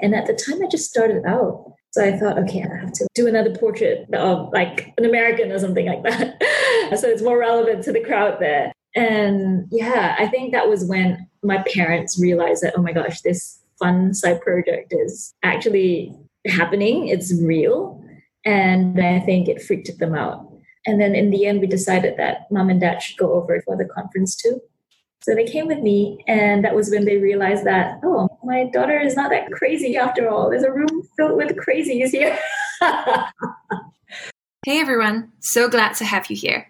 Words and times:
And 0.00 0.14
at 0.14 0.26
the 0.26 0.34
time, 0.34 0.62
I 0.62 0.68
just 0.68 0.90
started 0.90 1.24
out. 1.26 1.72
So 1.92 2.04
I 2.04 2.18
thought, 2.18 2.38
okay, 2.40 2.62
I 2.62 2.80
have 2.80 2.92
to 2.92 3.06
do 3.14 3.26
another 3.26 3.54
portrait 3.54 4.06
of 4.12 4.52
like 4.52 4.92
an 4.98 5.06
American 5.06 5.50
or 5.50 5.58
something 5.58 5.86
like 5.86 6.02
that. 6.02 6.42
so 6.98 7.08
it's 7.08 7.22
more 7.22 7.38
relevant 7.38 7.84
to 7.84 7.92
the 7.92 8.04
crowd 8.04 8.36
there. 8.38 8.72
And 8.94 9.66
yeah, 9.70 10.14
I 10.18 10.26
think 10.26 10.52
that 10.52 10.68
was 10.68 10.84
when 10.84 11.26
my 11.42 11.62
parents 11.74 12.20
realized 12.20 12.62
that, 12.62 12.74
oh 12.76 12.82
my 12.82 12.92
gosh, 12.92 13.20
this 13.22 13.60
fun 13.78 14.14
side 14.14 14.40
project 14.40 14.92
is 14.94 15.34
actually 15.42 16.14
happening, 16.46 17.08
it's 17.08 17.32
real. 17.42 18.02
And 18.44 19.00
I 19.00 19.20
think 19.20 19.48
it 19.48 19.62
freaked 19.62 19.98
them 19.98 20.14
out. 20.14 20.46
And 20.86 21.00
then 21.00 21.14
in 21.14 21.30
the 21.30 21.46
end, 21.46 21.60
we 21.60 21.66
decided 21.66 22.16
that 22.16 22.50
mom 22.50 22.70
and 22.70 22.80
dad 22.80 23.02
should 23.02 23.16
go 23.16 23.32
over 23.32 23.60
for 23.62 23.76
the 23.76 23.84
conference 23.86 24.36
too. 24.36 24.60
So 25.22 25.34
they 25.34 25.44
came 25.44 25.66
with 25.66 25.80
me, 25.80 26.22
and 26.28 26.64
that 26.64 26.74
was 26.74 26.90
when 26.90 27.04
they 27.04 27.16
realized 27.16 27.64
that, 27.64 27.98
oh, 28.04 28.35
my 28.44 28.64
daughter 28.72 28.98
is 28.98 29.16
not 29.16 29.30
that 29.30 29.50
crazy 29.52 29.96
after 29.96 30.28
all. 30.28 30.50
There's 30.50 30.62
a 30.62 30.72
room 30.72 31.02
filled 31.16 31.36
with 31.36 31.56
crazies 31.56 32.10
here. 32.10 32.38
hey 34.64 34.80
everyone, 34.80 35.32
so 35.40 35.68
glad 35.68 35.94
to 35.96 36.04
have 36.04 36.30
you 36.30 36.36
here. 36.36 36.68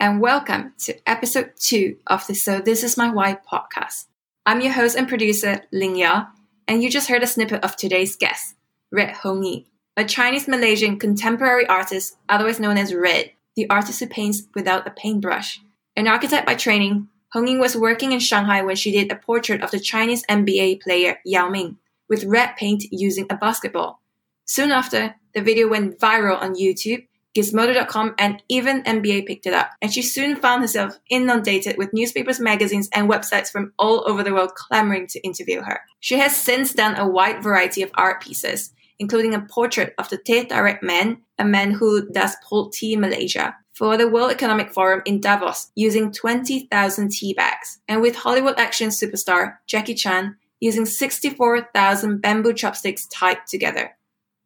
And 0.00 0.20
welcome 0.20 0.74
to 0.84 0.94
episode 1.08 1.52
two 1.58 1.96
of 2.06 2.26
the 2.26 2.34
So 2.34 2.60
This 2.60 2.84
Is 2.84 2.96
My 2.96 3.10
Why 3.10 3.38
podcast. 3.50 4.06
I'm 4.46 4.60
your 4.60 4.72
host 4.72 4.96
and 4.96 5.08
producer, 5.08 5.62
Ling 5.72 5.96
Ya, 5.96 6.26
and 6.66 6.82
you 6.82 6.90
just 6.90 7.08
heard 7.08 7.22
a 7.22 7.26
snippet 7.26 7.64
of 7.64 7.76
today's 7.76 8.16
guest, 8.16 8.54
Red 8.92 9.14
Hongyi, 9.16 9.66
a 9.96 10.04
Chinese 10.04 10.46
Malaysian 10.46 10.98
contemporary 10.98 11.66
artist, 11.66 12.16
otherwise 12.28 12.60
known 12.60 12.78
as 12.78 12.94
Red, 12.94 13.32
the 13.56 13.68
artist 13.68 14.00
who 14.00 14.06
paints 14.06 14.44
without 14.54 14.86
a 14.86 14.90
paintbrush. 14.90 15.60
An 15.96 16.06
architect 16.06 16.46
by 16.46 16.54
training, 16.54 17.08
Hongyi 17.34 17.58
was 17.58 17.76
working 17.76 18.12
in 18.12 18.20
Shanghai 18.20 18.62
when 18.62 18.76
she 18.76 18.90
did 18.90 19.12
a 19.12 19.16
portrait 19.16 19.62
of 19.62 19.70
the 19.70 19.80
Chinese 19.80 20.24
NBA 20.30 20.80
player 20.80 21.18
Yao 21.24 21.50
Ming 21.50 21.76
with 22.08 22.24
red 22.24 22.56
paint 22.56 22.84
using 22.90 23.26
a 23.28 23.36
basketball. 23.36 24.00
Soon 24.46 24.72
after, 24.72 25.14
the 25.34 25.42
video 25.42 25.68
went 25.68 25.98
viral 25.98 26.40
on 26.40 26.54
YouTube, 26.54 27.06
Gizmodo.com, 27.36 28.14
and 28.18 28.42
even 28.48 28.82
NBA 28.84 29.26
picked 29.26 29.46
it 29.46 29.52
up. 29.52 29.70
And 29.82 29.92
she 29.92 30.00
soon 30.00 30.36
found 30.36 30.62
herself 30.62 30.98
inundated 31.10 31.76
with 31.76 31.92
newspapers, 31.92 32.40
magazines, 32.40 32.88
and 32.94 33.10
websites 33.10 33.50
from 33.50 33.74
all 33.78 34.08
over 34.08 34.22
the 34.22 34.32
world 34.32 34.54
clamoring 34.54 35.06
to 35.08 35.20
interview 35.20 35.60
her. 35.60 35.82
She 36.00 36.18
has 36.18 36.34
since 36.34 36.72
done 36.72 36.96
a 36.96 37.06
wide 37.06 37.42
variety 37.42 37.82
of 37.82 37.90
art 37.94 38.22
pieces, 38.22 38.72
including 38.98 39.34
a 39.34 39.42
portrait 39.42 39.94
of 39.98 40.08
the 40.08 40.16
Teh 40.16 40.44
Tarik 40.44 40.82
man, 40.82 41.22
a 41.38 41.44
man 41.44 41.72
who 41.72 42.08
does 42.10 42.36
pulled 42.48 42.72
tea 42.72 42.94
in 42.94 43.00
Malaysia, 43.00 43.54
for 43.78 43.96
the 43.96 44.08
World 44.08 44.32
Economic 44.32 44.72
Forum 44.72 45.02
in 45.04 45.20
Davos 45.20 45.70
using 45.76 46.10
20,000 46.10 47.10
tea 47.12 47.32
bags, 47.32 47.78
and 47.86 48.02
with 48.02 48.16
Hollywood 48.16 48.58
action 48.58 48.88
superstar 48.90 49.58
Jackie 49.68 49.94
Chan 49.94 50.36
using 50.58 50.84
64,000 50.84 52.20
bamboo 52.20 52.52
chopsticks 52.52 53.06
tied 53.06 53.38
together. 53.46 53.96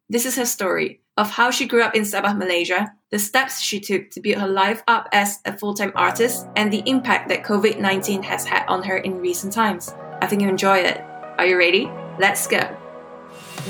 This 0.07 0.27
is 0.27 0.35
her 0.35 0.45
story 0.45 1.01
of 1.17 1.31
how 1.31 1.49
she 1.49 1.67
grew 1.67 1.81
up 1.81 1.95
in 1.95 2.03
Sabah, 2.03 2.37
Malaysia, 2.37 2.93
the 3.09 3.17
steps 3.17 3.59
she 3.59 3.79
took 3.79 4.11
to 4.11 4.21
build 4.21 4.39
her 4.39 4.47
life 4.47 4.83
up 4.87 5.09
as 5.11 5.39
a 5.45 5.57
full 5.57 5.73
time 5.73 5.93
artist, 5.95 6.45
and 6.55 6.71
the 6.71 6.83
impact 6.85 7.29
that 7.29 7.43
COVID 7.43 7.79
19 7.79 8.21
has 8.21 8.45
had 8.45 8.67
on 8.67 8.83
her 8.83 8.97
in 8.97 9.17
recent 9.17 9.51
times. 9.51 9.95
I 10.21 10.27
think 10.27 10.43
you 10.43 10.47
enjoy 10.47 10.77
it. 10.77 11.01
Are 11.39 11.47
you 11.47 11.57
ready? 11.57 11.89
Let's 12.19 12.45
go. 12.45 12.82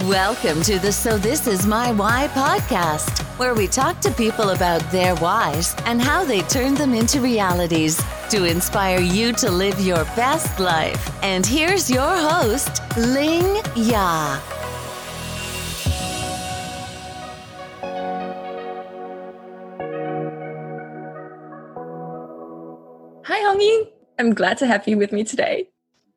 Welcome 0.02 0.64
to 0.64 0.80
the 0.80 0.92
So 0.92 1.20
This 1.20 1.46
Is 1.46 1.68
My 1.68 1.92
Why 1.92 2.28
podcast, 2.30 3.22
where 3.38 3.54
we 3.54 3.68
talk 3.68 4.00
to 4.00 4.10
people 4.10 4.50
about 4.50 4.82
their 4.92 5.16
whys 5.18 5.76
and 5.86 6.02
how 6.02 6.26
they 6.26 6.42
turn 6.42 6.74
them 6.74 6.96
into 6.96 7.22
realities 7.22 8.02
to 8.32 8.46
inspire 8.46 9.00
you 9.00 9.34
to 9.34 9.52
live 9.52 9.80
your 9.80 10.04
best 10.16 10.60
life. 10.60 11.12
And 11.22 11.46
here's 11.46 11.92
your 11.92 12.10
host, 12.10 12.82
Ling 12.98 13.62
Ya. 13.76 14.42
Hi, 23.26 23.40
Hongyi. 23.46 23.92
I'm 24.18 24.34
glad 24.34 24.58
to 24.58 24.66
have 24.66 24.88
you 24.88 24.98
with 24.98 25.12
me 25.12 25.24
today. 25.24 25.70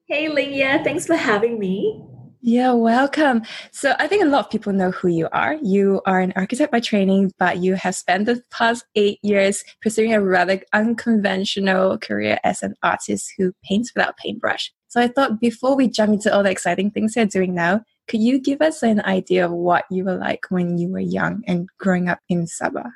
Hey, 0.09 0.28
Ling 0.31 0.55
Ya. 0.55 0.83
Thanks 0.83 1.06
for 1.06 1.17
having 1.17 1.59
me. 1.59 2.03
Yeah, 2.49 2.75
welcome. 2.75 3.43
So 3.73 3.97
I 3.99 4.07
think 4.07 4.23
a 4.23 4.29
lot 4.29 4.45
of 4.45 4.53
people 4.53 4.73
know 4.73 4.93
who 4.93 5.09
you 5.09 5.29
are. 5.33 5.55
You 5.62 6.01
are 6.07 6.21
an 6.21 6.33
architect 6.37 6.71
by 6.71 6.79
training, 6.79 7.33
but 7.41 7.59
you 7.59 7.75
have 7.75 7.97
spent 7.97 8.27
the 8.27 8.41
past 8.53 8.84
eight 8.95 9.19
years 9.21 9.65
pursuing 9.83 10.15
a 10.15 10.23
rather 10.23 10.62
unconventional 10.73 11.99
career 11.99 12.39
as 12.45 12.62
an 12.62 12.77
artist 12.84 13.33
who 13.37 13.53
paints 13.65 13.93
without 13.97 14.17
paintbrush. 14.19 14.73
So 14.87 15.01
I 15.01 15.09
thought 15.09 15.41
before 15.41 15.75
we 15.75 15.89
jump 15.89 16.12
into 16.12 16.33
all 16.33 16.45
the 16.45 16.51
exciting 16.53 16.93
things 16.93 17.17
you're 17.17 17.27
doing 17.27 17.53
now, 17.53 17.81
could 18.07 18.21
you 18.21 18.39
give 18.39 18.63
us 18.63 18.81
an 18.84 19.01
idea 19.01 19.45
of 19.45 19.51
what 19.51 19.87
you 19.91 20.05
were 20.05 20.17
like 20.17 20.45
when 20.49 20.78
you 20.78 20.91
were 20.91 21.01
young 21.01 21.43
and 21.49 21.69
growing 21.81 22.09
up 22.09 22.21
in 22.28 22.47
Sabah? 22.47 22.93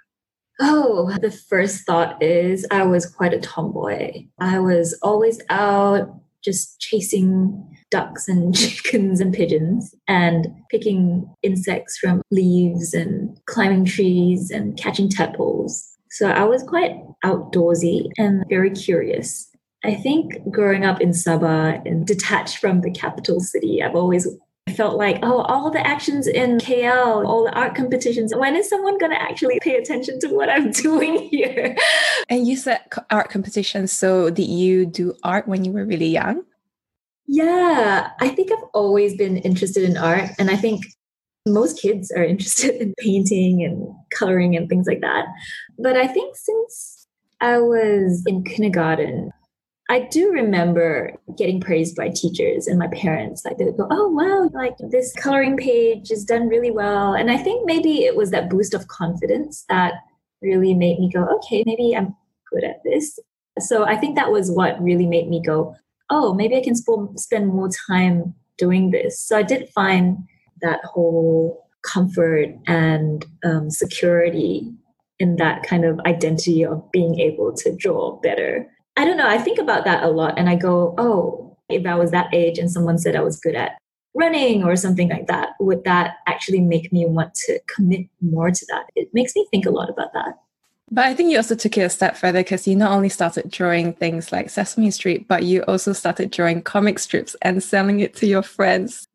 Oh, 0.61 1.11
the 1.21 1.33
first 1.33 1.85
thought 1.85 2.23
is 2.23 2.69
I 2.71 2.85
was 2.85 3.05
quite 3.05 3.35
a 3.35 3.41
tomboy. 3.41 4.27
I 4.39 4.61
was 4.61 4.97
always 5.03 5.41
out 5.51 6.21
just 6.45 6.81
chasing 6.81 7.67
ducks 7.91 8.29
and 8.29 8.57
chickens 8.57 9.21
and 9.21 9.33
pigeons 9.33 9.95
and 10.09 10.49
picking 10.71 11.29
insects 11.43 11.99
from 11.99 12.23
leaves 12.31 12.95
and 12.95 13.39
climbing 13.47 13.85
trees 13.85 14.51
and 14.51 14.77
catching 14.79 15.09
tadpoles. 15.09 15.87
So 16.11 16.29
I 16.29 16.45
was 16.45 16.63
quite 16.63 16.97
outdoorsy 17.25 18.11
and 18.19 18.45
very 18.49 18.71
curious. 18.71 19.49
I 19.85 19.95
think 19.95 20.35
growing 20.51 20.85
up 20.85 21.01
in 21.01 21.11
Sabah 21.11 21.81
and 21.87 22.07
detached 22.07 22.59
from 22.59 22.83
the 22.83 22.91
capital 22.91 23.41
city, 23.41 23.83
I've 23.83 23.95
always 23.95 24.29
felt 24.81 24.97
like, 24.97 25.19
oh, 25.23 25.43
all 25.43 25.71
the 25.71 25.87
actions 25.87 26.27
in 26.27 26.57
KL, 26.57 27.27
all 27.27 27.45
the 27.45 27.53
art 27.53 27.75
competitions, 27.75 28.35
when 28.35 28.57
is 28.57 28.67
someone 28.67 28.97
going 28.97 29.13
to 29.13 29.21
actually 29.21 29.61
pay 29.61 29.77
attention 29.77 30.19
to 30.21 30.29
what 30.29 30.49
I'm 30.49 30.71
doing 30.87 31.19
here? 31.29 31.77
And 32.31 32.47
you 32.47 32.57
said 32.57 32.81
art 33.11 33.29
competitions. 33.29 33.93
So 33.93 34.31
did 34.31 34.49
you 34.49 34.87
do 34.87 35.13
art 35.23 35.47
when 35.47 35.67
you 35.67 35.73
were 35.73 35.85
really 35.85 36.07
young? 36.07 36.45
Yeah, 37.27 38.09
I 38.21 38.31
think 38.31 38.51
I've 38.51 38.71
always 38.73 39.15
been 39.19 39.37
interested 39.37 39.83
in 39.85 39.99
art. 39.99 40.31
And 40.39 40.51
I 40.51 40.57
think 40.57 40.83
most 41.47 41.79
kids 41.79 42.11
are 42.11 42.25
interested 42.33 42.81
in 42.81 42.95
painting 43.01 43.63
and 43.63 43.87
coloring 44.19 44.57
and 44.57 44.67
things 44.67 44.87
like 44.87 45.03
that. 45.03 45.27
But 45.79 45.99
I 45.99 46.07
think 46.07 46.37
since 46.37 47.07
I 47.43 47.59
was 47.59 48.23
in 48.27 48.45
kindergarten, 48.45 49.31
I 49.91 50.09
do 50.11 50.33
remember 50.33 51.13
getting 51.37 51.61
praised 51.61 51.97
by 51.97 52.09
teachers 52.09 52.67
and 52.67 52.79
my 52.79 52.89
parents. 52.89 53.45
Like 53.45 53.59
they 53.59 53.65
would 53.65 53.77
go, 53.77 53.89
"Oh 53.91 54.09
wow, 54.09 54.49
like 54.55 54.77
this 54.91 55.13
coloring 55.15 55.57
page 55.57 56.11
is 56.11 56.25
done 56.25 56.49
really 56.49 56.71
well." 56.71 57.13
And 57.13 57.31
I 57.31 57.37
think 57.37 57.67
maybe 57.67 58.05
it 58.05 58.17
was 58.17 58.31
that 58.31 58.49
boost 58.49 58.73
of 58.73 58.89
confidence 58.89 59.65
that 59.69 59.95
really 60.41 60.75
made 60.75 60.99
me 60.99 61.11
go, 61.13 61.25
"Okay, 61.37 61.63
maybe 61.67 61.95
I'm 61.95 62.17
good 62.51 62.65
at 62.65 62.83
this." 62.85 63.19
So 63.59 63.85
I 63.85 63.97
think 63.97 64.17
that 64.17 64.31
was 64.31 64.51
what 64.51 64.81
really 64.81 65.07
made 65.07 65.29
me 65.29 65.43
go, 65.45 65.75
oh, 66.11 66.35
maybe 66.35 66.57
I 66.57 66.63
can 66.63 66.75
sp- 66.77 67.17
spend 67.17 67.49
more 67.49 67.71
time 67.89 68.35
doing 68.59 68.91
this. 68.91 69.21
So 69.21 69.37
I 69.37 69.43
did 69.43 69.69
find 69.71 70.19
that 70.61 70.85
whole 70.85 71.67
comfort 71.83 72.49
and 72.67 73.25
um, 73.45 73.71
security 73.71 74.73
in 75.19 75.37
that 75.37 75.63
kind 75.63 75.85
of 75.85 75.99
identity 76.01 76.65
of 76.65 76.91
being 76.93 77.19
able 77.21 77.53
to 77.55 77.75
draw 77.75 78.21
better. 78.21 78.71
I 78.97 79.05
don't 79.05 79.17
know. 79.17 79.29
I 79.29 79.39
think 79.39 79.59
about 79.59 79.85
that 79.85 80.03
a 80.03 80.09
lot 80.09 80.39
and 80.39 80.49
I 80.49 80.57
go, 80.57 80.95
oh, 80.99 81.57
if 81.69 81.87
I 81.87 81.95
was 81.95 82.11
that 82.11 82.35
age 82.35 82.59
and 82.59 82.71
someone 82.71 82.99
said 82.99 83.17
I 83.17 83.23
was 83.23 83.39
good 83.39 83.55
at 83.55 83.79
running 84.15 84.65
or 84.65 84.77
something 84.77 85.09
like 85.09 85.27
that, 85.29 85.51
would 85.61 85.85
that 85.85 86.17
actually 86.27 86.61
make 86.61 86.93
me 86.93 87.07
want 87.07 87.35
to 87.35 87.61
commit 87.67 88.07
more 88.21 88.51
to 88.51 88.67
that? 88.71 88.87
It 88.97 89.09
makes 89.15 89.35
me 89.35 89.47
think 89.51 89.67
a 89.67 89.71
lot 89.71 89.89
about 89.89 90.13
that. 90.15 90.39
But 90.93 91.05
I 91.05 91.15
think 91.15 91.31
you 91.31 91.37
also 91.37 91.55
took 91.55 91.79
it 91.79 91.83
a 91.83 91.89
step 91.89 92.17
further 92.17 92.41
because 92.41 92.67
you 92.67 92.75
not 92.75 92.91
only 92.91 93.09
started 93.09 93.51
drawing 93.51 93.93
things 93.93 94.33
like 94.33 94.51
Sesame 94.51 94.91
Street, 94.91 95.29
but 95.29 95.45
you 95.45 95.63
also 95.63 95.93
started 95.93 96.33
drawing 96.33 96.63
comic 96.63 96.99
strips 96.99 97.37
and 97.43 97.63
selling 97.63 98.01
it 98.01 98.15
to 98.17 98.27
your 98.27 98.43
friends. 98.43 99.07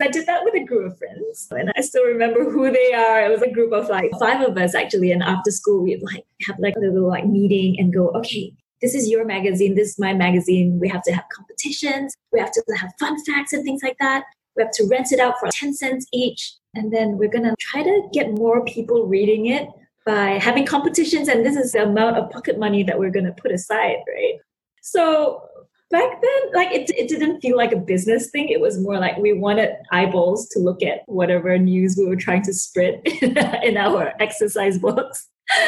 I 0.00 0.08
did 0.08 0.26
that 0.26 0.44
with 0.44 0.54
a 0.54 0.64
group 0.64 0.92
of 0.92 0.98
friends, 0.98 1.48
and 1.50 1.72
I 1.76 1.80
still 1.80 2.04
remember 2.04 2.44
who 2.50 2.70
they 2.70 2.92
are. 2.92 3.24
It 3.24 3.30
was 3.30 3.42
a 3.42 3.50
group 3.50 3.72
of 3.72 3.88
like 3.88 4.12
five 4.20 4.48
of 4.48 4.56
us 4.56 4.76
actually, 4.76 5.10
and 5.10 5.24
after 5.24 5.50
school 5.50 5.82
we'd 5.82 6.02
like 6.02 6.24
have 6.46 6.58
like 6.60 6.76
a 6.76 6.80
little 6.80 7.08
like 7.08 7.26
meeting 7.26 7.80
and 7.80 7.92
go, 7.92 8.10
okay, 8.10 8.54
this 8.84 8.94
is 8.94 9.08
your 9.08 9.24
magazine, 9.24 9.74
this 9.74 9.90
is 9.92 9.98
my 9.98 10.12
magazine. 10.12 10.78
We 10.78 10.88
have 10.88 11.02
to 11.04 11.12
have 11.12 11.24
competitions, 11.34 12.14
we 12.32 12.38
have 12.40 12.52
to 12.52 12.62
have 12.78 12.92
fun 13.00 13.16
facts 13.24 13.54
and 13.54 13.64
things 13.64 13.82
like 13.82 13.96
that. 14.00 14.24
We 14.56 14.62
have 14.62 14.72
to 14.72 14.86
rent 14.90 15.10
it 15.10 15.20
out 15.20 15.34
for 15.40 15.48
ten 15.50 15.72
cents 15.72 16.06
each, 16.12 16.52
and 16.74 16.92
then 16.92 17.16
we're 17.16 17.30
gonna 17.30 17.54
try 17.58 17.82
to 17.82 18.02
get 18.12 18.32
more 18.32 18.64
people 18.64 19.06
reading 19.06 19.46
it 19.46 19.68
by 20.04 20.38
having 20.48 20.66
competitions 20.66 21.28
and 21.28 21.46
this 21.46 21.56
is 21.56 21.72
the 21.72 21.82
amount 21.82 22.16
of 22.16 22.30
pocket 22.30 22.58
money 22.58 22.82
that 22.82 22.98
we're 22.98 23.10
going 23.10 23.24
to 23.24 23.32
put 23.32 23.50
aside 23.50 23.96
right 24.06 24.34
so 24.82 25.42
back 25.90 26.20
then 26.22 26.40
like 26.54 26.72
it, 26.72 26.90
it 26.90 27.08
didn't 27.08 27.40
feel 27.40 27.56
like 27.56 27.72
a 27.72 27.76
business 27.76 28.30
thing 28.30 28.48
it 28.48 28.60
was 28.60 28.80
more 28.80 28.98
like 28.98 29.16
we 29.18 29.32
wanted 29.32 29.70
eyeballs 29.92 30.48
to 30.48 30.58
look 30.58 30.82
at 30.82 31.00
whatever 31.06 31.58
news 31.58 31.96
we 31.96 32.06
were 32.06 32.16
trying 32.16 32.42
to 32.42 32.52
spread 32.52 33.00
in 33.62 33.76
our 33.76 34.12
exercise 34.20 34.78
books 34.78 35.28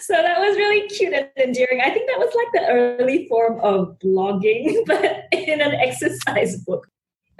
so 0.00 0.14
that 0.14 0.40
was 0.40 0.56
really 0.56 0.88
cute 0.88 1.12
and 1.14 1.28
endearing 1.38 1.80
i 1.80 1.90
think 1.90 2.08
that 2.08 2.18
was 2.18 2.34
like 2.34 2.48
the 2.52 2.68
early 2.70 3.26
form 3.28 3.60
of 3.60 3.96
blogging 4.00 4.76
but 4.86 5.24
in 5.32 5.60
an 5.60 5.72
exercise 5.74 6.56
book 6.64 6.86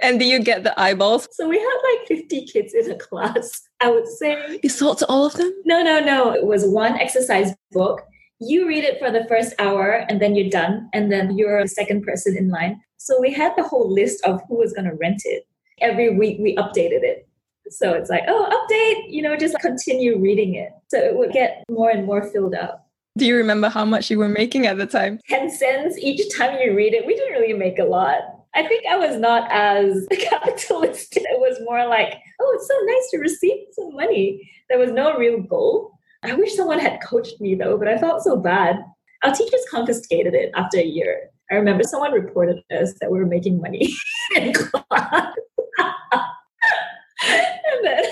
And 0.01 0.17
do 0.17 0.25
you 0.25 0.39
get 0.39 0.63
the 0.63 0.71
eyeballs? 0.79 1.27
So 1.33 1.49
we 1.49 1.57
had 1.59 1.77
like 1.89 2.07
50 2.07 2.45
kids 2.45 2.73
in 2.73 2.89
a 2.89 2.95
class, 2.95 3.67
I 3.81 3.91
would 3.91 4.07
say. 4.07 4.59
You 4.63 4.69
sold 4.69 4.99
to 4.99 5.05
all 5.07 5.25
of 5.25 5.33
them? 5.33 5.51
No, 5.65 5.83
no, 5.83 5.99
no. 5.99 6.31
It 6.31 6.45
was 6.45 6.63
one 6.63 6.95
exercise 6.95 7.53
book. 7.73 7.99
You 8.39 8.67
read 8.67 8.83
it 8.83 8.99
for 8.99 9.11
the 9.11 9.25
first 9.27 9.53
hour 9.59 10.05
and 10.07 10.21
then 10.21 10.35
you're 10.35 10.49
done. 10.49 10.89
And 10.93 11.11
then 11.11 11.37
you're 11.37 11.61
the 11.61 11.67
second 11.67 12.03
person 12.03 12.37
in 12.37 12.49
line. 12.49 12.81
So 12.97 13.19
we 13.19 13.33
had 13.33 13.53
the 13.57 13.63
whole 13.63 13.91
list 13.91 14.23
of 14.25 14.41
who 14.47 14.57
was 14.57 14.73
going 14.73 14.89
to 14.89 14.95
rent 14.95 15.21
it. 15.25 15.45
Every 15.81 16.17
week 16.17 16.37
we 16.39 16.55
updated 16.55 17.03
it. 17.03 17.27
So 17.69 17.93
it's 17.93 18.09
like, 18.09 18.23
oh, 18.27 18.47
update, 18.49 19.11
you 19.11 19.21
know, 19.21 19.35
just 19.35 19.59
continue 19.59 20.17
reading 20.17 20.55
it. 20.55 20.71
So 20.87 20.97
it 20.97 21.15
would 21.15 21.31
get 21.31 21.63
more 21.69 21.89
and 21.89 22.05
more 22.05 22.23
filled 22.23 22.55
up. 22.55 22.87
Do 23.17 23.25
you 23.25 23.35
remember 23.35 23.69
how 23.69 23.85
much 23.85 24.09
you 24.09 24.17
were 24.17 24.29
making 24.29 24.65
at 24.65 24.77
the 24.77 24.85
time? 24.85 25.19
10 25.27 25.49
cents 25.49 25.97
each 25.97 26.35
time 26.35 26.57
you 26.59 26.75
read 26.75 26.93
it. 26.93 27.05
We 27.05 27.15
didn't 27.15 27.33
really 27.33 27.53
make 27.53 27.79
a 27.79 27.83
lot. 27.83 28.21
I 28.55 28.67
think 28.67 28.85
I 28.87 28.97
was 28.97 29.17
not 29.17 29.49
as 29.51 30.07
capitalist. 30.11 31.17
It 31.17 31.39
was 31.39 31.59
more 31.63 31.87
like, 31.87 32.15
oh, 32.39 32.51
it's 32.55 32.67
so 32.67 32.79
nice 32.85 33.11
to 33.11 33.17
receive 33.19 33.67
some 33.73 33.95
money. 33.95 34.49
There 34.69 34.79
was 34.79 34.91
no 34.91 35.17
real 35.17 35.41
goal. 35.41 35.98
I 36.23 36.33
wish 36.33 36.55
someone 36.55 36.79
had 36.79 37.01
coached 37.01 37.39
me 37.39 37.55
though, 37.55 37.77
but 37.77 37.87
I 37.87 37.97
felt 37.97 38.23
so 38.23 38.37
bad. 38.37 38.83
Our 39.23 39.33
teachers 39.33 39.65
confiscated 39.69 40.33
it 40.33 40.51
after 40.55 40.77
a 40.77 40.83
year. 40.83 41.29
I 41.51 41.55
remember 41.55 41.83
someone 41.83 42.11
reported 42.11 42.63
us 42.71 42.93
that 43.01 43.11
we 43.11 43.19
were 43.19 43.25
making 43.25 43.59
money 43.61 43.93
in 44.35 44.53
class. 44.53 45.33
and 47.23 47.83
then, 47.83 48.05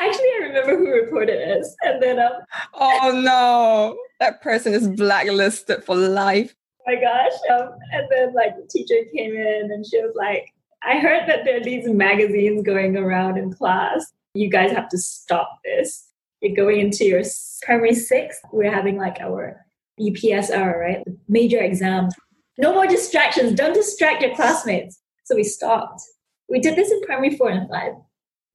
actually, 0.00 0.28
I 0.28 0.38
remember 0.42 0.76
who 0.76 0.90
reported 0.90 1.58
us. 1.58 1.74
And 1.82 2.02
then, 2.02 2.18
um, 2.18 2.32
oh 2.74 3.20
no, 3.24 3.96
that 4.20 4.42
person 4.42 4.74
is 4.74 4.88
blacklisted 4.88 5.84
for 5.84 5.96
life 5.96 6.54
my 6.86 6.96
gosh. 6.96 7.32
Um, 7.50 7.70
and 7.92 8.06
then 8.10 8.34
like 8.34 8.56
the 8.56 8.66
teacher 8.68 9.08
came 9.14 9.34
in 9.34 9.70
and 9.72 9.86
she 9.86 10.00
was 10.00 10.14
like, 10.16 10.52
I 10.82 10.98
heard 10.98 11.28
that 11.28 11.44
there 11.44 11.58
are 11.58 11.64
these 11.64 11.88
magazines 11.88 12.62
going 12.62 12.96
around 12.96 13.38
in 13.38 13.52
class. 13.52 14.12
You 14.34 14.48
guys 14.50 14.72
have 14.72 14.88
to 14.90 14.98
stop 14.98 15.60
this. 15.64 16.08
You're 16.42 16.56
going 16.56 16.80
into 16.80 17.04
your 17.04 17.22
primary 17.62 17.94
six. 17.94 18.38
We're 18.52 18.72
having 18.72 18.98
like 18.98 19.18
our 19.20 19.64
UPSR, 20.00 20.78
right? 20.78 21.06
Major 21.28 21.60
exams. 21.60 22.14
No 22.58 22.74
more 22.74 22.86
distractions. 22.86 23.54
Don't 23.54 23.74
distract 23.74 24.22
your 24.22 24.34
classmates. 24.34 25.00
So 25.24 25.36
we 25.36 25.44
stopped. 25.44 26.02
We 26.48 26.58
did 26.58 26.76
this 26.76 26.90
in 26.90 27.00
primary 27.02 27.36
four 27.36 27.48
and 27.48 27.68
five. 27.70 27.92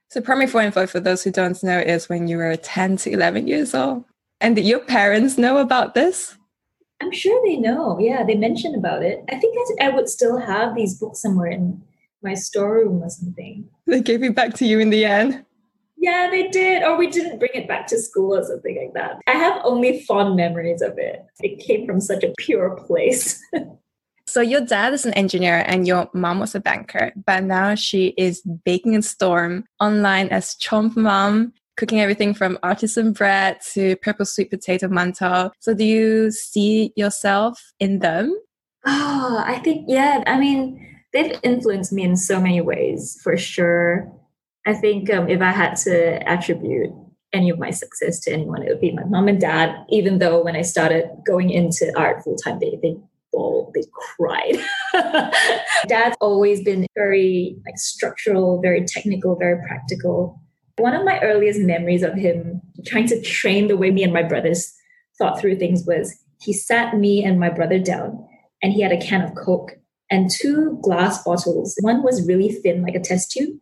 So 0.09 0.19
primary 0.21 0.47
four 0.47 0.61
and 0.61 0.73
five, 0.73 0.91
for 0.91 0.99
those 0.99 1.23
who 1.23 1.31
don't 1.31 1.61
know, 1.63 1.79
is 1.79 2.09
when 2.09 2.27
you 2.27 2.37
were 2.37 2.55
10 2.57 2.97
to 2.97 3.11
11 3.11 3.47
years 3.47 3.73
old. 3.73 4.03
And 4.41 4.55
did 4.55 4.65
your 4.65 4.79
parents 4.79 5.37
know 5.37 5.57
about 5.57 5.95
this? 5.95 6.37
I'm 7.01 7.11
sure 7.11 7.41
they 7.45 7.57
know. 7.57 7.97
Yeah, 7.99 8.23
they 8.23 8.35
mentioned 8.35 8.75
about 8.75 9.03
it. 9.03 9.23
I 9.29 9.37
think 9.39 9.55
I 9.81 9.89
would 9.89 10.09
still 10.09 10.37
have 10.37 10.75
these 10.75 10.99
books 10.99 11.21
somewhere 11.21 11.51
in 11.51 11.81
my 12.21 12.33
storeroom 12.33 13.01
or 13.03 13.09
something. 13.09 13.69
They 13.85 14.01
gave 14.01 14.23
it 14.23 14.35
back 14.35 14.53
to 14.55 14.65
you 14.65 14.79
in 14.79 14.89
the 14.89 15.05
end. 15.05 15.45
Yeah, 15.97 16.29
they 16.29 16.47
did. 16.49 16.83
Or 16.83 16.97
we 16.97 17.07
didn't 17.07 17.39
bring 17.39 17.51
it 17.53 17.67
back 17.67 17.87
to 17.87 17.99
school 17.99 18.35
or 18.35 18.43
something 18.43 18.77
like 18.77 18.93
that. 18.93 19.19
I 19.27 19.31
have 19.31 19.61
only 19.63 20.03
fond 20.03 20.35
memories 20.35 20.81
of 20.81 20.97
it. 20.97 21.25
It 21.41 21.59
came 21.59 21.85
from 21.85 21.99
such 21.99 22.23
a 22.23 22.33
pure 22.37 22.75
place. 22.75 23.41
so 24.27 24.41
your 24.41 24.61
dad 24.61 24.93
is 24.93 25.05
an 25.05 25.13
engineer 25.15 25.63
and 25.67 25.87
your 25.87 26.07
mom 26.13 26.39
was 26.39 26.53
a 26.53 26.59
banker, 26.59 27.11
but 27.25 27.43
now 27.43 27.73
she 27.75 28.13
is 28.17 28.41
baking 28.63 28.95
a 28.95 29.01
storm 29.01 29.65
online 29.79 30.29
as 30.29 30.55
Chomp 30.55 30.95
Mom 30.95 31.53
cooking 31.77 32.01
everything 32.01 32.33
from 32.33 32.57
artisan 32.63 33.13
bread 33.13 33.59
to 33.73 33.95
purple 33.97 34.25
sweet 34.25 34.49
potato 34.49 34.87
mantou. 34.87 35.51
So 35.59 35.73
do 35.73 35.85
you 35.85 36.31
see 36.31 36.91
yourself 36.95 37.61
in 37.79 37.99
them? 37.99 38.35
Oh, 38.85 39.43
I 39.45 39.59
think, 39.59 39.85
yeah. 39.87 40.23
I 40.27 40.39
mean, 40.39 40.83
they've 41.13 41.37
influenced 41.43 41.93
me 41.93 42.03
in 42.03 42.17
so 42.17 42.41
many 42.41 42.61
ways, 42.61 43.19
for 43.23 43.37
sure. 43.37 44.11
I 44.67 44.73
think 44.73 45.09
um, 45.09 45.29
if 45.29 45.41
I 45.41 45.51
had 45.51 45.75
to 45.77 46.29
attribute 46.29 46.91
any 47.31 47.49
of 47.49 47.57
my 47.57 47.71
success 47.71 48.19
to 48.21 48.33
anyone, 48.33 48.61
it 48.61 48.67
would 48.67 48.81
be 48.81 48.91
my 48.91 49.05
mom 49.05 49.29
and 49.29 49.39
dad, 49.39 49.73
even 49.89 50.19
though 50.19 50.43
when 50.43 50.57
I 50.57 50.61
started 50.61 51.09
going 51.25 51.49
into 51.49 51.91
art 51.97 52.21
full 52.23 52.35
time, 52.35 52.59
they, 52.59 52.77
they 52.81 52.97
all 53.31 53.71
they 53.73 53.83
cried. 54.17 54.57
Dad's 55.87 56.17
always 56.19 56.61
been 56.63 56.85
very 56.95 57.55
like 57.65 57.77
structural, 57.77 58.61
very 58.61 58.83
technical, 58.85 59.37
very 59.37 59.57
practical. 59.65 60.41
One 60.77 60.93
of 60.93 61.05
my 61.05 61.19
earliest 61.21 61.61
memories 61.61 62.03
of 62.03 62.15
him 62.15 62.61
trying 62.85 63.07
to 63.07 63.21
train 63.21 63.67
the 63.67 63.77
way 63.77 63.89
me 63.91 64.03
and 64.03 64.13
my 64.13 64.23
brothers 64.23 64.73
thought 65.17 65.39
through 65.39 65.57
things 65.57 65.85
was 65.87 66.15
he 66.41 66.51
sat 66.51 66.97
me 66.97 67.23
and 67.23 67.39
my 67.39 67.49
brother 67.49 67.79
down 67.79 68.27
and 68.61 68.73
he 68.73 68.81
had 68.81 68.91
a 68.91 68.99
can 68.99 69.21
of 69.21 69.33
Coke 69.35 69.77
and 70.11 70.29
two 70.29 70.77
glass 70.81 71.23
bottles. 71.23 71.75
One 71.81 72.03
was 72.03 72.27
really 72.27 72.49
thin, 72.49 72.81
like 72.81 72.95
a 72.95 72.99
test 72.99 73.31
tube, 73.31 73.57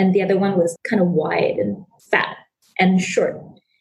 and 0.00 0.14
the 0.14 0.22
other 0.22 0.38
one 0.38 0.56
was 0.56 0.74
kind 0.88 1.02
of 1.02 1.08
wide 1.08 1.56
and 1.58 1.76
fat 2.10 2.38
and 2.78 3.02
short. 3.02 3.38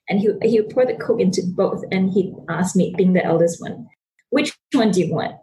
And 0.10 0.20
he, 0.20 0.34
he 0.42 0.60
would 0.60 0.70
pour 0.70 0.86
the 0.86 0.96
Coke 0.96 1.22
into 1.22 1.42
both 1.56 1.82
and 1.94 2.12
he 2.12 2.34
asked 2.50 2.76
me, 2.76 2.94
being 2.98 3.14
the 3.14 3.24
eldest 3.24 3.62
one, 3.62 3.88
which 4.30 4.54
one 4.74 4.92
do 4.92 5.00
you 5.00 5.14
want? 5.14 5.36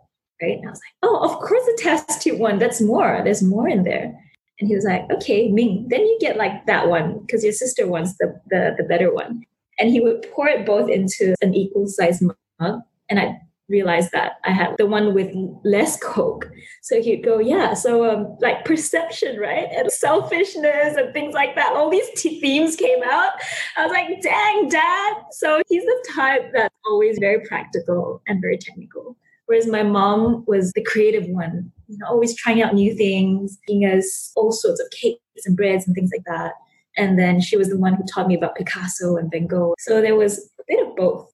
Right. 0.43 0.59
And 0.59 0.67
I 0.67 0.71
was 0.71 0.81
like, 0.81 1.11
oh, 1.11 1.19
of 1.25 1.31
course 1.41 1.65
the 1.65 1.79
test 1.83 2.21
tube 2.21 2.39
one. 2.39 2.59
That's 2.59 2.83
more. 2.83 3.23
There's 3.25 3.43
more 3.43 3.67
in 3.67 3.85
there. 3.85 4.15
And 4.61 4.69
he 4.69 4.75
was 4.75 4.85
like, 4.85 5.11
okay, 5.11 5.49
Ming, 5.49 5.87
then 5.89 6.01
you 6.01 6.19
get 6.21 6.37
like 6.37 6.67
that 6.67 6.89
one 6.89 7.21
because 7.21 7.43
your 7.43 7.55
sister 7.55 7.87
wants 7.87 8.15
the, 8.19 8.39
the, 8.51 8.75
the 8.77 8.85
better 8.85 9.15
one. 9.15 9.45
And 9.79 9.89
he 9.89 10.01
would 10.01 10.27
pour 10.33 10.47
it 10.47 10.67
both 10.67 10.91
into 10.91 11.35
an 11.41 11.55
equal 11.55 11.87
size 11.87 12.21
mug. 12.21 12.81
And 13.09 13.19
I 13.19 13.41
realized 13.69 14.11
that 14.13 14.35
I 14.45 14.53
had 14.53 14.77
the 14.79 14.87
one 14.87 15.15
with 15.15 15.33
less 15.65 15.99
Coke. 15.99 16.51
So 16.83 17.03
he'd 17.03 17.25
go, 17.25 17.39
yeah, 17.39 17.75
so 17.75 18.09
um, 18.09 18.37
like 18.41 18.65
perception, 18.65 19.39
right? 19.39 19.69
And 19.73 19.91
selfishness 19.91 20.97
and 20.97 21.13
things 21.13 21.35
like 21.35 21.55
that. 21.57 21.73
All 21.75 21.91
these 21.91 22.09
t- 22.17 22.41
themes 22.41 22.77
came 22.77 23.03
out. 23.05 23.33
I 23.77 23.87
was 23.87 23.93
like, 23.93 24.23
dang, 24.23 24.69
dad. 24.69 25.15
So 25.33 25.63
he's 25.69 25.85
the 25.85 26.07
type 26.15 26.53
that's 26.55 26.75
always 26.87 27.19
very 27.19 27.41
practical 27.47 28.23
and 28.27 28.41
very 28.41 28.59
technical. 28.59 29.17
Whereas 29.47 29.67
my 29.67 29.83
mom 29.83 30.45
was 30.47 30.73
the 30.73 30.83
creative 30.83 31.29
one, 31.29 31.71
you 31.89 31.99
know, 31.99 32.07
always 32.07 32.37
trying 32.37 32.63
out 32.63 32.75
new 32.75 32.95
things, 32.95 33.59
giving 33.67 33.85
us 33.85 34.33
all 34.37 34.53
sorts 34.53 34.81
of 34.81 34.91
cakes 34.91 35.21
and 35.45 35.57
breads 35.57 35.87
and 35.87 35.95
things 35.95 36.11
like 36.13 36.25
that. 36.27 36.55
And 36.97 37.19
then 37.19 37.41
she 37.41 37.57
was 37.57 37.69
the 37.69 37.79
one 37.79 37.95
who 37.95 38.05
taught 38.05 38.27
me 38.27 38.35
about 38.37 38.57
Picasso 38.57 39.17
and 39.17 39.31
Van 39.31 39.47
Gogh. 39.47 39.75
So 39.79 40.01
there 40.01 40.17
was 40.17 40.51
a 40.59 40.63
bit 40.67 40.87
of 40.87 40.97
both. 40.97 41.33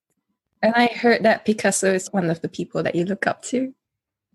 And 0.62 0.74
I 0.76 0.86
heard 0.86 1.24
that 1.24 1.44
Picasso 1.44 1.92
is 1.92 2.12
one 2.12 2.30
of 2.30 2.40
the 2.40 2.48
people 2.48 2.82
that 2.82 2.94
you 2.94 3.04
look 3.04 3.26
up 3.26 3.42
to. 3.44 3.74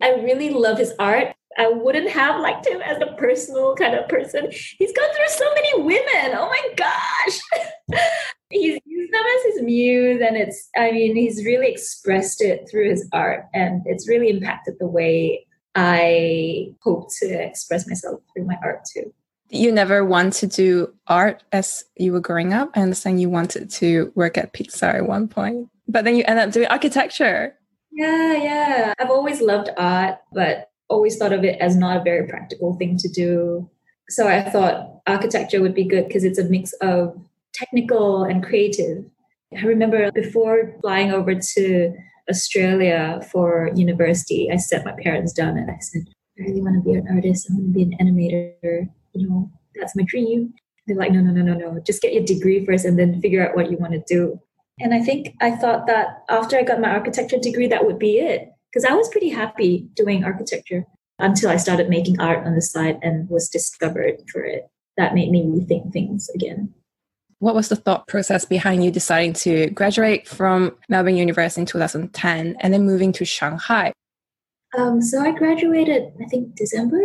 I 0.01 0.11
really 0.15 0.49
love 0.49 0.77
his 0.77 0.93
art. 0.99 1.33
I 1.57 1.69
wouldn't 1.69 2.09
have 2.09 2.39
liked 2.39 2.67
him 2.67 2.81
as 2.81 3.01
a 3.01 3.15
personal 3.17 3.75
kind 3.75 3.95
of 3.95 4.07
person. 4.07 4.51
He's 4.51 4.93
gone 4.93 5.15
through 5.15 5.29
so 5.29 5.53
many 5.55 5.83
women. 5.83 6.37
Oh 6.37 6.49
my 6.49 6.73
gosh. 6.75 7.99
he's 8.49 8.79
used 8.85 9.13
them 9.13 9.23
as 9.35 9.53
his 9.53 9.61
muse 9.61 10.21
and 10.25 10.37
it's 10.37 10.69
i 10.77 10.91
mean 10.91 11.15
he's 11.15 11.45
really 11.45 11.69
expressed 11.69 12.41
it 12.41 12.67
through 12.69 12.89
his 12.89 13.07
art 13.11 13.45
and 13.53 13.81
it's 13.85 14.07
really 14.07 14.29
impacted 14.29 14.75
the 14.79 14.87
way 14.87 15.45
i 15.75 16.67
hope 16.81 17.09
to 17.19 17.27
express 17.27 17.87
myself 17.87 18.21
through 18.33 18.45
my 18.45 18.57
art 18.63 18.81
too 18.85 19.13
you 19.49 19.71
never 19.71 20.03
want 20.03 20.33
to 20.33 20.47
do 20.47 20.93
art 21.07 21.43
as 21.51 21.85
you 21.97 22.13
were 22.13 22.19
growing 22.19 22.53
up 22.53 22.69
i 22.75 22.81
understand 22.81 23.19
you 23.19 23.29
wanted 23.29 23.69
to 23.69 24.11
work 24.15 24.37
at 24.37 24.53
pixar 24.53 24.95
at 24.95 25.07
one 25.07 25.27
point 25.27 25.69
but 25.87 26.03
then 26.05 26.15
you 26.15 26.23
end 26.27 26.39
up 26.39 26.51
doing 26.51 26.67
architecture 26.67 27.53
yeah 27.91 28.33
yeah 28.33 28.93
i've 28.99 29.09
always 29.09 29.41
loved 29.41 29.69
art 29.77 30.17
but 30.33 30.69
always 30.89 31.17
thought 31.17 31.33
of 31.33 31.43
it 31.43 31.59
as 31.59 31.75
not 31.75 31.97
a 31.97 32.03
very 32.03 32.27
practical 32.27 32.75
thing 32.75 32.97
to 32.97 33.09
do 33.09 33.69
so 34.09 34.27
i 34.27 34.41
thought 34.41 35.01
architecture 35.07 35.61
would 35.61 35.73
be 35.73 35.83
good 35.83 36.07
because 36.07 36.23
it's 36.23 36.39
a 36.39 36.43
mix 36.45 36.73
of 36.81 37.17
technical 37.57 38.23
and 38.23 38.43
creative. 38.43 39.03
I 39.57 39.65
remember 39.65 40.11
before 40.11 40.75
flying 40.81 41.11
over 41.11 41.33
to 41.33 41.93
Australia 42.29 43.21
for 43.31 43.71
university, 43.75 44.49
I 44.51 44.57
set 44.57 44.85
my 44.85 44.93
parents 45.01 45.33
down 45.33 45.57
and 45.57 45.71
I 45.71 45.77
said, 45.79 46.03
I 46.37 46.43
really 46.43 46.61
want 46.61 46.75
to 46.75 46.81
be 46.81 46.97
an 46.97 47.07
artist. 47.09 47.47
I 47.49 47.53
want 47.55 47.67
to 47.67 47.73
be 47.73 47.83
an 47.83 47.97
animator. 47.99 48.89
You 49.13 49.27
know, 49.27 49.51
that's 49.79 49.95
my 49.95 50.03
dream. 50.05 50.53
They're 50.85 50.97
like, 50.97 51.11
no, 51.11 51.21
no, 51.21 51.31
no, 51.31 51.41
no, 51.41 51.53
no. 51.53 51.79
Just 51.85 52.01
get 52.01 52.13
your 52.13 52.23
degree 52.23 52.65
first 52.65 52.85
and 52.85 52.99
then 52.99 53.19
figure 53.21 53.47
out 53.47 53.55
what 53.55 53.71
you 53.71 53.77
want 53.77 53.93
to 53.93 54.03
do. 54.07 54.39
And 54.79 54.93
I 54.93 55.01
think 55.01 55.35
I 55.41 55.51
thought 55.51 55.87
that 55.87 56.23
after 56.29 56.57
I 56.57 56.63
got 56.63 56.79
my 56.79 56.89
architecture 56.89 57.39
degree, 57.39 57.67
that 57.67 57.85
would 57.85 57.99
be 57.99 58.19
it. 58.19 58.49
Because 58.71 58.85
I 58.85 58.93
was 58.93 59.09
pretty 59.09 59.29
happy 59.29 59.87
doing 59.95 60.23
architecture 60.23 60.85
until 61.19 61.49
I 61.49 61.57
started 61.57 61.89
making 61.89 62.19
art 62.19 62.45
on 62.45 62.53
the 62.53 62.61
side 62.61 62.99
and 63.01 63.29
was 63.29 63.49
discovered 63.49 64.21
for 64.31 64.43
it. 64.43 64.69
That 64.97 65.15
made 65.15 65.31
me 65.31 65.43
rethink 65.43 65.93
things 65.93 66.29
again. 66.33 66.73
What 67.39 67.55
was 67.55 67.69
the 67.69 67.75
thought 67.75 68.07
process 68.07 68.45
behind 68.45 68.83
you 68.83 68.91
deciding 68.91 69.33
to 69.33 69.69
graduate 69.69 70.27
from 70.27 70.75
Melbourne 70.89 71.17
University 71.17 71.61
in 71.61 71.67
2010 71.67 72.57
and 72.59 72.73
then 72.73 72.85
moving 72.85 73.11
to 73.13 73.25
Shanghai? 73.25 73.93
Um, 74.77 75.01
so 75.01 75.21
I 75.21 75.31
graduated, 75.31 76.13
I 76.21 76.25
think, 76.25 76.55
December 76.55 76.99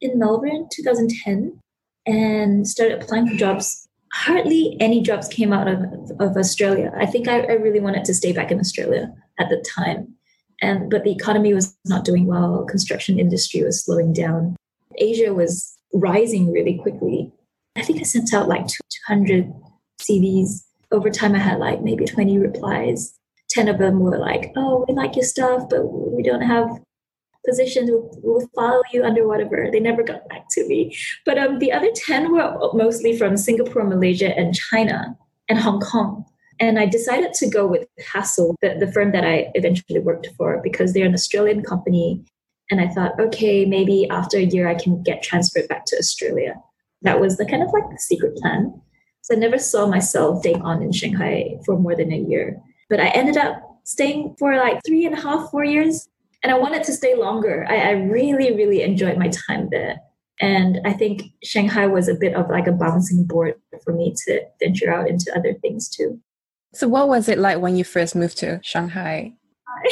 in 0.00 0.18
Melbourne 0.18 0.68
2010 0.70 1.58
and 2.06 2.68
started 2.68 3.02
applying 3.02 3.28
for 3.28 3.34
jobs. 3.36 3.87
Hardly 4.12 4.76
any 4.80 5.02
jobs 5.02 5.28
came 5.28 5.52
out 5.52 5.68
of, 5.68 5.82
of 6.18 6.36
Australia. 6.36 6.92
I 6.96 7.06
think 7.06 7.28
I, 7.28 7.40
I 7.40 7.52
really 7.52 7.80
wanted 7.80 8.04
to 8.06 8.14
stay 8.14 8.32
back 8.32 8.50
in 8.50 8.58
Australia 8.58 9.12
at 9.38 9.48
the 9.48 9.64
time. 9.76 10.14
And 10.60 10.90
but 10.90 11.04
the 11.04 11.12
economy 11.12 11.54
was 11.54 11.76
not 11.84 12.04
doing 12.04 12.26
well. 12.26 12.64
Construction 12.64 13.18
industry 13.18 13.62
was 13.62 13.84
slowing 13.84 14.12
down. 14.12 14.56
Asia 14.96 15.32
was 15.32 15.76
rising 15.92 16.52
really 16.52 16.78
quickly. 16.78 17.32
I 17.76 17.82
think 17.82 18.00
I 18.00 18.02
sent 18.02 18.34
out 18.34 18.48
like 18.48 18.66
200 18.66 19.52
CVs. 20.00 20.64
Over 20.90 21.10
time, 21.10 21.34
I 21.34 21.38
had 21.38 21.58
like 21.58 21.82
maybe 21.82 22.04
20 22.04 22.38
replies. 22.38 23.14
10 23.50 23.68
of 23.68 23.78
them 23.78 24.00
were 24.00 24.18
like, 24.18 24.52
oh, 24.56 24.84
we 24.88 24.94
like 24.94 25.16
your 25.16 25.24
stuff, 25.24 25.68
but 25.70 25.84
we 25.84 26.22
don't 26.22 26.42
have 26.42 26.68
positions. 27.48 27.90
We'll, 27.90 28.10
we'll 28.22 28.48
follow 28.54 28.82
you 28.92 29.04
under 29.04 29.26
whatever. 29.26 29.68
They 29.70 29.80
never 29.80 30.02
got 30.02 30.28
back 30.28 30.46
to 30.50 30.66
me. 30.66 30.96
But 31.24 31.38
um, 31.38 31.58
the 31.58 31.72
other 31.72 31.90
10 31.94 32.32
were 32.32 32.70
mostly 32.74 33.16
from 33.16 33.36
Singapore, 33.36 33.84
Malaysia, 33.84 34.36
and 34.36 34.54
China 34.54 35.16
and 35.48 35.58
Hong 35.58 35.80
Kong. 35.80 36.24
And 36.60 36.78
I 36.78 36.86
decided 36.86 37.32
to 37.34 37.48
go 37.48 37.66
with 37.66 37.86
Hassell, 38.12 38.54
the, 38.62 38.76
the 38.78 38.90
firm 38.90 39.12
that 39.12 39.24
I 39.24 39.50
eventually 39.54 40.00
worked 40.00 40.28
for, 40.36 40.60
because 40.62 40.92
they're 40.92 41.06
an 41.06 41.14
Australian 41.14 41.62
company. 41.62 42.24
And 42.70 42.80
I 42.80 42.88
thought, 42.88 43.18
okay, 43.18 43.64
maybe 43.64 44.08
after 44.10 44.38
a 44.38 44.42
year 44.42 44.68
I 44.68 44.74
can 44.74 45.02
get 45.02 45.22
transferred 45.22 45.68
back 45.68 45.84
to 45.86 45.96
Australia. 45.96 46.54
That 47.02 47.20
was 47.20 47.36
the 47.36 47.46
kind 47.46 47.62
of 47.62 47.70
like 47.72 47.88
the 47.90 47.98
secret 47.98 48.36
plan. 48.36 48.80
So 49.22 49.34
I 49.34 49.38
never 49.38 49.58
saw 49.58 49.86
myself 49.86 50.40
staying 50.40 50.62
on 50.62 50.82
in 50.82 50.90
Shanghai 50.90 51.58
for 51.64 51.78
more 51.78 51.94
than 51.94 52.12
a 52.12 52.18
year. 52.18 52.60
But 52.90 53.00
I 53.00 53.08
ended 53.08 53.36
up 53.36 53.62
staying 53.84 54.34
for 54.38 54.56
like 54.56 54.80
three 54.86 55.06
and 55.06 55.16
a 55.16 55.20
half, 55.20 55.50
four 55.50 55.64
years. 55.64 56.08
And 56.42 56.52
I 56.52 56.58
wanted 56.58 56.84
to 56.84 56.92
stay 56.92 57.16
longer. 57.16 57.66
I, 57.68 57.76
I 57.76 57.90
really, 57.90 58.54
really 58.54 58.82
enjoyed 58.82 59.18
my 59.18 59.28
time 59.28 59.68
there. 59.70 59.96
And 60.40 60.80
I 60.84 60.92
think 60.92 61.22
Shanghai 61.42 61.86
was 61.86 62.08
a 62.08 62.14
bit 62.14 62.34
of 62.34 62.48
like 62.48 62.68
a 62.68 62.72
bouncing 62.72 63.24
board 63.24 63.54
for 63.82 63.92
me 63.92 64.14
to 64.26 64.40
venture 64.62 64.92
out 64.92 65.08
into 65.08 65.36
other 65.36 65.54
things 65.54 65.88
too. 65.88 66.20
So, 66.74 66.86
what 66.86 67.08
was 67.08 67.28
it 67.28 67.38
like 67.38 67.58
when 67.58 67.76
you 67.76 67.82
first 67.82 68.14
moved 68.14 68.38
to 68.38 68.60
Shanghai? 68.62 69.32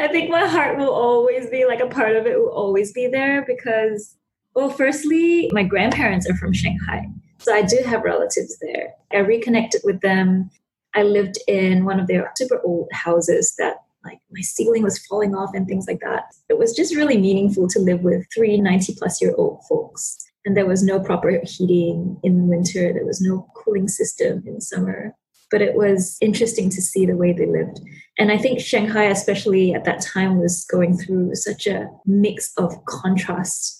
I 0.00 0.08
think 0.10 0.30
my 0.30 0.46
heart 0.46 0.78
will 0.78 0.90
always 0.90 1.48
be 1.48 1.64
like 1.66 1.80
a 1.80 1.86
part 1.86 2.16
of 2.16 2.26
it 2.26 2.38
will 2.38 2.52
always 2.52 2.92
be 2.92 3.06
there 3.06 3.44
because, 3.46 4.16
well, 4.54 4.70
firstly, 4.70 5.50
my 5.52 5.62
grandparents 5.62 6.28
are 6.28 6.36
from 6.36 6.52
Shanghai. 6.52 7.06
So 7.38 7.54
I 7.54 7.62
do 7.62 7.78
have 7.86 8.02
relatives 8.02 8.58
there. 8.60 8.94
I 9.12 9.18
reconnected 9.18 9.82
with 9.84 10.00
them. 10.00 10.50
I 10.94 11.02
lived 11.02 11.36
in 11.46 11.84
one 11.84 12.00
of 12.00 12.08
their 12.08 12.30
super 12.36 12.60
old 12.64 12.88
houses 12.92 13.54
that 13.58 13.76
like 14.04 14.18
my 14.30 14.40
ceiling 14.40 14.82
was 14.82 15.04
falling 15.06 15.34
off 15.34 15.50
and 15.54 15.66
things 15.66 15.86
like 15.86 16.00
that. 16.00 16.24
It 16.48 16.58
was 16.58 16.74
just 16.74 16.96
really 16.96 17.18
meaningful 17.18 17.68
to 17.68 17.78
live 17.78 18.02
with 18.02 18.26
three 18.34 18.60
90 18.60 18.94
plus 18.98 19.20
year 19.20 19.34
old 19.36 19.62
folks. 19.68 20.16
And 20.44 20.56
there 20.56 20.66
was 20.66 20.82
no 20.82 20.98
proper 20.98 21.38
heating 21.44 22.18
in 22.22 22.48
winter, 22.48 22.92
there 22.92 23.04
was 23.04 23.20
no 23.20 23.46
cooling 23.54 23.88
system 23.88 24.42
in 24.46 24.60
summer 24.60 25.14
but 25.50 25.60
it 25.60 25.74
was 25.74 26.16
interesting 26.20 26.70
to 26.70 26.80
see 26.80 27.04
the 27.04 27.16
way 27.16 27.32
they 27.32 27.46
lived. 27.46 27.80
And 28.18 28.30
I 28.30 28.38
think 28.38 28.60
Shanghai, 28.60 29.04
especially 29.04 29.74
at 29.74 29.84
that 29.84 30.00
time, 30.00 30.38
was 30.38 30.64
going 30.64 30.96
through 30.96 31.34
such 31.34 31.66
a 31.66 31.88
mix 32.06 32.52
of 32.56 32.84
contrasts. 32.84 33.76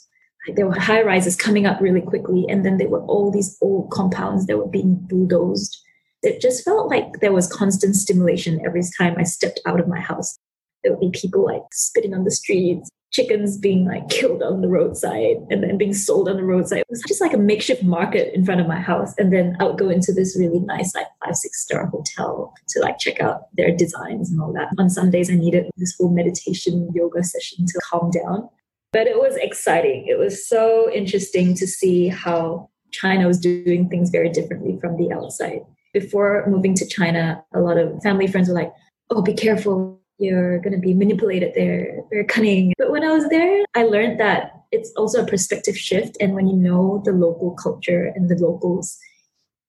Like 0.47 0.57
there 0.57 0.67
were 0.67 0.79
high 0.79 1.03
rises 1.03 1.37
coming 1.37 1.67
up 1.67 1.81
really 1.81 2.01
quickly, 2.01 2.47
and 2.49 2.65
then 2.65 2.79
there 2.79 2.89
were 2.89 3.05
all 3.05 3.31
these 3.31 3.57
old 3.61 3.91
compounds 3.91 4.47
that 4.47 4.59
were 4.59 4.69
being 4.69 4.97
bulldozed. 4.97 5.77
It 6.23 6.41
just 6.41 6.65
felt 6.65 6.89
like 6.89 7.21
there 7.21 7.33
was 7.33 7.51
constant 7.51 7.97
stimulation 7.97 8.61
every 8.65 8.83
time 8.99 9.15
I 9.19 9.23
stepped 9.23 9.61
out 9.67 9.81
of 9.81 9.89
my 9.89 10.01
house. 10.01 10.37
There 10.83 10.93
would 10.93 11.01
be 11.01 11.19
people 11.19 11.45
like 11.45 11.63
spitting 11.73 12.15
on 12.15 12.25
the 12.25 12.31
streets, 12.31 12.91
chickens 13.13 13.59
being 13.59 13.87
like 13.87 14.09
killed 14.09 14.43
on 14.43 14.61
the 14.61 14.69
roadside 14.69 15.37
and 15.51 15.63
then 15.63 15.77
being 15.77 15.95
sold 15.95 16.29
on 16.29 16.37
the 16.37 16.45
roadside. 16.45 16.81
It 16.81 16.87
was 16.89 17.03
just 17.09 17.21
like 17.21 17.33
a 17.33 17.39
makeshift 17.39 17.83
market 17.83 18.35
in 18.35 18.45
front 18.45 18.61
of 18.61 18.69
my 18.69 18.81
house. 18.81 19.15
And 19.19 19.33
then 19.33 19.57
I 19.61 19.65
would 19.65 19.79
go 19.79 19.89
into 19.89 20.13
this 20.13 20.37
really 20.39 20.61
nice, 20.61 20.95
like 20.95 21.07
five, 21.25 21.37
six 21.37 21.63
star 21.63 21.87
hotel 21.87 22.55
to 22.69 22.81
like 22.81 22.99
check 22.99 23.21
out 23.21 23.55
their 23.57 23.75
designs 23.75 24.31
and 24.31 24.41
all 24.41 24.53
that. 24.53 24.69
On 24.79 24.89
Sundays, 24.89 25.31
I 25.31 25.35
needed 25.35 25.71
this 25.77 25.95
whole 25.99 26.11
meditation 26.11 26.89
yoga 26.95 27.25
session 27.25 27.67
to 27.67 27.81
calm 27.91 28.11
down. 28.11 28.49
But 28.93 29.07
it 29.07 29.19
was 29.19 29.37
exciting. 29.37 30.07
It 30.09 30.19
was 30.19 30.49
so 30.49 30.91
interesting 30.93 31.55
to 31.57 31.67
see 31.67 32.09
how 32.09 32.69
China 32.91 33.27
was 33.29 33.39
doing 33.39 33.89
things 33.89 34.11
very 34.11 34.29
differently 34.29 34.79
from 34.81 34.97
the 34.97 35.13
outside. 35.13 35.61
Before 35.93 36.45
moving 36.47 36.75
to 36.77 36.87
China, 36.87 37.45
a 37.55 37.61
lot 37.61 37.79
of 37.79 38.03
family 38.03 38.27
friends 38.27 38.49
were 38.49 38.55
like, 38.55 38.73
oh, 39.11 39.23
be 39.23 39.35
careful 39.35 40.01
you're 40.21 40.59
going 40.59 40.75
to 40.75 40.79
be 40.79 40.95
manipulated 40.95 41.55
there. 41.55 42.03
Very 42.11 42.25
cunning. 42.25 42.75
But 42.77 42.91
when 42.91 43.03
I 43.03 43.11
was 43.11 43.29
there, 43.31 43.65
I 43.75 43.85
learned 43.85 44.21
that 44.21 44.53
it's 44.71 44.93
also 44.97 45.23
a 45.23 45.27
perspective 45.27 45.77
shift. 45.77 46.17
And 46.21 46.35
when 46.35 46.47
you 46.47 46.57
know 46.57 47.03
the 47.05 47.13
local 47.13 47.53
culture 47.53 48.13
and 48.15 48.29
the 48.29 48.37
locals, 48.37 48.99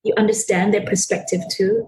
you 0.04 0.14
understand 0.18 0.74
their 0.74 0.86
perspective 0.86 1.42
too. 1.50 1.88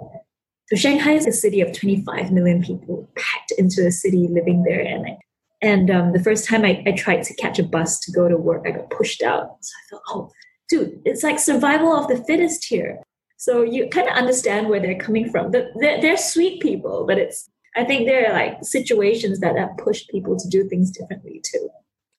So 0.69 0.77
Shanghai 0.77 1.11
is 1.11 1.27
a 1.27 1.33
city 1.33 1.59
of 1.59 1.73
25 1.73 2.31
million 2.31 2.63
people 2.63 3.09
packed 3.17 3.51
into 3.57 3.85
a 3.85 3.91
city 3.91 4.29
living 4.31 4.63
there. 4.63 4.79
And 4.79 5.05
I, 5.05 5.17
and 5.61 5.91
um, 5.91 6.13
the 6.13 6.23
first 6.23 6.47
time 6.47 6.63
I, 6.63 6.81
I 6.85 6.93
tried 6.93 7.23
to 7.23 7.35
catch 7.35 7.59
a 7.59 7.63
bus 7.63 7.99
to 8.01 8.11
go 8.11 8.29
to 8.29 8.37
work, 8.37 8.63
I 8.65 8.71
got 8.71 8.89
pushed 8.89 9.21
out. 9.21 9.57
So 9.59 9.73
I 9.75 9.89
thought, 9.89 10.01
oh, 10.09 10.31
dude, 10.69 11.01
it's 11.03 11.23
like 11.23 11.37
survival 11.37 11.93
of 11.93 12.07
the 12.07 12.23
fittest 12.23 12.65
here. 12.65 12.99
So 13.43 13.61
you 13.61 13.89
kind 13.89 14.07
of 14.07 14.15
understand 14.15 14.69
where 14.69 14.79
they're 14.79 14.97
coming 14.97 15.29
from. 15.29 15.51
They're, 15.51 15.69
they're 15.75 16.15
sweet 16.15 16.61
people, 16.61 17.05
but 17.05 17.17
it's 17.17 17.49
I 17.75 17.83
think 17.83 18.05
there 18.05 18.29
are 18.29 18.33
like 18.33 18.63
situations 18.63 19.41
that 19.41 19.57
have 19.57 19.75
pushed 19.77 20.09
people 20.09 20.37
to 20.37 20.47
do 20.47 20.63
things 20.69 20.91
differently 20.91 21.41
too. 21.43 21.69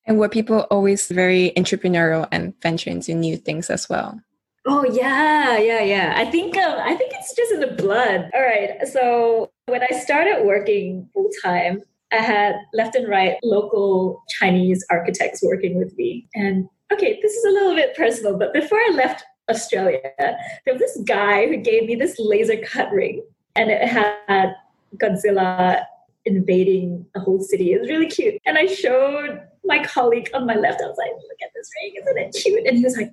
And 0.06 0.18
were 0.18 0.28
people 0.28 0.66
always 0.70 1.08
very 1.08 1.52
entrepreneurial 1.56 2.28
and 2.30 2.52
venture 2.60 2.90
into 2.90 3.14
new 3.14 3.38
things 3.38 3.70
as 3.70 3.88
well? 3.88 4.20
Oh 4.66 4.84
yeah, 4.84 5.56
yeah, 5.56 5.80
yeah. 5.80 6.12
I 6.14 6.26
think 6.26 6.58
um, 6.58 6.78
I 6.78 6.94
think 6.94 7.14
it's 7.14 7.34
just 7.34 7.52
in 7.52 7.60
the 7.60 7.82
blood. 7.82 8.28
All 8.34 8.42
right. 8.42 8.86
So 8.86 9.50
when 9.64 9.80
I 9.82 9.96
started 9.96 10.44
working 10.44 11.08
full 11.14 11.30
time, 11.42 11.80
I 12.12 12.16
had 12.16 12.56
left 12.74 12.96
and 12.96 13.08
right 13.08 13.38
local 13.42 14.22
Chinese 14.28 14.84
architects 14.90 15.42
working 15.42 15.78
with 15.78 15.96
me. 15.96 16.28
And 16.34 16.68
okay, 16.92 17.18
this 17.22 17.32
is 17.32 17.44
a 17.46 17.50
little 17.50 17.74
bit 17.74 17.96
personal, 17.96 18.38
but 18.38 18.52
before 18.52 18.78
I 18.78 18.90
left 18.92 19.24
Australia, 19.50 20.00
there 20.18 20.74
was 20.74 20.80
this 20.80 20.98
guy 21.04 21.46
who 21.46 21.56
gave 21.56 21.86
me 21.86 21.94
this 21.94 22.16
laser 22.18 22.56
cut 22.58 22.90
ring, 22.90 23.22
and 23.56 23.70
it 23.70 23.86
had 23.86 24.54
Godzilla 24.96 25.84
invading 26.24 27.04
the 27.14 27.20
whole 27.20 27.40
city. 27.40 27.72
It 27.72 27.80
was 27.80 27.90
really 27.90 28.06
cute. 28.06 28.40
And 28.46 28.56
I 28.56 28.66
showed 28.66 29.40
my 29.64 29.82
colleague 29.84 30.30
on 30.34 30.46
my 30.46 30.54
left, 30.54 30.80
I 30.82 30.86
was 30.86 30.96
like, 30.98 31.10
look 31.10 31.38
at 31.42 31.50
this 31.54 31.70
ring, 31.82 31.94
isn't 32.00 32.18
it 32.18 32.42
cute? 32.42 32.66
And 32.66 32.76
he 32.76 32.84
was 32.84 32.96
like, 32.96 33.10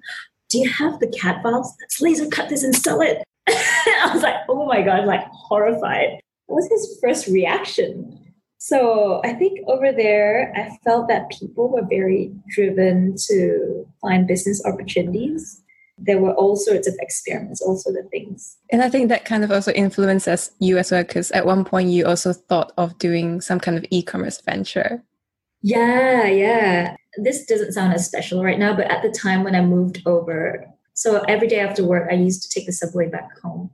do 0.49 0.59
you 0.59 0.69
have 0.69 0.99
the 0.99 1.07
CAD 1.07 1.41
files? 1.41 1.73
Let's 1.81 2.01
laser 2.01 2.27
cut 2.27 2.49
this 2.49 2.63
and 2.63 2.75
sell 2.75 3.01
it. 3.01 3.23
I 3.47 4.11
was 4.13 4.23
like, 4.23 4.35
oh 4.49 4.65
my 4.65 4.81
God, 4.81 5.05
like 5.05 5.25
horrified. 5.31 6.19
That 6.47 6.55
was 6.55 6.67
his 6.69 6.99
first 7.01 7.27
reaction. 7.27 8.17
So 8.57 9.21
I 9.23 9.33
think 9.33 9.59
over 9.67 9.91
there, 9.91 10.53
I 10.55 10.77
felt 10.83 11.07
that 11.07 11.31
people 11.31 11.69
were 11.69 11.85
very 11.89 12.31
driven 12.49 13.15
to 13.27 13.87
find 14.01 14.27
business 14.27 14.63
opportunities 14.65 15.63
there 16.03 16.19
were 16.19 16.33
all 16.33 16.55
sorts 16.55 16.87
of 16.87 16.95
experiments, 16.99 17.61
all 17.61 17.77
sorts 17.77 17.99
of 17.99 18.09
things. 18.09 18.57
And 18.71 18.81
I 18.81 18.89
think 18.89 19.09
that 19.09 19.25
kind 19.25 19.43
of 19.43 19.51
also 19.51 19.71
influences 19.71 20.51
you 20.59 20.77
as 20.77 20.91
well, 20.91 21.03
because 21.03 21.31
at 21.31 21.45
one 21.45 21.63
point 21.63 21.89
you 21.89 22.05
also 22.05 22.33
thought 22.33 22.73
of 22.77 22.97
doing 22.97 23.39
some 23.41 23.59
kind 23.59 23.77
of 23.77 23.85
e-commerce 23.91 24.41
venture. 24.41 25.03
Yeah, 25.61 26.25
yeah. 26.25 26.95
This 27.17 27.45
doesn't 27.45 27.73
sound 27.73 27.93
as 27.93 28.05
special 28.05 28.43
right 28.43 28.57
now, 28.57 28.75
but 28.75 28.89
at 28.89 29.03
the 29.03 29.11
time 29.11 29.43
when 29.43 29.55
I 29.55 29.61
moved 29.61 30.01
over, 30.05 30.65
so 30.93 31.21
every 31.27 31.47
day 31.47 31.59
after 31.59 31.85
work, 31.85 32.09
I 32.11 32.15
used 32.15 32.43
to 32.43 32.49
take 32.49 32.65
the 32.65 32.73
subway 32.73 33.07
back 33.07 33.29
home. 33.41 33.69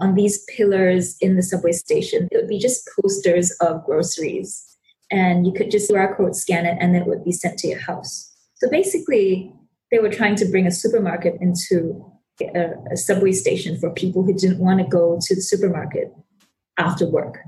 On 0.00 0.14
these 0.14 0.44
pillars 0.44 1.16
in 1.20 1.36
the 1.36 1.42
subway 1.42 1.72
station, 1.72 2.28
it 2.30 2.36
would 2.36 2.48
be 2.48 2.58
just 2.58 2.88
posters 3.00 3.50
of 3.60 3.84
groceries. 3.84 4.66
And 5.10 5.46
you 5.46 5.52
could 5.52 5.70
just 5.70 5.90
QR 5.90 6.16
code 6.16 6.36
scan 6.36 6.66
it 6.66 6.78
and 6.80 6.94
it 6.94 7.06
would 7.06 7.24
be 7.24 7.32
sent 7.32 7.58
to 7.60 7.68
your 7.68 7.80
house. 7.80 8.32
So 8.54 8.70
basically, 8.70 9.52
they 9.90 9.98
were 9.98 10.10
trying 10.10 10.36
to 10.36 10.44
bring 10.44 10.66
a 10.66 10.70
supermarket 10.70 11.36
into 11.40 12.04
a, 12.40 12.72
a 12.92 12.96
subway 12.96 13.32
station 13.32 13.78
for 13.78 13.90
people 13.90 14.22
who 14.22 14.34
didn't 14.34 14.58
want 14.58 14.80
to 14.80 14.86
go 14.86 15.18
to 15.20 15.34
the 15.34 15.40
supermarket 15.40 16.12
after 16.78 17.06
work. 17.06 17.38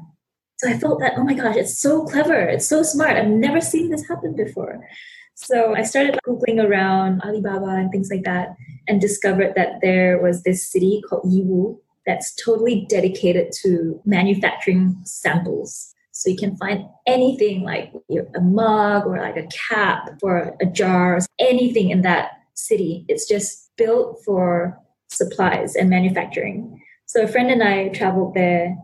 So 0.59 0.69
I 0.69 0.79
felt 0.79 1.01
that, 1.01 1.15
oh 1.17 1.25
my 1.25 1.35
gosh, 1.35 1.57
it's 1.57 1.79
so 1.79 2.05
clever. 2.05 2.39
It's 2.39 2.69
so 2.69 2.83
smart. 2.83 3.17
I've 3.17 3.29
never 3.29 3.61
seen 3.61 3.91
this 3.91 4.07
happen 4.07 4.37
before. 4.37 4.87
So 5.35 5.75
I 5.75 5.83
started 5.83 6.19
Googling 6.27 6.63
around 6.63 7.23
Alibaba 7.23 7.67
and 7.67 7.91
things 7.91 8.11
like 8.11 8.25
that 8.25 8.55
and 8.87 9.01
discovered 9.01 9.55
that 9.57 9.81
there 9.81 10.21
was 10.21 10.43
this 10.43 10.71
city 10.71 11.03
called 11.09 11.25
Yiwu 11.25 11.79
that's 12.07 12.35
totally 12.35 12.87
dedicated 12.89 13.51
to 13.63 14.01
manufacturing 14.05 14.97
samples. 15.05 15.95
So 16.23 16.31
you 16.31 16.37
can 16.37 16.57
find 16.57 16.85
anything 17.05 17.65
like 17.65 17.93
a 18.37 18.41
mug 18.41 19.07
or 19.07 19.19
like 19.19 19.37
a 19.37 19.49
cap 19.69 20.09
or 20.23 20.57
a 20.61 20.67
jar, 20.67 21.19
anything 21.41 21.91
in 21.91 22.03
that 22.03 22.31
city. 22.55 23.05
It's 23.09 23.27
just 23.27 23.73
built 23.77 24.23
for 24.25 24.79
supplies 25.11 25.75
and 25.75 25.91
manufacturing. 25.91 26.81
So 27.07 27.25
a 27.25 27.27
friend 27.27 27.51
and 27.51 27.61
I 27.61 27.89
traveled 27.89 28.35
there 28.35 28.77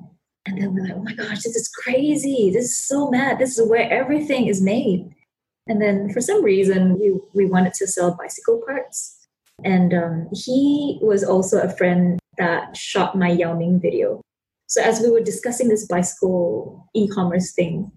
and 0.47 0.61
then 0.61 0.75
we're 0.75 0.83
like, 0.83 0.95
oh 0.97 1.03
my 1.05 1.15
gosh, 1.15 1.43
this 1.43 1.55
is 1.55 1.69
crazy. 1.69 2.51
This 2.53 2.65
is 2.65 2.79
so 2.81 3.09
mad. 3.09 3.39
This 3.39 3.57
is 3.57 3.69
where 3.69 3.89
everything 3.89 4.49
is 4.49 4.61
made. 4.61 5.09
And 5.69 5.81
then 5.81 6.11
for 6.11 6.21
some 6.21 6.43
reason, 6.43 6.99
we, 6.99 7.21
we 7.35 7.47
wanted 7.47 7.75
to 7.75 7.87
sell 7.87 8.17
bicycle 8.17 8.63
parts. 8.67 9.29
And 9.63 9.95
um, 9.95 10.29
he 10.33 10.99
was 11.03 11.23
also 11.23 11.61
a 11.61 11.69
friend 11.69 12.19
that 12.37 12.77
shot 12.77 13.17
my 13.17 13.31
Yao 13.31 13.57
Ming 13.57 13.79
video. 13.79 14.23
So 14.69 14.83
as 14.83 15.01
we 15.01 15.11
were 15.11 15.21
discussing 15.21 15.69
this 15.69 15.87
bicycle 15.87 16.89
e-commerce 16.95 17.53
thing, 17.53 17.91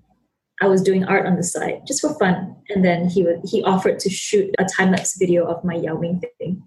I 0.62 0.68
was 0.68 0.82
doing 0.82 1.04
art 1.04 1.26
on 1.26 1.36
the 1.36 1.44
side 1.44 1.82
just 1.86 2.00
for 2.02 2.18
fun. 2.18 2.56
And 2.70 2.84
then 2.84 3.10
he 3.10 3.24
would, 3.24 3.42
he 3.44 3.62
offered 3.64 4.00
to 4.00 4.10
shoot 4.10 4.56
a 4.58 4.64
time 4.66 4.92
lapse 4.92 5.18
video 5.18 5.46
of 5.46 5.64
my 5.66 5.76
Yao 5.76 5.98
Ming 5.98 6.22
thing 6.40 6.64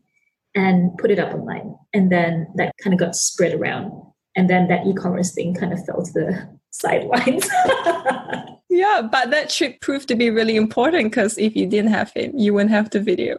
and 0.55 0.97
put 0.99 1.11
it 1.11 1.19
up 1.19 1.33
online. 1.33 1.75
And 1.95 2.13
then 2.13 2.49
that 2.57 2.75
kind 2.83 2.93
of 2.93 3.01
got 3.01 3.17
spread 3.17 3.55
around. 3.55 3.93
And 4.37 4.51
then 4.51 4.69
that 4.69 4.87
e-commerce 4.87 5.33
thing 5.33 5.55
kind 5.55 5.73
of 5.73 5.85
fell 5.87 6.03
to 6.03 6.13
the 6.13 6.59
sidelines. 6.71 7.49
yeah, 8.69 9.01
but 9.11 9.31
that 9.31 9.49
trip 9.49 9.81
proved 9.81 10.09
to 10.09 10.17
be 10.17 10.29
really 10.29 10.57
important 10.57 11.13
because 11.13 11.39
if 11.39 11.57
you 11.57 11.67
didn't 11.67 11.93
have 11.93 12.13
him, 12.13 12.33
you 12.37 12.53
wouldn't 12.53 12.73
have 12.73 12.91
the 12.91 13.01
video. 13.01 13.39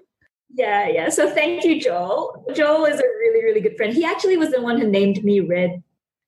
Yeah, 0.56 0.88
yeah. 0.88 1.10
So 1.10 1.30
thank 1.30 1.64
you, 1.64 1.80
Joel. 1.80 2.46
Joel 2.56 2.86
is 2.86 3.00
a 3.00 3.04
really, 3.04 3.44
really 3.44 3.62
good 3.62 3.78
friend. 3.78 3.94
He 3.94 4.06
actually 4.06 4.38
was 4.38 4.52
the 4.52 4.62
one 4.62 4.80
who 4.80 4.90
named 4.90 5.24
me 5.24 5.42
Red. 5.42 5.84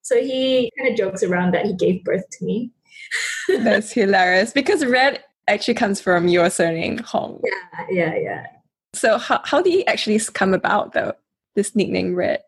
So 0.08 0.16
he 0.22 0.72
kind 0.78 0.90
of 0.90 0.98
jokes 0.98 1.22
around 1.22 1.54
that 1.54 1.66
he 1.66 1.74
gave 1.74 2.06
birth 2.06 2.24
to 2.30 2.46
me. 2.46 2.72
That's 3.50 3.92
hilarious 3.92 4.54
because 4.54 4.86
Red 4.86 5.22
actually 5.50 5.74
comes 5.74 6.00
from 6.00 6.30
your 6.30 6.50
surname, 6.50 7.00
Hong. 7.00 7.42
Yeah, 7.44 7.86
yeah, 7.90 8.16
yeah. 8.16 8.46
So 8.94 9.18
how, 9.18 9.42
how 9.44 9.62
did 9.62 9.74
he 9.74 9.86
actually 9.86 10.18
come 10.34 10.54
about 10.54 10.94
though, 10.94 11.12
this 11.56 11.76
nickname 11.76 12.16
Red? 12.16 12.42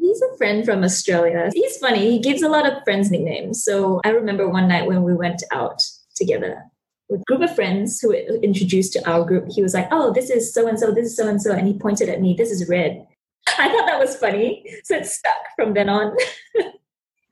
He's 0.00 0.20
a 0.20 0.36
friend 0.36 0.64
from 0.64 0.82
Australia. 0.82 1.48
He's 1.54 1.76
funny. 1.76 2.10
He 2.10 2.18
gives 2.18 2.42
a 2.42 2.48
lot 2.48 2.66
of 2.66 2.82
friends 2.82 3.12
nicknames. 3.12 3.62
So 3.62 4.00
I 4.04 4.08
remember 4.08 4.48
one 4.48 4.66
night 4.66 4.88
when 4.88 5.04
we 5.04 5.14
went 5.14 5.44
out 5.52 5.80
together 6.16 6.64
with 7.08 7.20
a 7.20 7.24
group 7.24 7.42
of 7.42 7.54
friends 7.54 8.00
who 8.00 8.08
were 8.08 8.40
introduced 8.42 8.94
to 8.94 9.08
our 9.08 9.24
group, 9.24 9.46
he 9.48 9.62
was 9.62 9.74
like, 9.74 9.86
Oh, 9.92 10.12
this 10.12 10.28
is 10.28 10.52
so 10.52 10.66
and 10.66 10.76
so, 10.76 10.90
this 10.90 11.06
is 11.06 11.16
so 11.16 11.28
and 11.28 11.40
so. 11.40 11.52
And 11.52 11.68
he 11.68 11.78
pointed 11.78 12.08
at 12.08 12.20
me, 12.20 12.34
This 12.34 12.50
is 12.50 12.68
red. 12.68 13.06
I 13.46 13.68
thought 13.68 13.86
that 13.86 14.00
was 14.00 14.16
funny. 14.16 14.64
So 14.82 14.96
it 14.96 15.06
stuck 15.06 15.54
from 15.54 15.74
then 15.74 15.88
on. 15.88 16.16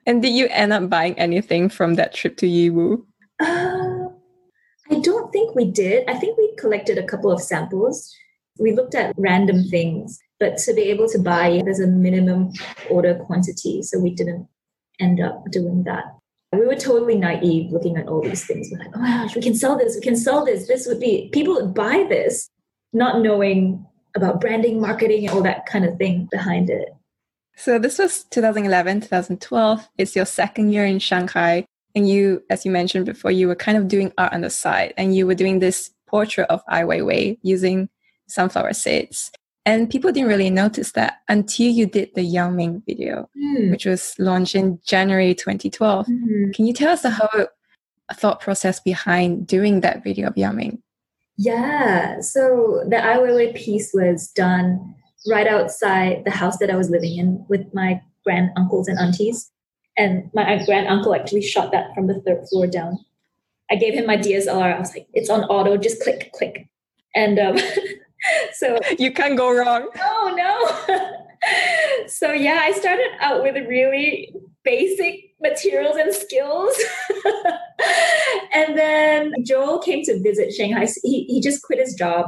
and 0.06 0.22
did 0.22 0.30
you 0.30 0.48
end 0.50 0.72
up 0.72 0.88
buying 0.88 1.18
anything 1.18 1.68
from 1.68 1.94
that 1.94 2.14
trip 2.14 2.36
to 2.38 2.46
Yiwu? 2.46 3.04
Uh, 3.40 4.08
I 4.90 5.00
don't 5.00 5.32
think 5.32 5.54
we 5.54 5.70
did. 5.70 6.08
I 6.08 6.14
think 6.14 6.38
we 6.38 6.54
collected 6.56 6.98
a 6.98 7.06
couple 7.06 7.30
of 7.30 7.40
samples. 7.40 8.14
We 8.58 8.72
looked 8.72 8.94
at 8.94 9.14
random 9.16 9.64
things, 9.64 10.18
but 10.38 10.58
to 10.58 10.74
be 10.74 10.82
able 10.82 11.08
to 11.08 11.18
buy, 11.18 11.62
there's 11.64 11.80
a 11.80 11.86
minimum 11.86 12.52
order 12.88 13.14
quantity. 13.14 13.82
So 13.82 13.98
we 13.98 14.14
didn't 14.14 14.46
end 15.00 15.20
up 15.20 15.44
doing 15.50 15.82
that 15.84 16.04
we 16.58 16.66
were 16.66 16.76
totally 16.76 17.16
naive 17.16 17.72
looking 17.72 17.96
at 17.96 18.08
all 18.08 18.22
these 18.22 18.46
things. 18.46 18.68
We're 18.70 18.78
like, 18.78 18.90
oh 18.94 19.00
my 19.00 19.08
gosh, 19.08 19.34
we 19.34 19.42
can 19.42 19.54
sell 19.54 19.76
this, 19.76 19.94
we 19.94 20.00
can 20.00 20.16
sell 20.16 20.44
this. 20.44 20.68
This 20.68 20.86
would 20.86 21.00
be 21.00 21.28
people 21.32 21.54
would 21.54 21.74
buy 21.74 22.06
this, 22.08 22.48
not 22.92 23.20
knowing 23.22 23.84
about 24.16 24.40
branding, 24.40 24.80
marketing, 24.80 25.26
and 25.26 25.34
all 25.34 25.42
that 25.42 25.66
kind 25.66 25.84
of 25.84 25.96
thing 25.98 26.28
behind 26.30 26.70
it. 26.70 26.88
So 27.56 27.78
this 27.78 27.98
was 27.98 28.24
2011, 28.24 29.02
2012. 29.02 29.88
It's 29.98 30.16
your 30.16 30.24
second 30.24 30.72
year 30.72 30.84
in 30.84 30.98
Shanghai. 30.98 31.66
And 31.94 32.08
you, 32.08 32.42
as 32.50 32.64
you 32.64 32.70
mentioned 32.70 33.06
before, 33.06 33.30
you 33.30 33.46
were 33.46 33.54
kind 33.54 33.78
of 33.78 33.86
doing 33.86 34.12
art 34.18 34.32
on 34.32 34.40
the 34.40 34.50
side 34.50 34.94
and 34.96 35.14
you 35.14 35.26
were 35.26 35.34
doing 35.34 35.60
this 35.60 35.90
portrait 36.06 36.48
of 36.50 36.62
Ai 36.68 36.82
Weiwei 36.82 37.38
using 37.42 37.88
sunflower 38.26 38.72
seeds. 38.72 39.30
And 39.66 39.88
people 39.88 40.12
didn't 40.12 40.28
really 40.28 40.50
notice 40.50 40.92
that 40.92 41.20
until 41.28 41.70
you 41.70 41.86
did 41.86 42.14
the 42.14 42.22
Yao 42.22 42.50
Ming 42.50 42.82
video, 42.86 43.30
mm. 43.36 43.70
which 43.70 43.86
was 43.86 44.14
launched 44.18 44.54
in 44.54 44.78
January 44.84 45.34
2012. 45.34 46.06
Mm-hmm. 46.06 46.50
Can 46.50 46.66
you 46.66 46.74
tell 46.74 46.92
us 46.92 47.02
the 47.02 47.10
whole 47.10 47.46
thought 48.12 48.40
process 48.40 48.80
behind 48.80 49.46
doing 49.46 49.80
that 49.80 50.04
video 50.04 50.28
of 50.28 50.36
Yao 50.36 50.52
Ming? 50.52 50.82
Yeah. 51.38 52.20
So 52.20 52.84
the 52.88 52.96
Ai 52.96 53.18
Weiwei 53.18 53.54
piece 53.54 53.92
was 53.94 54.28
done 54.28 54.94
right 55.26 55.46
outside 55.46 56.22
the 56.24 56.30
house 56.30 56.58
that 56.58 56.70
I 56.70 56.76
was 56.76 56.90
living 56.90 57.16
in 57.16 57.44
with 57.48 57.72
my 57.72 58.00
grand 58.24 58.50
uncles 58.56 58.88
and 58.88 58.98
aunties. 58.98 59.50
And 59.96 60.30
my 60.34 60.62
grand 60.64 60.88
uncle 60.88 61.14
actually 61.14 61.42
shot 61.42 61.70
that 61.72 61.94
from 61.94 62.08
the 62.08 62.20
third 62.20 62.48
floor 62.48 62.66
down. 62.66 62.98
I 63.70 63.76
gave 63.76 63.94
him 63.94 64.06
my 64.06 64.16
DSLR. 64.16 64.74
I 64.74 64.78
was 64.78 64.92
like, 64.92 65.06
it's 65.14 65.30
on 65.30 65.44
auto, 65.44 65.76
just 65.76 66.02
click, 66.02 66.32
click. 66.32 66.68
And 67.14 67.38
um, 67.38 67.58
so 68.52 68.78
you 68.98 69.12
can't 69.12 69.36
go 69.36 69.54
wrong. 69.54 69.88
No, 69.96 70.34
no. 70.34 71.16
so 72.06 72.32
yeah, 72.32 72.58
I 72.62 72.72
started 72.72 73.08
out 73.20 73.42
with 73.42 73.54
really 73.68 74.34
basic 74.64 75.34
materials 75.40 75.96
and 75.96 76.12
skills. 76.12 76.74
and 78.54 78.76
then 78.76 79.32
Joel 79.44 79.78
came 79.78 80.02
to 80.04 80.20
visit 80.22 80.52
Shanghai. 80.52 80.86
He, 81.02 81.24
he 81.24 81.40
just 81.40 81.62
quit 81.62 81.78
his 81.78 81.94
job. 81.94 82.26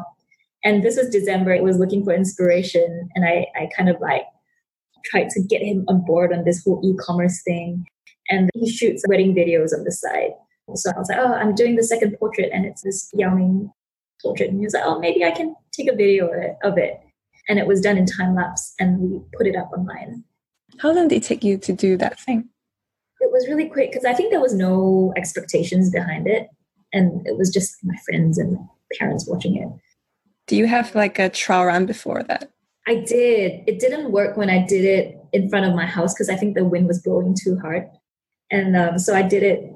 And 0.67 0.83
this 0.83 0.97
was 0.97 1.11
December. 1.11 1.55
He 1.55 1.61
was 1.61 1.79
looking 1.79 2.03
for 2.03 2.13
inspiration. 2.13 3.09
And 3.15 3.25
I, 3.25 3.47
I 3.55 3.69
kind 3.77 3.89
of 3.89 4.01
like 4.01 4.25
tried 5.05 5.31
to 5.31 5.41
get 5.41 5.63
him 5.63 5.85
on 5.87 6.05
board 6.05 6.33
on 6.33 6.43
this 6.43 6.65
whole 6.65 6.81
e-commerce 6.85 7.41
thing. 7.45 7.87
And 8.29 8.51
he 8.53 8.69
shoots 8.69 9.05
wedding 9.07 9.33
videos 9.33 9.73
on 9.73 9.85
the 9.85 9.93
side. 9.93 10.33
So 10.75 10.91
I 10.91 10.99
was 10.99 11.09
like, 11.09 11.21
oh, 11.21 11.35
I'm 11.35 11.55
doing 11.55 11.77
the 11.77 11.85
second 11.85 12.17
portrait 12.19 12.51
and 12.53 12.67
it's 12.67 12.83
this 12.83 13.09
Yao 13.15 13.33
Ming 13.33 13.71
portrait. 14.21 14.51
And 14.51 14.59
he 14.59 14.67
was 14.67 14.75
like, 14.75 14.83
oh, 14.85 14.99
maybe 14.99 15.25
I 15.25 15.31
can 15.31 15.55
take 15.73 15.89
a 15.89 15.95
video 15.95 16.29
of 16.65 16.77
it. 16.77 17.01
And 17.49 17.61
it 17.61 17.69
was 17.69 17.81
done 17.81 17.97
in 17.97 18.05
time 18.05 18.35
lapse 18.35 18.75
and 18.81 18.99
we 18.99 19.21
put 19.39 19.47
it 19.47 19.55
up 19.55 19.71
online. 19.71 20.25
How 20.79 20.93
long 20.93 21.07
did 21.07 21.23
it 21.23 21.23
take 21.23 21.45
you 21.45 21.59
to 21.59 21.73
do 21.73 21.97
that 21.99 22.19
thing? 22.19 22.49
It 23.21 23.31
was 23.31 23.47
really 23.47 23.69
quick 23.69 23.93
because 23.93 24.05
I 24.05 24.15
think 24.15 24.33
there 24.33 24.41
was 24.41 24.53
no 24.53 25.13
expectations 25.17 25.93
behind 25.93 26.27
it. 26.27 26.49
And 26.93 27.25
it 27.25 27.39
was 27.39 27.51
just 27.51 27.77
my 27.85 27.95
friends 28.05 28.37
and 28.37 28.59
parents 28.99 29.29
watching 29.29 29.57
it. 29.59 29.69
Do 30.47 30.57
you 30.57 30.67
have 30.67 30.95
like 30.95 31.19
a 31.19 31.29
trial 31.29 31.67
run 31.67 31.87
before 31.87 32.23
that? 32.25 32.51
I 32.87 32.97
did. 32.97 33.65
It 33.67 33.81
didn't 33.81 34.13
work 34.13 34.37
when 34.37 34.49
I 34.49 34.65
did 34.65 34.85
it 34.85 35.17
in 35.33 35.49
front 35.49 35.67
of 35.67 35.75
my 35.75 35.87
house 35.87 36.15
because 36.15 36.29
I 36.29 36.37
think 36.37 36.55
the 36.55 36.65
wind 36.65 36.87
was 36.87 37.03
blowing 37.03 37.35
too 37.35 37.59
hard. 37.59 37.89
And 38.51 38.77
um, 38.77 38.99
so 38.99 39.15
I 39.15 39.23
did 39.23 39.43
it 39.43 39.73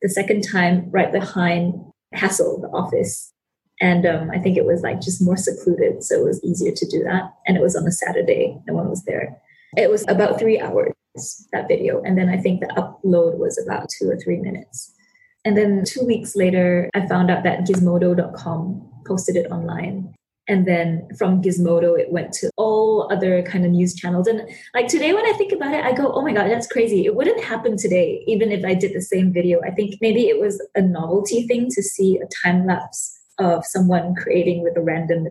the 0.00 0.08
second 0.08 0.42
time 0.42 0.90
right 0.90 1.12
behind 1.12 1.74
Hassell, 2.14 2.60
the 2.60 2.68
office. 2.68 3.32
And 3.80 4.04
um, 4.04 4.30
I 4.30 4.38
think 4.38 4.56
it 4.56 4.64
was 4.64 4.82
like 4.82 5.00
just 5.00 5.22
more 5.22 5.36
secluded. 5.36 6.02
So 6.02 6.16
it 6.16 6.24
was 6.24 6.42
easier 6.42 6.72
to 6.72 6.86
do 6.88 7.04
that. 7.04 7.32
And 7.46 7.56
it 7.56 7.62
was 7.62 7.76
on 7.76 7.86
a 7.86 7.92
Saturday. 7.92 8.60
No 8.66 8.74
one 8.74 8.90
was 8.90 9.04
there. 9.04 9.40
It 9.76 9.88
was 9.88 10.04
about 10.08 10.38
three 10.38 10.60
hours, 10.60 10.92
that 11.52 11.68
video. 11.68 12.02
And 12.02 12.18
then 12.18 12.28
I 12.28 12.38
think 12.38 12.60
the 12.60 12.66
upload 12.76 13.38
was 13.38 13.56
about 13.64 13.88
two 13.88 14.10
or 14.10 14.16
three 14.16 14.38
minutes. 14.38 14.92
And 15.44 15.56
then 15.56 15.84
two 15.86 16.04
weeks 16.04 16.36
later, 16.36 16.90
I 16.94 17.06
found 17.06 17.30
out 17.30 17.44
that 17.44 17.60
gizmodo.com 17.60 18.91
posted 19.06 19.36
it 19.36 19.50
online. 19.50 20.14
And 20.48 20.66
then 20.66 21.08
from 21.16 21.40
Gizmodo, 21.40 21.98
it 21.98 22.10
went 22.10 22.32
to 22.34 22.50
all 22.56 23.08
other 23.12 23.42
kind 23.42 23.64
of 23.64 23.70
news 23.70 23.94
channels. 23.94 24.26
And 24.26 24.48
like 24.74 24.88
today, 24.88 25.12
when 25.12 25.24
I 25.24 25.32
think 25.34 25.52
about 25.52 25.72
it, 25.72 25.84
I 25.84 25.92
go, 25.92 26.12
oh 26.12 26.22
my 26.22 26.32
God, 26.32 26.50
that's 26.50 26.66
crazy. 26.66 27.06
It 27.06 27.14
wouldn't 27.14 27.44
happen 27.44 27.76
today, 27.76 28.24
even 28.26 28.50
if 28.50 28.64
I 28.64 28.74
did 28.74 28.92
the 28.92 29.00
same 29.00 29.32
video. 29.32 29.60
I 29.62 29.70
think 29.70 29.96
maybe 30.00 30.28
it 30.28 30.40
was 30.40 30.60
a 30.74 30.82
novelty 30.82 31.46
thing 31.46 31.68
to 31.70 31.82
see 31.82 32.18
a 32.18 32.28
time 32.44 32.66
lapse 32.66 33.18
of 33.38 33.64
someone 33.64 34.14
creating 34.16 34.62
with 34.62 34.76
a 34.76 34.82
random 34.82 35.28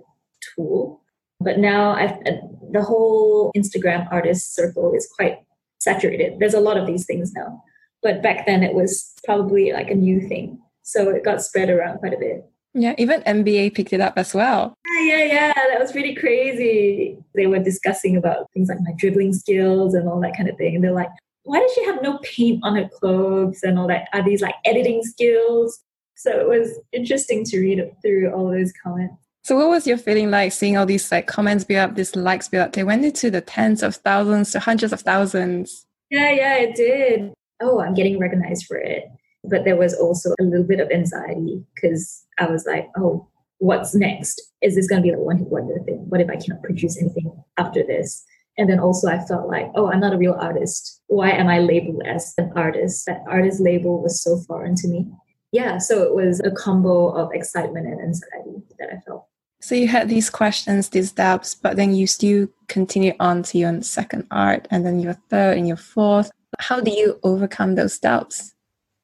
tool. 0.55 1.01
But 1.41 1.59
now 1.59 1.91
I've, 1.91 2.11
uh, 2.25 2.47
the 2.71 2.81
whole 2.81 3.51
Instagram 3.55 4.07
artist 4.11 4.55
circle 4.55 4.93
is 4.93 5.11
quite 5.13 5.39
saturated. 5.79 6.39
There's 6.39 6.53
a 6.53 6.59
lot 6.59 6.77
of 6.77 6.87
these 6.87 7.05
things 7.05 7.33
now. 7.33 7.63
But 8.01 8.23
back 8.23 8.45
then 8.45 8.63
it 8.63 8.73
was 8.73 9.13
probably 9.25 9.73
like 9.73 9.91
a 9.91 9.95
new 9.95 10.21
thing. 10.21 10.59
So 10.83 11.09
it 11.09 11.25
got 11.25 11.41
spread 11.41 11.69
around 11.69 11.99
quite 11.99 12.13
a 12.13 12.17
bit. 12.17 12.50
Yeah, 12.73 12.95
even 12.97 13.21
NBA 13.21 13.73
picked 13.75 13.91
it 13.93 13.99
up 13.99 14.13
as 14.17 14.33
well. 14.33 14.73
Yeah, 14.97 15.01
yeah, 15.01 15.25
yeah. 15.25 15.53
That 15.53 15.79
was 15.79 15.91
pretty 15.91 16.15
crazy. 16.15 17.17
They 17.35 17.47
were 17.47 17.59
discussing 17.59 18.15
about 18.15 18.49
things 18.53 18.69
like 18.69 18.79
my 18.81 18.93
dribbling 18.97 19.33
skills 19.33 19.93
and 19.93 20.07
all 20.07 20.21
that 20.21 20.37
kind 20.37 20.49
of 20.49 20.57
thing. 20.57 20.75
And 20.75 20.83
they're 20.83 20.93
like, 20.93 21.09
why 21.43 21.59
does 21.59 21.73
she 21.73 21.83
have 21.85 22.01
no 22.01 22.19
paint 22.19 22.59
on 22.63 22.75
her 22.77 22.87
clothes 22.87 23.59
and 23.63 23.77
all 23.77 23.87
that? 23.87 24.07
Are 24.13 24.23
these 24.23 24.41
like 24.41 24.55
editing 24.63 25.03
skills? 25.03 25.81
So 26.15 26.39
it 26.39 26.47
was 26.47 26.79
interesting 26.93 27.43
to 27.45 27.59
read 27.59 27.83
through 28.01 28.31
all 28.31 28.51
those 28.51 28.71
comments. 28.83 29.15
So 29.43 29.57
what 29.57 29.69
was 29.69 29.87
your 29.87 29.97
feeling 29.97 30.29
like 30.29 30.51
seeing 30.51 30.77
all 30.77 30.85
these 30.85 31.11
like 31.11 31.25
comments 31.25 31.63
build 31.63 31.79
up, 31.89 31.95
these 31.95 32.15
likes 32.15 32.47
build 32.47 32.67
up? 32.67 32.73
They 32.73 32.83
went 32.83 33.03
into 33.03 33.31
the 33.31 33.41
tens 33.41 33.81
of 33.81 33.95
thousands 33.95 34.51
to 34.51 34.59
hundreds 34.59 34.93
of 34.93 35.01
thousands. 35.01 35.85
Yeah, 36.11 36.31
yeah, 36.31 36.55
it 36.57 36.75
did. 36.75 37.33
Oh, 37.59 37.81
I'm 37.81 37.95
getting 37.95 38.19
recognized 38.19 38.65
for 38.67 38.77
it. 38.77 39.05
But 39.43 39.65
there 39.65 39.75
was 39.75 39.93
also 39.93 40.31
a 40.39 40.43
little 40.43 40.65
bit 40.65 40.79
of 40.79 40.91
anxiety 40.91 41.63
because 41.75 42.23
I 42.37 42.45
was 42.45 42.65
like, 42.65 42.89
oh, 42.97 43.27
what's 43.57 43.95
next? 43.95 44.41
Is 44.61 44.75
this 44.75 44.87
going 44.87 45.01
to 45.01 45.07
be 45.07 45.13
a 45.13 45.17
one 45.17 45.37
hit 45.37 45.47
wonder 45.47 45.79
thing? 45.83 46.05
What 46.09 46.21
if 46.21 46.29
I 46.29 46.35
cannot 46.35 46.63
produce 46.63 46.99
anything 47.01 47.31
after 47.57 47.83
this? 47.83 48.23
And 48.57 48.69
then 48.69 48.79
also 48.79 49.07
I 49.07 49.19
felt 49.25 49.47
like, 49.47 49.71
oh, 49.75 49.91
I'm 49.91 49.99
not 50.01 50.13
a 50.13 50.17
real 50.17 50.37
artist. 50.39 51.01
Why 51.07 51.31
am 51.31 51.47
I 51.47 51.59
labeled 51.59 52.03
as 52.05 52.33
an 52.37 52.51
artist? 52.55 53.05
That 53.07 53.23
artist 53.27 53.59
label 53.59 54.01
was 54.01 54.21
so 54.21 54.37
foreign 54.47 54.75
to 54.75 54.87
me 54.87 55.07
yeah, 55.51 55.77
so 55.79 56.01
it 56.03 56.15
was 56.15 56.39
a 56.41 56.51
combo 56.51 57.09
of 57.09 57.31
excitement 57.33 57.85
and 57.85 58.01
anxiety 58.01 58.63
that 58.79 58.89
I 58.93 58.99
felt. 59.01 59.27
So 59.59 59.75
you 59.75 59.87
had 59.87 60.09
these 60.09 60.29
questions, 60.29 60.89
these 60.89 61.11
doubts, 61.11 61.53
but 61.53 61.75
then 61.75 61.93
you 61.93 62.07
still 62.07 62.47
continue 62.67 63.13
on 63.19 63.43
to 63.43 63.57
your 63.57 63.81
second 63.81 64.27
art 64.31 64.67
and 64.71 64.85
then 64.85 64.99
your 64.99 65.13
third 65.29 65.57
and 65.57 65.67
your 65.67 65.77
fourth. 65.77 66.31
How 66.59 66.79
do 66.79 66.91
you 66.91 67.19
overcome 67.23 67.75
those 67.75 67.99
doubts? 67.99 68.53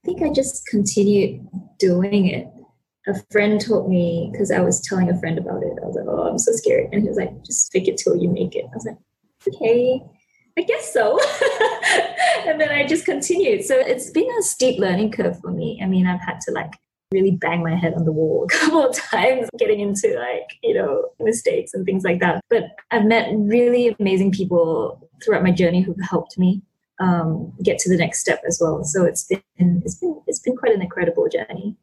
I 0.07 0.09
think 0.09 0.23
I 0.23 0.31
just 0.33 0.65
continued 0.67 1.45
doing 1.79 2.27
it. 2.27 2.47
A 3.07 3.21
friend 3.29 3.59
told 3.59 3.89
me, 3.89 4.29
because 4.31 4.51
I 4.51 4.61
was 4.61 4.79
telling 4.79 5.09
a 5.09 5.19
friend 5.19 5.37
about 5.37 5.63
it, 5.63 5.77
I 5.83 5.85
was 5.85 5.97
like, 5.97 6.05
oh, 6.07 6.29
I'm 6.29 6.37
so 6.37 6.53
scared. 6.53 6.87
And 6.93 7.01
he 7.01 7.09
was 7.09 7.17
like, 7.17 7.43
just 7.43 7.69
fake 7.73 7.89
it 7.89 7.97
till 7.97 8.15
you 8.15 8.29
make 8.29 8.55
it. 8.55 8.63
I 8.71 8.73
was 8.73 8.85
like, 8.85 8.97
okay. 9.49 10.01
I 10.57 10.61
guess 10.61 10.93
so. 10.93 11.19
and 12.47 12.59
then 12.59 12.69
I 12.69 12.87
just 12.87 13.03
continued. 13.03 13.65
So 13.65 13.77
it's 13.77 14.09
been 14.11 14.29
a 14.39 14.43
steep 14.43 14.79
learning 14.79 15.11
curve 15.11 15.41
for 15.41 15.51
me. 15.51 15.77
I 15.83 15.87
mean, 15.87 16.07
I've 16.07 16.21
had 16.21 16.39
to 16.47 16.53
like 16.53 16.71
really 17.11 17.31
bang 17.31 17.61
my 17.61 17.75
head 17.75 17.93
on 17.93 18.05
the 18.05 18.13
wall 18.13 18.45
a 18.49 18.57
couple 18.57 18.87
of 18.87 18.95
times 18.95 19.49
getting 19.59 19.81
into 19.81 20.17
like, 20.17 20.47
you 20.63 20.73
know, 20.73 21.09
mistakes 21.19 21.73
and 21.73 21.85
things 21.85 22.05
like 22.05 22.21
that. 22.21 22.39
But 22.49 22.63
I've 22.91 23.05
met 23.05 23.27
really 23.33 23.93
amazing 23.99 24.31
people 24.31 25.09
throughout 25.21 25.43
my 25.43 25.51
journey 25.51 25.81
who've 25.81 25.99
helped 26.01 26.37
me 26.37 26.61
um, 26.99 27.53
get 27.63 27.79
to 27.79 27.89
the 27.89 27.97
next 27.97 28.19
step 28.19 28.41
as 28.47 28.59
well. 28.61 28.83
So 28.83 29.05
it's 29.05 29.25
been 29.25 29.81
it's 29.85 29.95
been 29.95 30.21
it's 30.27 30.39
been 30.39 30.55
quite 30.55 30.73
an 30.73 30.81
incredible 30.81 31.27
journey. 31.29 31.75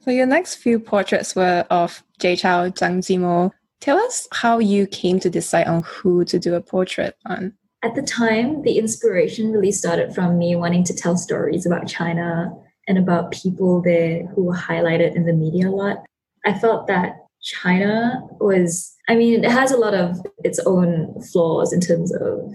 So 0.00 0.10
your 0.10 0.26
next 0.26 0.56
few 0.56 0.80
portraits 0.80 1.36
were 1.36 1.64
of 1.70 2.02
Jay 2.18 2.36
Chou, 2.36 2.72
Zhang 2.72 2.98
Yimou. 2.98 3.52
Tell 3.80 3.98
us 3.98 4.28
how 4.32 4.58
you 4.58 4.86
came 4.86 5.20
to 5.20 5.30
decide 5.30 5.66
on 5.66 5.82
who 5.82 6.24
to 6.24 6.38
do 6.38 6.54
a 6.54 6.60
portrait 6.60 7.16
on. 7.26 7.52
At 7.84 7.94
the 7.94 8.02
time, 8.02 8.62
the 8.62 8.78
inspiration 8.78 9.52
really 9.52 9.72
started 9.72 10.14
from 10.14 10.38
me 10.38 10.54
wanting 10.54 10.84
to 10.84 10.94
tell 10.94 11.16
stories 11.16 11.66
about 11.66 11.88
China 11.88 12.52
and 12.86 12.98
about 12.98 13.32
people 13.32 13.82
there 13.82 14.26
who 14.28 14.44
were 14.44 14.56
highlighted 14.56 15.16
in 15.16 15.24
the 15.24 15.32
media 15.32 15.68
a 15.68 15.70
lot. 15.70 16.04
I 16.46 16.56
felt 16.58 16.86
that 16.88 17.16
China 17.42 18.20
was, 18.40 18.94
I 19.08 19.16
mean, 19.16 19.44
it 19.44 19.50
has 19.50 19.72
a 19.72 19.76
lot 19.76 19.94
of 19.94 20.16
its 20.44 20.60
own 20.60 21.20
flaws 21.32 21.72
in 21.72 21.80
terms 21.80 22.14
of 22.14 22.54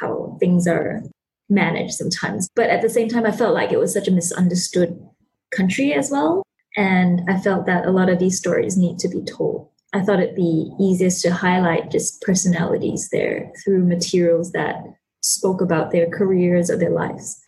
how 0.00 0.36
things 0.40 0.66
are 0.66 1.02
managed 1.48 1.94
sometimes. 1.94 2.48
But 2.54 2.70
at 2.70 2.82
the 2.82 2.90
same 2.90 3.08
time, 3.08 3.26
I 3.26 3.32
felt 3.32 3.54
like 3.54 3.72
it 3.72 3.78
was 3.78 3.92
such 3.92 4.08
a 4.08 4.12
misunderstood 4.12 4.98
country 5.50 5.92
as 5.92 6.10
well. 6.10 6.42
And 6.76 7.22
I 7.28 7.38
felt 7.38 7.66
that 7.66 7.86
a 7.86 7.90
lot 7.90 8.08
of 8.08 8.18
these 8.18 8.38
stories 8.38 8.76
need 8.76 8.98
to 8.98 9.08
be 9.08 9.22
told. 9.22 9.70
I 9.92 10.02
thought 10.02 10.20
it'd 10.20 10.34
be 10.34 10.70
easiest 10.78 11.22
to 11.22 11.32
highlight 11.32 11.90
just 11.90 12.20
personalities 12.20 13.08
there 13.10 13.50
through 13.64 13.86
materials 13.86 14.52
that 14.52 14.76
spoke 15.22 15.60
about 15.60 15.90
their 15.90 16.08
careers 16.10 16.70
or 16.70 16.76
their 16.76 16.90
lives. 16.90 17.40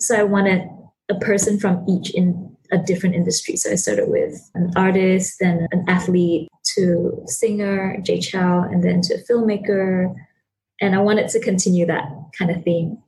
So 0.00 0.14
I 0.16 0.22
wanted 0.22 0.68
a 1.08 1.16
person 1.16 1.58
from 1.58 1.84
each 1.88 2.10
in 2.10 2.56
a 2.70 2.78
different 2.78 3.14
industry. 3.14 3.56
So 3.56 3.70
I 3.70 3.76
started 3.76 4.08
with 4.08 4.50
an 4.54 4.72
artist, 4.76 5.36
then 5.40 5.66
an 5.72 5.84
athlete, 5.88 6.48
to 6.74 7.22
singer, 7.26 7.96
Jay 8.02 8.20
Chou, 8.20 8.38
and 8.38 8.82
then 8.82 9.00
to 9.02 9.14
a 9.14 9.18
filmmaker. 9.18 10.14
And 10.80 10.94
I 10.94 10.98
wanted 10.98 11.28
to 11.30 11.40
continue 11.40 11.86
that 11.86 12.08
kind 12.36 12.50
of 12.50 12.62
theme. 12.64 12.98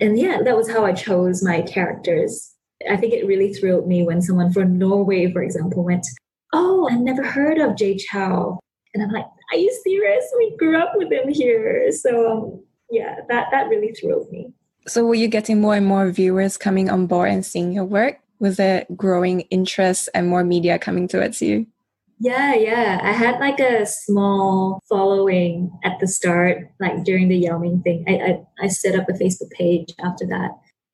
And 0.00 0.18
yeah, 0.18 0.38
that 0.42 0.56
was 0.56 0.70
how 0.70 0.84
I 0.84 0.92
chose 0.92 1.42
my 1.42 1.62
characters. 1.62 2.54
I 2.88 2.96
think 2.96 3.12
it 3.12 3.26
really 3.26 3.52
thrilled 3.52 3.86
me 3.86 4.02
when 4.02 4.22
someone 4.22 4.52
from 4.52 4.78
Norway, 4.78 5.30
for 5.32 5.42
example, 5.42 5.84
went, 5.84 6.06
Oh, 6.52 6.88
I 6.90 6.94
never 6.94 7.22
heard 7.22 7.58
of 7.58 7.76
Jay 7.76 7.96
Chou. 7.96 8.58
And 8.94 9.02
I'm 9.02 9.10
like, 9.10 9.26
Are 9.52 9.58
you 9.58 9.72
serious? 9.84 10.24
We 10.38 10.56
grew 10.56 10.78
up 10.78 10.92
with 10.94 11.12
him 11.12 11.28
here. 11.28 11.90
So 11.92 12.30
um, 12.30 12.64
yeah, 12.90 13.16
that, 13.28 13.48
that 13.52 13.68
really 13.68 13.92
thrilled 13.92 14.30
me. 14.30 14.52
So 14.86 15.04
were 15.04 15.14
you 15.14 15.28
getting 15.28 15.60
more 15.60 15.74
and 15.74 15.86
more 15.86 16.10
viewers 16.10 16.56
coming 16.56 16.88
on 16.88 17.06
board 17.06 17.30
and 17.30 17.44
seeing 17.44 17.72
your 17.72 17.84
work? 17.84 18.18
Was 18.38 18.56
there 18.56 18.86
growing 18.96 19.40
interest 19.42 20.08
and 20.14 20.28
more 20.28 20.42
media 20.42 20.78
coming 20.78 21.06
towards 21.06 21.42
you? 21.42 21.66
Yeah, 22.20 22.54
yeah. 22.54 23.00
I 23.02 23.12
had 23.12 23.40
like 23.40 23.60
a 23.60 23.86
small 23.86 24.82
following 24.88 25.72
at 25.82 25.98
the 26.00 26.06
start, 26.06 26.70
like 26.78 27.02
during 27.02 27.28
the 27.28 27.36
Yao 27.36 27.58
Ming 27.58 27.80
thing. 27.82 28.04
I, 28.06 28.12
I, 28.12 28.66
I 28.66 28.68
set 28.68 28.98
up 28.98 29.08
a 29.08 29.12
Facebook 29.12 29.50
page 29.50 29.94
after 30.00 30.26
that. 30.26 30.50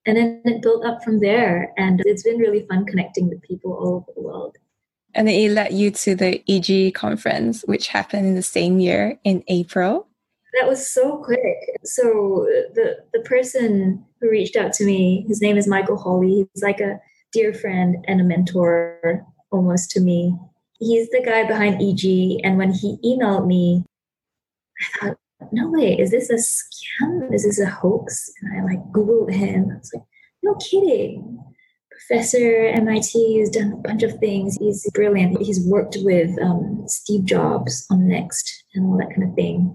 And 0.07 0.17
then 0.17 0.41
it 0.45 0.62
built 0.62 0.87
up 0.87 1.03
from 1.03 1.19
there. 1.19 1.73
And 1.77 2.01
it's 2.07 2.23
been 2.23 2.39
really 2.39 2.65
fun 2.69 2.87
connecting 2.87 3.29
with 3.29 3.43
people 3.43 3.73
all 3.73 3.97
over 3.97 4.12
the 4.15 4.23
world. 4.23 4.57
And 5.15 5.29
it 5.29 5.51
led 5.51 5.73
you 5.73 5.91
to 5.91 6.15
the 6.15 6.43
EG 6.49 6.95
conference, 6.95 7.62
which 7.62 7.89
happened 7.89 8.27
in 8.27 8.37
the 8.37 8.43
same 8.43 8.79
year 8.79 9.19
in 9.25 9.43
April 9.49 10.07
that 10.57 10.69
was 10.69 10.91
so 10.91 11.19
quick. 11.19 11.57
So 11.85 12.47
the 12.75 12.97
the 13.12 13.21
person 13.21 14.05
who 14.21 14.31
reached 14.31 14.57
out 14.57 14.73
to 14.75 14.85
me, 14.85 15.25
his 15.29 15.41
name 15.41 15.57
is 15.57 15.69
Michael 15.69 15.97
Hawley. 15.97 16.49
He's 16.53 16.62
like 16.62 16.81
a 16.81 16.99
dear 17.33 17.53
friend 17.53 18.05
and 18.09 18.21
a 18.21 18.25
mentor 18.25 19.25
almost 19.51 19.91
to 19.93 20.01
me. 20.01 20.37
He's 20.79 21.09
the 21.11 21.23
guy 21.25 21.47
behind 21.47 21.81
EG, 21.81 22.41
and 22.45 22.59
when 22.59 22.73
he 22.73 22.99
emailed 23.05 23.47
me, 23.47 23.85
I 24.81 25.09
thought, 25.09 25.19
no 25.53 25.71
way, 25.71 25.99
is 25.99 26.11
this 26.11 26.31
a 26.31 26.35
scam? 26.35 27.33
Is 27.33 27.45
this 27.45 27.61
a 27.61 27.67
hoax? 27.67 28.31
And 28.43 28.61
I 28.61 28.65
like 28.65 28.83
Googled 28.93 29.33
him. 29.33 29.71
I 29.71 29.79
was 29.79 29.91
like, 29.95 30.05
no 30.43 30.55
kidding. 30.57 31.43
Professor 31.91 32.67
MIT 32.67 33.41
has 33.41 33.51
done 33.51 33.73
a 33.73 33.77
bunch 33.77 34.03
of 34.03 34.19
things. 34.19 34.57
He's 34.59 34.89
brilliant. 34.93 35.41
He's 35.43 35.67
worked 35.67 35.97
with 36.01 36.31
um, 36.43 36.85
Steve 36.87 37.25
Jobs 37.25 37.87
on 37.91 38.07
Next 38.07 38.65
and 38.75 38.87
all 38.87 38.99
that 38.99 39.11
kind 39.15 39.29
of 39.29 39.35
thing. 39.35 39.75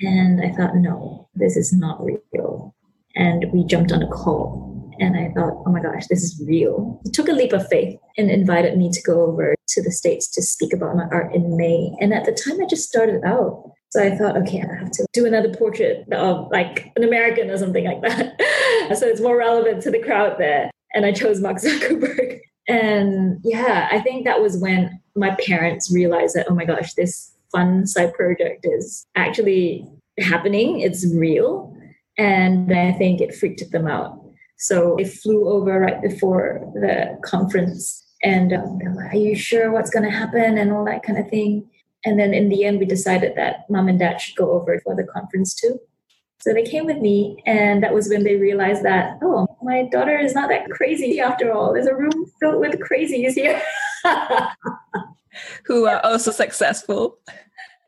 And 0.00 0.40
I 0.40 0.52
thought, 0.52 0.76
no, 0.76 1.28
this 1.34 1.56
is 1.56 1.72
not 1.72 2.02
real. 2.04 2.74
And 3.14 3.46
we 3.52 3.64
jumped 3.64 3.92
on 3.92 4.02
a 4.02 4.08
call. 4.08 4.65
And 5.00 5.16
I 5.16 5.32
thought, 5.34 5.62
oh 5.66 5.70
my 5.70 5.80
gosh, 5.80 6.06
this 6.08 6.22
is 6.22 6.42
real. 6.46 7.00
He 7.04 7.10
took 7.10 7.28
a 7.28 7.32
leap 7.32 7.52
of 7.52 7.66
faith 7.68 7.98
and 8.16 8.30
invited 8.30 8.76
me 8.76 8.90
to 8.90 9.02
go 9.02 9.22
over 9.22 9.54
to 9.68 9.82
the 9.82 9.92
States 9.92 10.28
to 10.28 10.42
speak 10.42 10.72
about 10.72 10.96
my 10.96 11.04
art 11.10 11.34
in 11.34 11.56
May. 11.56 11.92
And 12.00 12.14
at 12.14 12.24
the 12.24 12.32
time, 12.32 12.60
I 12.62 12.66
just 12.66 12.88
started 12.88 13.22
out. 13.24 13.72
So 13.90 14.02
I 14.02 14.16
thought, 14.16 14.36
okay, 14.38 14.62
I 14.62 14.78
have 14.78 14.90
to 14.92 15.06
do 15.12 15.26
another 15.26 15.52
portrait 15.54 16.10
of 16.12 16.48
like 16.50 16.92
an 16.96 17.04
American 17.04 17.50
or 17.50 17.58
something 17.58 17.84
like 17.84 18.02
that. 18.02 18.40
so 18.98 19.06
it's 19.06 19.20
more 19.20 19.36
relevant 19.36 19.82
to 19.82 19.90
the 19.90 20.02
crowd 20.02 20.36
there. 20.38 20.70
And 20.94 21.06
I 21.06 21.12
chose 21.12 21.40
Mark 21.40 21.58
Zuckerberg. 21.58 22.40
And 22.68 23.38
yeah, 23.44 23.88
I 23.92 24.00
think 24.00 24.24
that 24.24 24.42
was 24.42 24.58
when 24.58 25.00
my 25.14 25.36
parents 25.46 25.92
realized 25.94 26.34
that, 26.34 26.46
oh 26.50 26.54
my 26.56 26.64
gosh, 26.64 26.94
this 26.94 27.32
fun 27.52 27.86
side 27.86 28.12
project 28.14 28.66
is 28.68 29.06
actually 29.14 29.86
happening, 30.18 30.80
it's 30.80 31.06
real. 31.14 31.76
And 32.18 32.72
I 32.72 32.92
think 32.92 33.20
it 33.20 33.34
freaked 33.34 33.70
them 33.70 33.86
out. 33.86 34.25
So 34.58 34.94
they 34.98 35.04
flew 35.04 35.48
over 35.48 35.80
right 35.80 36.00
before 36.00 36.60
the 36.74 37.18
conference 37.22 38.04
and 38.22 38.52
um, 38.52 38.78
like, 38.96 39.12
Are 39.12 39.16
you 39.16 39.36
sure 39.36 39.70
what's 39.70 39.90
going 39.90 40.04
to 40.04 40.16
happen? 40.16 40.58
And 40.58 40.72
all 40.72 40.84
that 40.86 41.02
kind 41.02 41.18
of 41.18 41.28
thing. 41.28 41.68
And 42.04 42.18
then 42.18 42.32
in 42.32 42.48
the 42.48 42.64
end, 42.64 42.78
we 42.78 42.86
decided 42.86 43.34
that 43.36 43.68
mom 43.68 43.88
and 43.88 43.98
dad 43.98 44.20
should 44.20 44.36
go 44.36 44.52
over 44.52 44.80
for 44.80 44.94
the 44.94 45.04
conference 45.04 45.54
too. 45.54 45.80
So 46.38 46.52
they 46.52 46.62
came 46.62 46.84
with 46.84 46.98
me, 46.98 47.42
and 47.46 47.82
that 47.82 47.94
was 47.94 48.08
when 48.08 48.22
they 48.22 48.36
realized 48.36 48.84
that, 48.84 49.18
oh, 49.22 49.46
my 49.62 49.88
daughter 49.90 50.16
is 50.18 50.34
not 50.34 50.50
that 50.50 50.70
crazy 50.70 51.18
after 51.18 51.50
all. 51.50 51.72
There's 51.72 51.86
a 51.86 51.94
room 51.94 52.30
filled 52.38 52.60
with 52.60 52.78
crazies 52.78 53.32
here. 53.32 53.60
who 55.64 55.86
are 55.86 56.04
also 56.04 56.30
successful. 56.30 57.18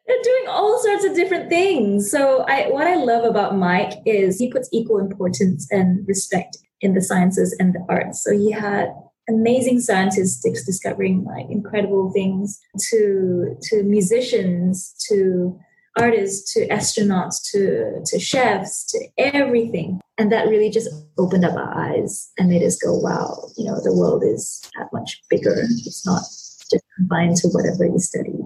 They're 0.09 0.23
doing 0.23 0.45
all 0.49 0.79
sorts 0.83 1.05
of 1.05 1.15
different 1.15 1.49
things. 1.49 2.11
So 2.11 2.45
I 2.49 2.69
what 2.69 2.87
I 2.87 2.97
love 2.97 3.25
about 3.25 3.57
Mike 3.57 3.93
is 4.07 4.39
he 4.39 4.51
puts 4.51 4.69
equal 4.73 4.99
importance 4.99 5.69
and 5.71 6.07
respect 6.09 6.59
in 6.81 6.95
the 6.95 7.03
sciences 7.03 7.55
and 7.59 7.75
the 7.75 7.85
arts. 7.89 8.25
So 8.25 8.33
he 8.33 8.51
had 8.51 8.89
amazing 9.29 9.81
scientists 9.81 10.41
discovering 10.65 11.25
like 11.25 11.47
incredible 11.51 12.11
things 12.13 12.59
to 12.91 13.57
to 13.63 13.83
musicians 13.83 14.95
to 15.09 15.59
artists 15.99 16.55
to 16.55 16.67
astronauts 16.69 17.43
to 17.51 18.01
to 18.07 18.19
chefs 18.19 18.87
to 18.87 18.99
everything 19.19 20.01
and 20.17 20.33
that 20.33 20.49
really 20.49 20.71
just 20.71 20.89
opened 21.19 21.45
up 21.45 21.55
our 21.55 21.77
eyes 21.77 22.31
and 22.39 22.49
made 22.49 22.63
us 22.63 22.79
go 22.79 22.97
wow 22.97 23.49
you 23.57 23.65
know 23.65 23.81
the 23.83 23.93
world 23.93 24.23
is 24.25 24.63
that 24.79 24.89
much 24.93 25.21
bigger 25.29 25.57
it's 25.59 26.07
not 26.07 26.23
just 26.71 26.85
confined 26.97 27.37
to 27.37 27.49
whatever 27.49 27.85
you 27.85 27.99
study. 27.99 28.39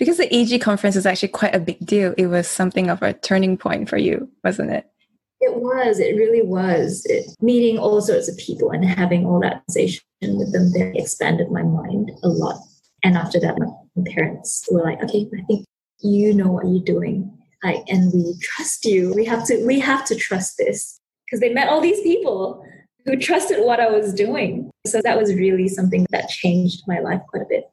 Because 0.00 0.16
the 0.16 0.34
EG 0.34 0.62
conference 0.62 0.96
is 0.96 1.04
actually 1.04 1.28
quite 1.28 1.54
a 1.54 1.60
big 1.60 1.78
deal. 1.84 2.14
It 2.16 2.28
was 2.28 2.48
something 2.48 2.88
of 2.88 3.02
a 3.02 3.12
turning 3.12 3.58
point 3.58 3.86
for 3.86 3.98
you, 3.98 4.30
wasn't 4.42 4.70
it? 4.70 4.86
It 5.40 5.56
was. 5.56 6.00
It 6.00 6.16
really 6.16 6.40
was. 6.40 7.04
It, 7.04 7.26
meeting 7.42 7.78
all 7.78 8.00
sorts 8.00 8.26
of 8.26 8.38
people 8.38 8.70
and 8.70 8.82
having 8.82 9.26
all 9.26 9.40
that 9.40 9.62
conversation 9.66 10.02
with 10.22 10.54
them 10.54 10.72
they 10.72 10.98
expanded 10.98 11.50
my 11.50 11.62
mind 11.62 12.10
a 12.22 12.28
lot. 12.28 12.56
And 13.02 13.18
after 13.18 13.38
that, 13.40 13.58
my 13.58 13.66
parents 14.14 14.66
were 14.70 14.82
like, 14.82 15.02
"Okay, 15.04 15.28
I 15.38 15.42
think 15.42 15.66
you 16.00 16.32
know 16.32 16.50
what 16.50 16.66
you're 16.66 16.82
doing, 16.82 17.30
like, 17.62 17.84
and 17.88 18.10
we 18.12 18.34
trust 18.40 18.86
you. 18.86 19.12
We 19.14 19.26
have 19.26 19.46
to. 19.48 19.66
We 19.66 19.80
have 19.80 20.06
to 20.06 20.16
trust 20.16 20.56
this 20.56 20.98
because 21.26 21.40
they 21.40 21.52
met 21.52 21.68
all 21.68 21.82
these 21.82 22.00
people 22.00 22.64
who 23.04 23.16
trusted 23.16 23.64
what 23.64 23.80
I 23.80 23.90
was 23.90 24.14
doing. 24.14 24.70
So 24.86 25.02
that 25.04 25.18
was 25.18 25.34
really 25.34 25.68
something 25.68 26.06
that 26.10 26.30
changed 26.30 26.82
my 26.86 27.00
life 27.00 27.20
quite 27.28 27.42
a 27.42 27.46
bit. 27.48 27.69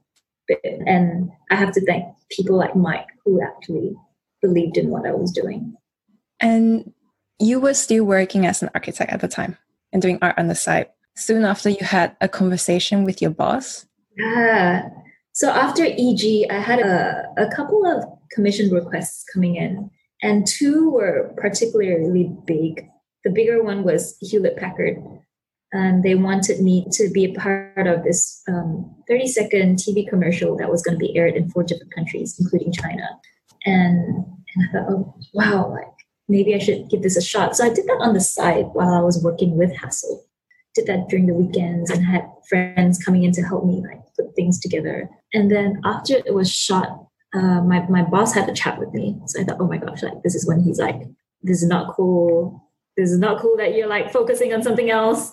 And 0.64 1.32
I 1.52 1.56
have 1.56 1.72
to 1.74 1.86
thank 1.86 2.06
people 2.30 2.58
like 2.58 2.76
Mike 2.76 3.08
who 3.26 3.42
actually 3.42 3.96
believed 4.42 4.78
in 4.78 4.90
what 4.90 5.06
I 5.06 5.12
was 5.12 5.32
doing. 5.32 5.76
And 6.40 6.94
you 7.40 7.60
were 7.60 7.74
still 7.74 8.04
working 8.06 8.46
as 8.46 8.62
an 8.62 8.70
architect 8.74 9.12
at 9.12 9.22
the 9.22 9.28
time 9.28 9.58
and 9.92 10.02
doing 10.02 10.20
art 10.22 10.38
on 10.38 10.48
the 10.48 10.56
side. 10.56 10.90
Soon 11.16 11.46
after, 11.46 11.70
you 11.70 11.84
had 11.84 12.16
a 12.22 12.28
conversation 12.28 13.04
with 13.04 13.22
your 13.22 13.32
boss. 13.32 13.88
Yeah. 14.18 14.90
So 15.34 15.50
after 15.50 15.84
EG, 15.84 16.46
I 16.50 16.60
had 16.60 16.80
a, 16.80 17.26
a 17.38 17.50
couple 17.56 17.86
of 17.86 18.04
commission 18.32 18.70
requests 18.72 19.24
coming 19.34 19.56
in, 19.56 19.90
and 20.22 20.46
two 20.46 20.92
were 20.92 21.34
particularly 21.38 22.32
big 22.46 22.88
the 23.28 23.34
bigger 23.34 23.62
one 23.62 23.84
was 23.84 24.18
Hewlett 24.22 24.56
Packard. 24.56 25.04
And 25.73 26.03
they 26.03 26.15
wanted 26.15 26.62
me 26.62 26.86
to 26.93 27.10
be 27.10 27.25
a 27.25 27.34
part 27.34 27.88
of 27.88 28.03
this 28.03 28.41
um, 28.47 28.95
30 29.08 29.27
second 29.27 29.77
TV 29.77 30.08
commercial 30.08 30.56
that 30.58 30.71
was 30.71 30.82
going 30.82 30.95
to 30.95 30.99
be 30.99 31.15
aired 31.17 31.36
in 31.36 31.49
four 31.49 31.63
different 31.63 31.93
countries, 31.93 32.38
including 32.39 32.71
China. 32.71 33.08
And, 33.65 34.25
and 34.56 34.63
I 34.63 34.71
thought, 34.71 34.88
oh, 34.89 35.15
wow, 35.34 35.69
like 35.69 35.88
maybe 36.30 36.56
I 36.56 36.60
should 36.60 36.89
give 36.89 37.03
this 37.03 37.17
a 37.17 37.21
shot. 37.21 37.56
So 37.56 37.65
I 37.65 37.73
did 37.73 37.86
that 37.88 37.99
on 38.01 38.13
the 38.13 38.21
side 38.21 38.67
while 38.73 38.93
I 38.93 39.01
was 39.01 39.21
working 39.23 39.58
with 39.58 39.75
Hassell. 39.75 40.21
Did 40.73 40.88
that 40.88 41.10
during 41.10 41.25
the 41.25 41.34
weekends 41.34 41.89
and 41.89 42.06
had 42.06 42.30
friends 42.47 43.03
coming 43.03 43.23
in 43.23 43.32
to 43.34 43.41
help 43.41 43.65
me 43.65 43.82
like 43.82 44.01
put 44.15 44.36
things 44.36 44.60
together. 44.60 45.10
And 45.34 45.51
then 45.51 45.82
after 45.84 46.15
it 46.15 46.34
was 46.34 46.51
shot, 46.51 47.08
uh, 47.34 47.62
my, 47.62 47.86
my 47.89 48.03
boss 48.03 48.34
had 48.34 48.47
a 48.47 48.53
chat 48.53 48.80
with 48.80 48.93
me. 48.93 49.19
So 49.25 49.41
I 49.41 49.43
thought, 49.43 49.58
oh 49.60 49.67
my 49.67 49.77
gosh, 49.77 50.03
like 50.03 50.21
this 50.23 50.36
is 50.36 50.47
when 50.47 50.62
he's 50.62 50.80
like, 50.80 51.01
this 51.41 51.62
is 51.62 51.67
not 51.67 51.93
cool. 51.95 52.66
This 52.98 53.12
is 53.12 53.20
not 53.20 53.40
cool 53.40 53.56
that 53.58 53.76
you're 53.76 53.88
like 53.88 54.12
focusing 54.12 54.54
on 54.54 54.64
something 54.64 54.90
else. 54.90 55.32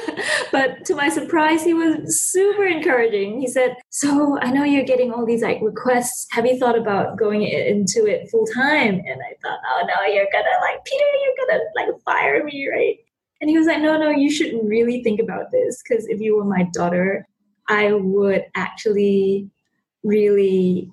but 0.52 0.82
to 0.86 0.94
my 0.94 1.10
surprise, 1.10 1.62
he 1.62 1.74
was 1.74 2.22
super 2.22 2.64
encouraging. 2.64 3.38
He 3.38 3.46
said, 3.46 3.76
So 3.90 4.38
I 4.40 4.50
know 4.50 4.64
you're 4.64 4.84
getting 4.84 5.12
all 5.12 5.26
these 5.26 5.42
like 5.42 5.58
requests. 5.60 6.26
Have 6.30 6.46
you 6.46 6.58
thought 6.58 6.78
about 6.78 7.18
going 7.18 7.42
into 7.42 8.06
it 8.06 8.30
full 8.30 8.46
time? 8.46 8.94
And 8.94 9.20
I 9.20 9.34
thought, 9.42 9.58
Oh 9.68 9.86
no, 9.86 10.06
you're 10.10 10.26
gonna 10.32 10.58
like, 10.62 10.82
Peter, 10.86 11.04
you're 11.22 11.46
gonna 11.46 11.62
like 11.76 12.02
fire 12.02 12.42
me, 12.44 12.66
right? 12.72 12.96
And 13.42 13.50
he 13.50 13.58
was 13.58 13.66
like, 13.66 13.82
No, 13.82 13.98
no, 13.98 14.08
you 14.08 14.30
should 14.30 14.54
really 14.64 15.02
think 15.02 15.20
about 15.20 15.50
this. 15.52 15.82
Because 15.86 16.06
if 16.08 16.18
you 16.18 16.34
were 16.34 16.44
my 16.44 16.66
daughter, 16.72 17.26
I 17.68 17.92
would 17.92 18.46
actually 18.54 19.50
really 20.02 20.90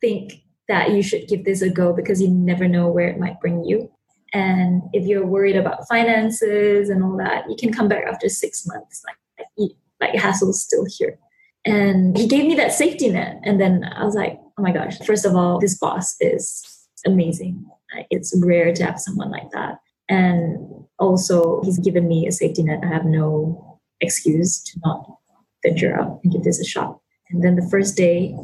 think 0.00 0.42
that 0.68 0.92
you 0.92 1.02
should 1.02 1.28
give 1.28 1.44
this 1.44 1.60
a 1.60 1.68
go 1.68 1.92
because 1.92 2.22
you 2.22 2.28
never 2.28 2.66
know 2.66 2.88
where 2.88 3.08
it 3.08 3.18
might 3.18 3.40
bring 3.40 3.64
you. 3.64 3.90
And 4.34 4.82
if 4.92 5.06
you're 5.06 5.24
worried 5.24 5.56
about 5.56 5.86
finances 5.88 6.90
and 6.90 7.04
all 7.04 7.16
that, 7.18 7.48
you 7.48 7.54
can 7.56 7.72
come 7.72 7.86
back 7.86 8.04
after 8.04 8.28
six 8.28 8.66
months. 8.66 9.02
Like, 9.06 9.48
like, 9.56 9.70
like 10.00 10.20
Hassell's 10.20 10.60
still 10.60 10.84
here. 10.98 11.18
And 11.64 12.18
he 12.18 12.26
gave 12.26 12.44
me 12.44 12.56
that 12.56 12.72
safety 12.72 13.08
net. 13.08 13.40
And 13.44 13.60
then 13.60 13.84
I 13.84 14.04
was 14.04 14.16
like, 14.16 14.38
oh 14.58 14.62
my 14.62 14.72
gosh, 14.72 14.98
first 15.06 15.24
of 15.24 15.36
all, 15.36 15.60
this 15.60 15.78
boss 15.78 16.16
is 16.20 16.62
amazing. 17.06 17.64
It's 18.10 18.36
rare 18.44 18.74
to 18.74 18.84
have 18.84 19.00
someone 19.00 19.30
like 19.30 19.50
that. 19.52 19.78
And 20.08 20.58
also, 20.98 21.62
he's 21.62 21.78
given 21.78 22.08
me 22.08 22.26
a 22.26 22.32
safety 22.32 22.64
net. 22.64 22.80
I 22.82 22.88
have 22.88 23.04
no 23.04 23.80
excuse 24.00 24.60
to 24.64 24.80
not 24.84 25.16
venture 25.64 25.98
out 25.98 26.20
and 26.24 26.32
give 26.32 26.42
this 26.42 26.60
a 26.60 26.64
shot. 26.64 26.98
And 27.30 27.42
then 27.42 27.54
the 27.54 27.68
first 27.70 27.96
day 27.96 28.34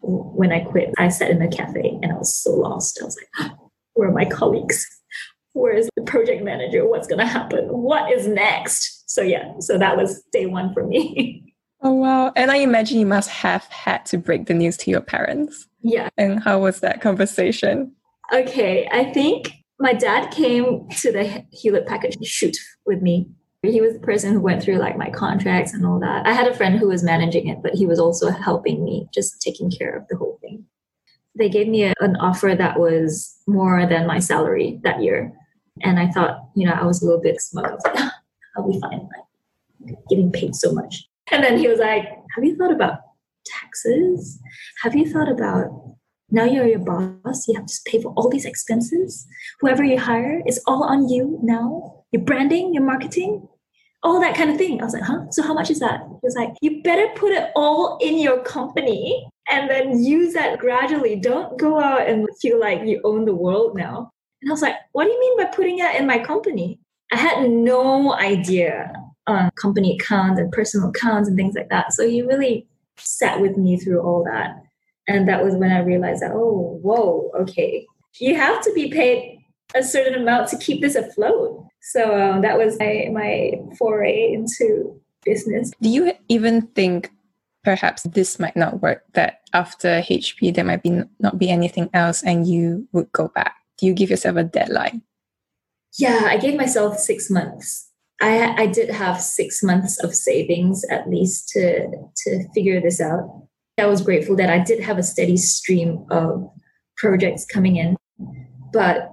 when 0.00 0.52
I 0.52 0.60
quit, 0.60 0.94
I 0.96 1.08
sat 1.08 1.30
in 1.30 1.42
a 1.42 1.48
cafe 1.48 1.98
and 2.02 2.12
I 2.12 2.16
was 2.16 2.34
so 2.34 2.52
lost. 2.52 3.00
I 3.02 3.04
was 3.04 3.18
like, 3.18 3.50
where 3.94 4.08
are 4.08 4.12
my 4.12 4.24
colleagues? 4.24 4.86
Where 5.54 5.72
is 5.72 5.88
the 5.96 6.02
project 6.02 6.44
manager? 6.44 6.86
What's 6.86 7.08
going 7.08 7.18
to 7.18 7.26
happen? 7.26 7.64
What 7.68 8.12
is 8.12 8.28
next? 8.28 9.10
So, 9.10 9.22
yeah, 9.22 9.52
so 9.58 9.78
that 9.78 9.96
was 9.96 10.22
day 10.32 10.46
one 10.46 10.72
for 10.72 10.86
me. 10.86 11.40
Oh, 11.86 11.92
wow. 11.92 12.32
And 12.34 12.50
I 12.50 12.56
imagine 12.56 12.98
you 12.98 13.04
must 13.04 13.28
have 13.28 13.64
had 13.64 14.06
to 14.06 14.16
break 14.16 14.46
the 14.46 14.54
news 14.54 14.78
to 14.78 14.90
your 14.90 15.02
parents. 15.02 15.68
Yeah. 15.82 16.08
And 16.16 16.42
how 16.42 16.60
was 16.60 16.80
that 16.80 17.02
conversation? 17.02 17.92
Okay, 18.32 18.88
I 18.90 19.12
think 19.12 19.52
my 19.78 19.92
dad 19.92 20.30
came 20.30 20.88
to 20.88 21.12
the 21.12 21.44
Hewlett 21.52 21.86
Packard 21.86 22.16
shoot 22.24 22.56
with 22.86 23.02
me 23.02 23.28
he 23.70 23.80
was 23.80 23.94
the 23.94 24.00
person 24.00 24.32
who 24.32 24.40
went 24.40 24.62
through 24.62 24.78
like 24.78 24.96
my 24.96 25.10
contracts 25.10 25.72
and 25.72 25.86
all 25.86 25.98
that. 26.00 26.26
I 26.26 26.32
had 26.32 26.48
a 26.48 26.54
friend 26.54 26.78
who 26.78 26.88
was 26.88 27.02
managing 27.02 27.48
it, 27.48 27.62
but 27.62 27.74
he 27.74 27.86
was 27.86 27.98
also 27.98 28.30
helping 28.30 28.84
me, 28.84 29.08
just 29.12 29.40
taking 29.40 29.70
care 29.70 29.96
of 29.96 30.06
the 30.08 30.16
whole 30.16 30.38
thing. 30.40 30.64
They 31.36 31.48
gave 31.48 31.68
me 31.68 31.84
a, 31.84 31.94
an 32.00 32.16
offer 32.16 32.54
that 32.56 32.78
was 32.78 33.36
more 33.46 33.86
than 33.86 34.06
my 34.06 34.18
salary 34.18 34.80
that 34.84 35.02
year. 35.02 35.32
And 35.82 35.98
I 35.98 36.10
thought, 36.10 36.48
you 36.54 36.66
know, 36.66 36.72
I 36.72 36.84
was 36.84 37.02
a 37.02 37.06
little 37.06 37.20
bit 37.20 37.40
smug. 37.40 37.66
I 37.66 37.72
was 37.72 37.82
like, 37.84 37.94
ah, 37.96 38.14
I'll 38.56 38.70
be 38.70 38.80
fine, 38.80 39.08
like 39.84 39.96
getting 40.08 40.30
paid 40.30 40.54
so 40.54 40.72
much. 40.72 41.08
And 41.30 41.42
then 41.42 41.58
he 41.58 41.68
was 41.68 41.78
like, 41.78 42.04
Have 42.34 42.44
you 42.44 42.56
thought 42.56 42.72
about 42.72 42.98
taxes? 43.44 44.38
Have 44.82 44.94
you 44.94 45.10
thought 45.10 45.28
about 45.28 45.96
now 46.30 46.44
you're 46.44 46.66
your 46.66 46.78
boss, 46.80 47.46
you 47.48 47.54
have 47.54 47.66
to 47.66 47.74
pay 47.86 48.00
for 48.00 48.12
all 48.14 48.28
these 48.28 48.44
expenses? 48.44 49.26
Whoever 49.60 49.84
you 49.84 49.98
hire 49.98 50.42
is 50.46 50.60
all 50.66 50.84
on 50.84 51.08
you 51.08 51.38
now. 51.42 52.04
Your 52.12 52.22
branding, 52.22 52.74
your 52.74 52.84
marketing, 52.84 53.46
all 54.02 54.20
that 54.20 54.36
kind 54.36 54.50
of 54.50 54.56
thing. 54.56 54.80
I 54.80 54.84
was 54.84 54.94
like, 54.94 55.02
huh? 55.02 55.30
So 55.30 55.42
how 55.42 55.54
much 55.54 55.70
is 55.70 55.80
that? 55.80 56.00
He 56.00 56.18
was 56.22 56.36
like, 56.36 56.50
you 56.60 56.82
better 56.82 57.08
put 57.16 57.32
it 57.32 57.50
all 57.56 57.98
in 58.00 58.18
your 58.18 58.42
company 58.42 59.26
and 59.50 59.68
then 59.68 60.02
use 60.02 60.34
that 60.34 60.58
gradually. 60.58 61.16
Don't 61.16 61.58
go 61.58 61.80
out 61.80 62.08
and 62.08 62.28
feel 62.40 62.60
like 62.60 62.82
you 62.84 63.00
own 63.04 63.24
the 63.24 63.34
world 63.34 63.76
now. 63.76 64.12
And 64.44 64.50
I 64.50 64.52
was 64.52 64.60
like, 64.60 64.76
what 64.92 65.04
do 65.04 65.10
you 65.10 65.20
mean 65.20 65.38
by 65.38 65.46
putting 65.46 65.78
that 65.78 65.96
in 65.96 66.06
my 66.06 66.18
company? 66.18 66.78
I 67.10 67.16
had 67.16 67.48
no 67.48 68.12
idea 68.12 68.92
on 69.26 69.50
company 69.56 69.96
accounts 69.98 70.38
and 70.38 70.52
personal 70.52 70.90
accounts 70.90 71.30
and 71.30 71.36
things 71.36 71.54
like 71.54 71.70
that. 71.70 71.94
So 71.94 72.06
he 72.06 72.20
really 72.20 72.66
sat 72.98 73.40
with 73.40 73.56
me 73.56 73.78
through 73.78 74.02
all 74.02 74.22
that. 74.24 74.62
And 75.08 75.26
that 75.28 75.42
was 75.42 75.54
when 75.54 75.72
I 75.72 75.78
realized 75.78 76.20
that, 76.20 76.32
oh, 76.34 76.78
whoa, 76.82 77.30
okay. 77.40 77.86
You 78.20 78.36
have 78.36 78.62
to 78.64 78.72
be 78.74 78.90
paid 78.90 79.38
a 79.74 79.82
certain 79.82 80.14
amount 80.14 80.48
to 80.50 80.58
keep 80.58 80.82
this 80.82 80.94
afloat. 80.94 81.66
So 81.80 82.20
um, 82.20 82.42
that 82.42 82.58
was 82.58 82.78
my, 82.78 83.08
my 83.12 83.52
foray 83.78 84.30
into 84.34 85.00
business. 85.24 85.72
Do 85.80 85.88
you 85.88 86.12
even 86.28 86.66
think 86.68 87.10
perhaps 87.62 88.02
this 88.02 88.38
might 88.38 88.56
not 88.56 88.82
work, 88.82 89.04
that 89.14 89.40
after 89.54 90.02
HP 90.02 90.54
there 90.54 90.64
might 90.64 90.82
be 90.82 91.00
not 91.18 91.38
be 91.38 91.48
anything 91.48 91.88
else 91.94 92.22
and 92.22 92.46
you 92.46 92.86
would 92.92 93.10
go 93.12 93.28
back? 93.28 93.54
Do 93.78 93.86
you 93.86 93.94
give 93.94 94.10
yourself 94.10 94.36
a 94.36 94.44
deadline? 94.44 95.02
Yeah, 95.98 96.22
I 96.26 96.36
gave 96.36 96.56
myself 96.56 96.98
six 96.98 97.30
months. 97.30 97.90
I, 98.20 98.62
I 98.62 98.66
did 98.66 98.90
have 98.90 99.20
six 99.20 99.62
months 99.62 100.02
of 100.02 100.14
savings 100.14 100.84
at 100.90 101.08
least 101.08 101.48
to, 101.50 101.88
to 102.16 102.48
figure 102.54 102.80
this 102.80 103.00
out. 103.00 103.48
I 103.78 103.86
was 103.86 104.02
grateful 104.02 104.36
that 104.36 104.50
I 104.50 104.60
did 104.60 104.80
have 104.80 104.98
a 104.98 105.02
steady 105.02 105.36
stream 105.36 106.06
of 106.10 106.48
projects 106.96 107.44
coming 107.44 107.76
in. 107.76 107.96
But 108.72 109.10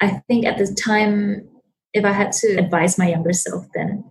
I 0.00 0.22
think 0.28 0.46
at 0.46 0.58
the 0.58 0.74
time, 0.74 1.48
if 1.92 2.04
I 2.04 2.12
had 2.12 2.32
to 2.32 2.56
advise 2.56 2.98
my 2.98 3.10
younger 3.10 3.32
self 3.32 3.66
then, 3.74 4.04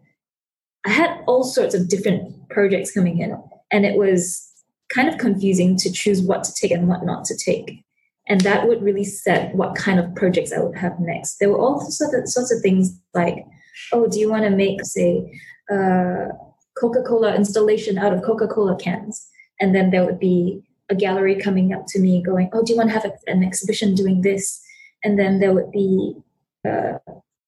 I 0.86 0.90
had 0.90 1.20
all 1.28 1.44
sorts 1.44 1.76
of 1.76 1.90
different 1.90 2.50
projects 2.50 2.92
coming 2.92 3.20
in, 3.20 3.38
and 3.72 3.86
it 3.86 3.98
was 3.98 4.48
kind 4.90 5.08
of 5.08 5.18
confusing 5.18 5.78
to 5.78 5.92
choose 5.92 6.22
what 6.22 6.44
to 6.44 6.54
take 6.54 6.72
and 6.72 6.88
what 6.88 7.06
not 7.06 7.26
to 7.26 7.38
take. 7.38 7.84
And 8.32 8.40
that 8.42 8.66
would 8.66 8.82
really 8.82 9.04
set 9.04 9.54
what 9.56 9.76
kind 9.76 10.00
of 10.00 10.16
projects 10.16 10.54
I 10.54 10.62
would 10.62 10.78
have 10.78 10.98
next. 11.02 11.40
There 11.40 11.50
were 11.50 11.58
all 11.58 11.82
sorts 11.82 12.14
of, 12.14 12.30
sorts 12.30 12.50
of 12.50 12.62
things 12.62 12.98
like, 13.14 13.46
oh, 13.92 14.08
do 14.08 14.20
you 14.20 14.30
want 14.30 14.46
to 14.46 14.50
make, 14.50 14.86
say, 14.86 15.30
Coca 15.70 17.04
Cola 17.06 17.36
installation 17.36 17.98
out 17.98 18.14
of 18.14 18.22
Coca 18.24 18.48
Cola 18.48 18.78
cans? 18.78 19.28
And 19.60 19.76
then 19.76 19.90
there 19.92 20.06
would 20.06 20.18
be 20.18 20.64
a 20.88 20.96
gallery 20.96 21.36
coming 21.36 21.74
up 21.74 21.88
to 21.90 22.00
me 22.00 22.24
going, 22.24 22.50
oh, 22.54 22.64
do 22.64 22.72
you 22.72 22.78
want 22.78 22.88
to 22.88 22.94
have 22.94 23.04
a, 23.04 23.12
an 23.30 23.44
exhibition 23.44 23.96
doing 23.96 24.22
this? 24.22 24.62
And 25.04 25.20
then 25.20 25.42
there 25.42 25.54
would 25.54 25.72
be 25.74 26.16
a 26.66 27.02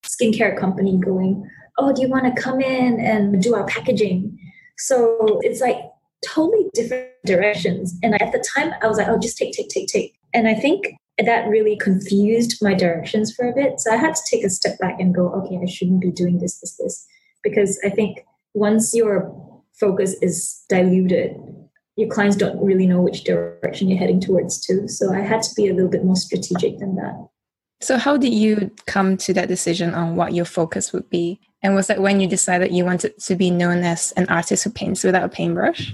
skincare 0.06 0.60
company 0.60 0.98
going, 0.98 1.50
oh, 1.78 1.93
do 1.93 2.02
you 2.02 2.10
want 2.10 2.26
to 2.26 2.41
come 2.41 2.60
in 2.60 3.00
and 3.00 3.41
do 3.41 3.56
our 3.56 3.65
packaging? 3.67 4.38
So 4.78 5.39
it's 5.43 5.62
like 5.62 5.78
totally 6.26 6.69
different 6.74 7.08
directions. 7.26 7.98
And 8.04 8.22
at 8.22 8.34
the 8.34 8.46
time, 8.54 8.74
I 8.82 8.88
was 8.88 8.98
like, 8.98 9.08
oh, 9.08 9.17
just 9.17 9.38
take, 9.38 9.54
take, 9.54 9.69
take, 9.69 9.88
take. 9.88 10.19
And 10.34 10.48
I 10.48 10.56
think 10.56 10.93
that 11.17 11.48
really 11.48 11.78
confused 11.78 12.58
my 12.62 12.74
directions 12.74 13.34
for 13.34 13.48
a 13.48 13.54
bit. 13.54 13.80
So 13.80 13.91
I 13.91 13.98
had 13.98 14.15
to 14.15 14.22
take 14.30 14.43
a 14.43 14.50
step 14.50 14.80
back 14.80 15.00
and 15.00 15.13
go, 15.13 15.30
okay, 15.34 15.60
I 15.62 15.67
shouldn't 15.67 16.02
be 16.02 16.12
doing 16.12 16.39
this, 16.39 16.60
this, 16.60 16.76
this. 16.78 17.06
Because 17.43 17.80
I 17.84 17.89
think 17.89 18.19
once 18.54 18.93
your 18.93 19.32
focus 19.80 20.15
is 20.22 20.63
diluted, 20.69 21.36
your 21.96 22.10
clients 22.10 22.36
don't 22.36 22.60
really 22.63 22.88
know 22.88 23.02
which 23.02 23.24
direction 23.24 23.89
you're 23.89 24.00
heading 24.00 24.19
towards 24.19 24.60
too. 24.65 24.88
So 24.88 25.13
I 25.13 25.19
had 25.19 25.43
to 25.43 25.54
be 25.56 25.67
a 25.67 25.74
little 25.74 25.91
bit 25.91 26.04
more 26.04 26.15
strategic 26.15 26.80
than 26.80 26.96
that. 26.96 27.28
So, 27.82 27.98
how 27.98 28.15
did 28.15 28.34
you 28.34 28.72
come 28.88 29.17
to 29.17 29.34
that 29.34 29.50
decision 29.50 29.93
on 29.93 30.15
what 30.15 30.34
your 30.34 30.46
focus 30.46 30.93
would 30.93 31.10
be? 31.10 31.41
And 31.62 31.76
was 31.76 31.88
that 31.88 32.02
when 32.02 32.22
you 32.22 32.28
decided 32.28 32.72
you 32.72 32.86
wanted 32.86 33.19
to 33.19 33.36
be 33.36 33.52
known 33.52 33.84
as 33.84 34.13
an 34.13 34.26
artist 34.30 34.63
who 34.63 34.69
paints 34.69 35.04
without 35.04 35.26
a 35.26 35.30
paintbrush? 35.30 35.93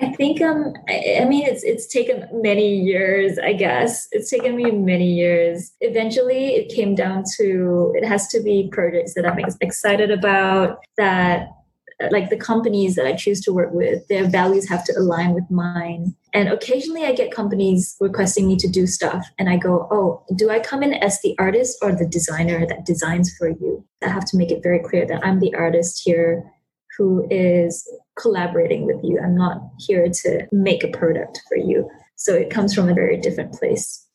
I 0.00 0.12
think 0.16 0.42
um 0.42 0.74
I, 0.88 1.18
I, 1.22 1.24
mean 1.24 1.46
it's 1.46 1.62
it's 1.62 1.86
taken 1.86 2.28
many 2.32 2.76
years, 2.76 3.38
I 3.38 3.52
guess. 3.52 4.08
It's 4.12 4.30
taken 4.30 4.56
me 4.56 4.70
many 4.70 5.12
years. 5.12 5.72
Eventually 5.80 6.54
it 6.54 6.74
came 6.74 6.94
down 6.94 7.24
to 7.38 7.92
it 7.94 8.04
has 8.04 8.28
to 8.28 8.42
be 8.42 8.68
projects 8.72 9.14
that 9.14 9.26
I'm 9.26 9.38
excited 9.60 10.10
about 10.10 10.78
that 10.98 11.48
like 12.10 12.30
the 12.30 12.36
companies 12.36 12.96
that 12.96 13.06
I 13.06 13.14
choose 13.14 13.40
to 13.42 13.52
work 13.52 13.72
with, 13.72 14.06
their 14.08 14.28
values 14.28 14.68
have 14.68 14.84
to 14.84 14.98
align 14.98 15.34
with 15.34 15.48
mine. 15.50 16.16
And 16.32 16.48
occasionally 16.48 17.04
I 17.04 17.12
get 17.12 17.30
companies 17.30 17.96
requesting 18.00 18.48
me 18.48 18.56
to 18.56 18.68
do 18.68 18.86
stuff, 18.86 19.24
and 19.38 19.48
I 19.48 19.56
go, 19.56 19.86
Oh, 19.90 20.24
do 20.34 20.50
I 20.50 20.58
come 20.58 20.82
in 20.82 20.94
as 20.94 21.20
the 21.20 21.36
artist 21.38 21.78
or 21.82 21.92
the 21.92 22.06
designer 22.06 22.66
that 22.66 22.86
designs 22.86 23.34
for 23.36 23.48
you? 23.48 23.84
I 24.02 24.08
have 24.08 24.24
to 24.26 24.36
make 24.36 24.50
it 24.50 24.62
very 24.62 24.80
clear 24.80 25.06
that 25.06 25.24
I'm 25.24 25.40
the 25.40 25.54
artist 25.54 26.02
here 26.04 26.50
who 26.96 27.26
is 27.30 27.88
collaborating 28.18 28.86
with 28.86 28.98
you. 29.02 29.18
I'm 29.22 29.36
not 29.36 29.62
here 29.78 30.08
to 30.08 30.46
make 30.52 30.84
a 30.84 30.88
product 30.88 31.40
for 31.48 31.56
you. 31.56 31.88
So 32.16 32.34
it 32.34 32.50
comes 32.50 32.74
from 32.74 32.88
a 32.88 32.94
very 32.94 33.16
different 33.16 33.52
place. 33.54 34.06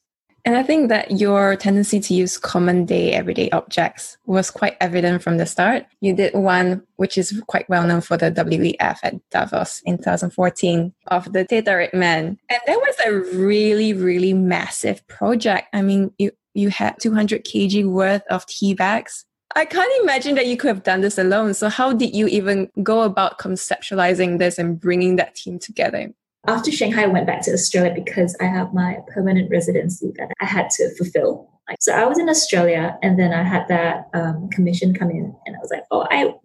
And 0.47 0.55
I 0.55 0.63
think 0.63 0.87
that 0.87 1.11
your 1.11 1.57
tendency 1.57 1.99
to 1.99 2.13
use 2.13 2.37
common 2.37 2.85
day, 2.85 3.11
everyday 3.11 3.49
objects 3.49 4.17
was 4.27 4.49
quite 4.49 4.77
evident 4.79 5.21
from 5.21 5.35
the 5.35 5.45
start. 5.45 5.85
You 5.99 6.15
did 6.15 6.33
one, 6.33 6.83
which 6.95 7.17
is 7.17 7.43
quite 7.47 7.67
well 7.67 7.85
known 7.85 7.99
for 7.99 8.15
the 8.15 8.31
WEF 8.31 8.99
at 9.03 9.15
Davos 9.29 9.81
in 9.83 9.97
2014 9.97 10.93
of 11.07 11.33
the 11.33 11.43
Teh 11.43 11.59
Tarik 11.59 11.93
Man. 11.93 12.37
And 12.49 12.59
that 12.65 12.77
was 12.77 12.95
a 13.05 13.37
really, 13.37 13.91
really 13.91 14.31
massive 14.31 15.05
project. 15.07 15.67
I 15.73 15.81
mean, 15.81 16.13
you, 16.17 16.31
you 16.53 16.69
had 16.69 16.95
200 16.97 17.43
kg 17.43 17.85
worth 17.89 18.23
of 18.29 18.45
tea 18.45 18.73
bags. 18.73 19.25
I 19.57 19.65
can't 19.65 19.91
imagine 20.03 20.35
that 20.35 20.45
you 20.45 20.55
could 20.55 20.67
have 20.67 20.83
done 20.83 21.01
this 21.01 21.17
alone. 21.17 21.55
So, 21.55 21.67
how 21.67 21.91
did 21.91 22.15
you 22.15 22.27
even 22.27 22.69
go 22.83 23.01
about 23.01 23.39
conceptualizing 23.39 24.37
this 24.37 24.59
and 24.59 24.79
bringing 24.79 25.15
that 25.15 25.33
team 25.33 25.57
together? 25.57 26.13
After 26.45 26.71
Shanghai, 26.71 27.05
I 27.05 27.07
went 27.07 27.25
back 27.25 27.41
to 27.45 27.53
Australia 27.53 27.91
because 27.91 28.37
I 28.39 28.43
have 28.43 28.71
my 28.71 28.99
permanent 29.11 29.49
residency 29.49 30.11
that 30.17 30.29
I 30.39 30.45
had 30.45 30.69
to 30.77 30.93
fulfill. 30.95 31.49
So, 31.79 31.91
I 31.91 32.05
was 32.05 32.19
in 32.19 32.29
Australia 32.29 32.99
and 33.01 33.17
then 33.17 33.33
I 33.33 33.41
had 33.41 33.67
that 33.67 34.09
um, 34.13 34.47
commission 34.51 34.93
come 34.93 35.09
in, 35.09 35.35
and 35.47 35.55
I 35.55 35.59
was 35.59 35.71
like, 35.71 35.85
oh, 35.89 36.05
I 36.11 36.35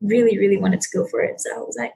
really, 0.00 0.36
really 0.36 0.56
wanted 0.56 0.80
to 0.80 0.88
go 0.92 1.06
for 1.06 1.22
it. 1.22 1.40
So, 1.40 1.54
I 1.54 1.60
was 1.60 1.76
like, 1.78 1.92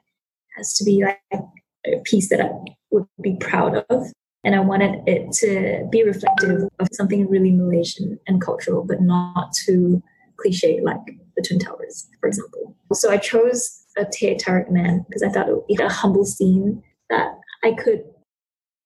has 0.55 0.73
to 0.75 0.85
be 0.85 1.03
like 1.03 1.19
a 1.33 1.99
piece 2.05 2.29
that 2.29 2.39
I 2.39 2.49
would 2.91 3.07
be 3.21 3.35
proud 3.35 3.83
of. 3.89 4.05
And 4.45 4.55
I 4.55 4.61
wanted 4.61 5.03
it 5.05 5.33
to 5.33 5.85
be 5.91 6.03
reflective 6.03 6.69
of 6.79 6.87
something 6.93 7.29
really 7.29 7.51
Malaysian 7.51 8.17
and 8.25 8.41
cultural, 8.41 8.85
but 8.87 9.01
not 9.01 9.51
too 9.65 10.01
cliche 10.41 10.81
like 10.81 10.99
the 11.35 11.43
Twin 11.43 11.59
Towers, 11.59 12.07
for 12.19 12.27
example. 12.27 12.75
So 12.93 13.11
I 13.11 13.17
chose 13.17 13.85
a 13.97 14.05
Teh 14.05 14.37
man 14.69 15.05
because 15.07 15.23
I 15.23 15.29
thought 15.29 15.49
it 15.49 15.55
would 15.55 15.67
be 15.67 15.77
a 15.81 15.89
humble 15.89 16.25
scene 16.25 16.81
that 17.09 17.27
I 17.63 17.73
could 17.73 18.03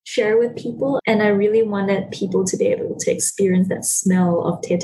share 0.04 0.38
with 0.38 0.56
people. 0.56 1.00
And 1.08 1.24
I 1.24 1.28
really 1.28 1.64
wanted 1.64 2.12
people 2.12 2.44
to 2.46 2.58
be 2.58 2.68
able 2.68 2.96
to 3.00 3.12
experience 3.12 3.70
that 3.70 3.86
smell 3.86 4.46
of 4.46 4.62
Teh 4.62 4.78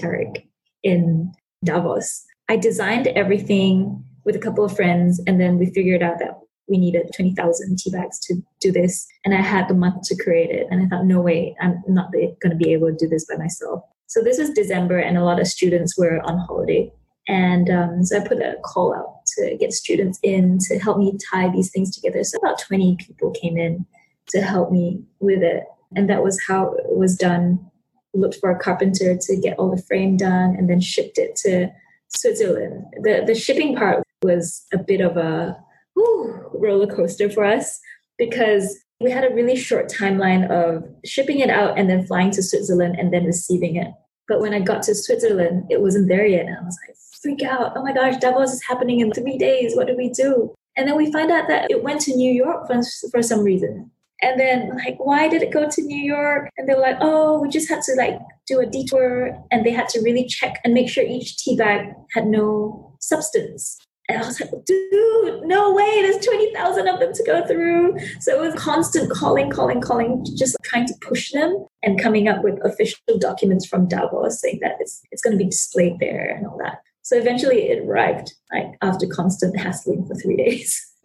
in 0.83 1.31
Davos. 1.63 2.25
I 2.49 2.57
designed 2.57 3.07
everything 3.07 4.03
with 4.25 4.35
a 4.35 4.39
couple 4.39 4.65
of 4.65 4.75
friends, 4.75 5.21
and 5.25 5.39
then 5.39 5.57
we 5.57 5.67
figured 5.67 6.03
out 6.03 6.19
that 6.19 6.39
we 6.67 6.77
needed 6.77 7.11
20,000 7.15 7.77
tea 7.77 7.91
bags 7.91 8.19
to 8.19 8.35
do 8.59 8.71
this. 8.71 9.07
And 9.25 9.33
I 9.33 9.41
had 9.41 9.67
the 9.67 9.73
month 9.73 10.03
to 10.03 10.23
create 10.23 10.51
it. 10.51 10.67
And 10.71 10.83
I 10.83 10.87
thought, 10.87 11.05
no 11.05 11.19
way, 11.19 11.55
I'm 11.59 11.83
not 11.87 12.11
going 12.11 12.35
to 12.49 12.55
be 12.55 12.71
able 12.73 12.87
to 12.87 12.95
do 12.95 13.07
this 13.07 13.25
by 13.25 13.35
myself. 13.35 13.83
So 14.11 14.21
this 14.21 14.37
was 14.37 14.49
December, 14.49 14.97
and 14.97 15.17
a 15.17 15.23
lot 15.23 15.39
of 15.39 15.47
students 15.47 15.97
were 15.97 16.19
on 16.25 16.37
holiday. 16.39 16.91
And 17.29 17.69
um, 17.69 18.03
so 18.03 18.19
I 18.19 18.27
put 18.27 18.39
a 18.39 18.57
call 18.61 18.93
out 18.93 19.25
to 19.37 19.55
get 19.57 19.71
students 19.71 20.19
in 20.21 20.57
to 20.67 20.77
help 20.79 20.97
me 20.97 21.17
tie 21.31 21.49
these 21.49 21.71
things 21.71 21.95
together. 21.95 22.21
So 22.25 22.37
about 22.39 22.59
20 22.59 22.97
people 22.97 23.31
came 23.31 23.57
in 23.57 23.85
to 24.31 24.41
help 24.41 24.69
me 24.69 25.01
with 25.21 25.41
it. 25.41 25.63
And 25.95 26.09
that 26.09 26.23
was 26.23 26.37
how 26.45 26.73
it 26.73 26.97
was 26.97 27.15
done. 27.15 27.65
Looked 28.13 28.35
for 28.41 28.51
a 28.51 28.59
carpenter 28.59 29.15
to 29.15 29.37
get 29.37 29.57
all 29.57 29.73
the 29.73 29.81
frame 29.81 30.17
done 30.17 30.57
and 30.57 30.69
then 30.69 30.81
shipped 30.81 31.17
it 31.17 31.37
to 31.45 31.69
Switzerland. 32.09 32.83
The, 33.03 33.23
the 33.25 33.33
shipping 33.33 33.77
part 33.77 34.03
was 34.23 34.65
a 34.73 34.77
bit 34.77 34.99
of 34.99 35.15
a 35.15 35.55
whew, 35.93 36.49
roller 36.53 36.93
coaster 36.93 37.29
for 37.29 37.45
us 37.45 37.79
because 38.17 38.77
we 38.99 39.09
had 39.09 39.23
a 39.23 39.33
really 39.33 39.55
short 39.55 39.89
timeline 39.89 40.51
of 40.51 40.83
shipping 41.05 41.39
it 41.39 41.49
out 41.49 41.79
and 41.79 41.89
then 41.89 42.05
flying 42.05 42.31
to 42.31 42.43
Switzerland 42.43 42.97
and 42.99 43.13
then 43.13 43.23
receiving 43.23 43.77
it. 43.77 43.87
But 44.31 44.39
when 44.39 44.53
I 44.53 44.61
got 44.61 44.81
to 44.83 44.95
Switzerland, 44.95 45.65
it 45.69 45.81
wasn't 45.81 46.07
there 46.07 46.25
yet. 46.25 46.45
And 46.45 46.57
I 46.57 46.61
was 46.61 46.77
like, 46.87 46.95
freak 47.21 47.43
out. 47.43 47.73
Oh 47.75 47.83
my 47.83 47.91
gosh, 47.91 48.15
Davos 48.15 48.53
is 48.53 48.63
happening 48.65 49.01
in 49.01 49.11
three 49.11 49.37
days. 49.37 49.75
What 49.75 49.87
do 49.87 49.97
we 49.97 50.07
do? 50.07 50.55
And 50.77 50.87
then 50.87 50.95
we 50.95 51.11
find 51.11 51.29
out 51.29 51.49
that 51.49 51.69
it 51.69 51.83
went 51.83 51.99
to 52.01 52.15
New 52.15 52.31
York 52.31 52.65
for, 52.65 52.79
for 53.11 53.21
some 53.21 53.43
reason. 53.43 53.91
And 54.21 54.39
then 54.39 54.69
like, 54.85 54.95
why 54.99 55.27
did 55.27 55.41
it 55.41 55.51
go 55.51 55.69
to 55.69 55.81
New 55.81 56.01
York? 56.01 56.49
And 56.55 56.65
they 56.65 56.73
were 56.73 56.79
like, 56.79 56.95
oh, 57.01 57.41
we 57.41 57.49
just 57.49 57.67
had 57.67 57.81
to 57.81 57.95
like 57.97 58.17
do 58.47 58.61
a 58.61 58.65
detour 58.65 59.37
and 59.51 59.65
they 59.65 59.71
had 59.71 59.89
to 59.89 59.99
really 59.99 60.25
check 60.25 60.61
and 60.63 60.73
make 60.73 60.87
sure 60.87 61.03
each 61.03 61.35
tea 61.35 61.57
bag 61.57 61.93
had 62.13 62.27
no 62.27 62.95
substance. 63.01 63.77
And 64.11 64.21
I 64.21 64.27
was 64.27 64.41
like, 64.41 64.51
dude, 64.65 65.43
no 65.43 65.73
way, 65.73 66.01
there's 66.01 66.25
20,000 66.25 66.87
of 66.87 66.99
them 66.99 67.13
to 67.13 67.23
go 67.23 67.47
through. 67.47 67.97
So 68.19 68.35
it 68.35 68.45
was 68.45 68.61
constant 68.61 69.09
calling, 69.09 69.49
calling, 69.49 69.79
calling, 69.79 70.25
just 70.35 70.57
trying 70.63 70.85
to 70.87 70.93
push 71.01 71.31
them 71.31 71.65
and 71.81 72.01
coming 72.01 72.27
up 72.27 72.43
with 72.43 72.59
official 72.65 72.99
documents 73.19 73.65
from 73.65 73.87
Davos 73.87 74.41
saying 74.41 74.59
that 74.61 74.75
it's, 74.79 75.01
it's 75.11 75.21
going 75.21 75.31
to 75.31 75.43
be 75.43 75.49
displayed 75.49 75.99
there 75.99 76.25
and 76.25 76.45
all 76.45 76.57
that. 76.57 76.79
So 77.03 77.17
eventually 77.17 77.69
it 77.69 77.87
arrived 77.87 78.33
like 78.51 78.67
after 78.81 79.07
constant 79.07 79.57
hassling 79.57 80.05
for 80.05 80.15
three 80.15 80.35
days. 80.35 80.93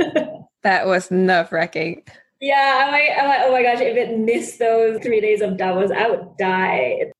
that 0.62 0.86
was 0.86 1.10
nerve 1.10 1.52
wracking. 1.52 2.02
Yeah, 2.40 2.84
I'm 2.86 2.92
like, 2.92 3.10
I'm 3.18 3.28
like, 3.28 3.40
oh 3.44 3.52
my 3.52 3.62
gosh, 3.62 3.80
if 3.80 3.96
it 3.96 4.18
missed 4.18 4.58
those 4.58 5.00
three 5.00 5.20
days 5.20 5.40
of 5.40 5.56
Davos, 5.56 5.90
I 5.90 6.10
would 6.10 6.36
die. 6.38 7.12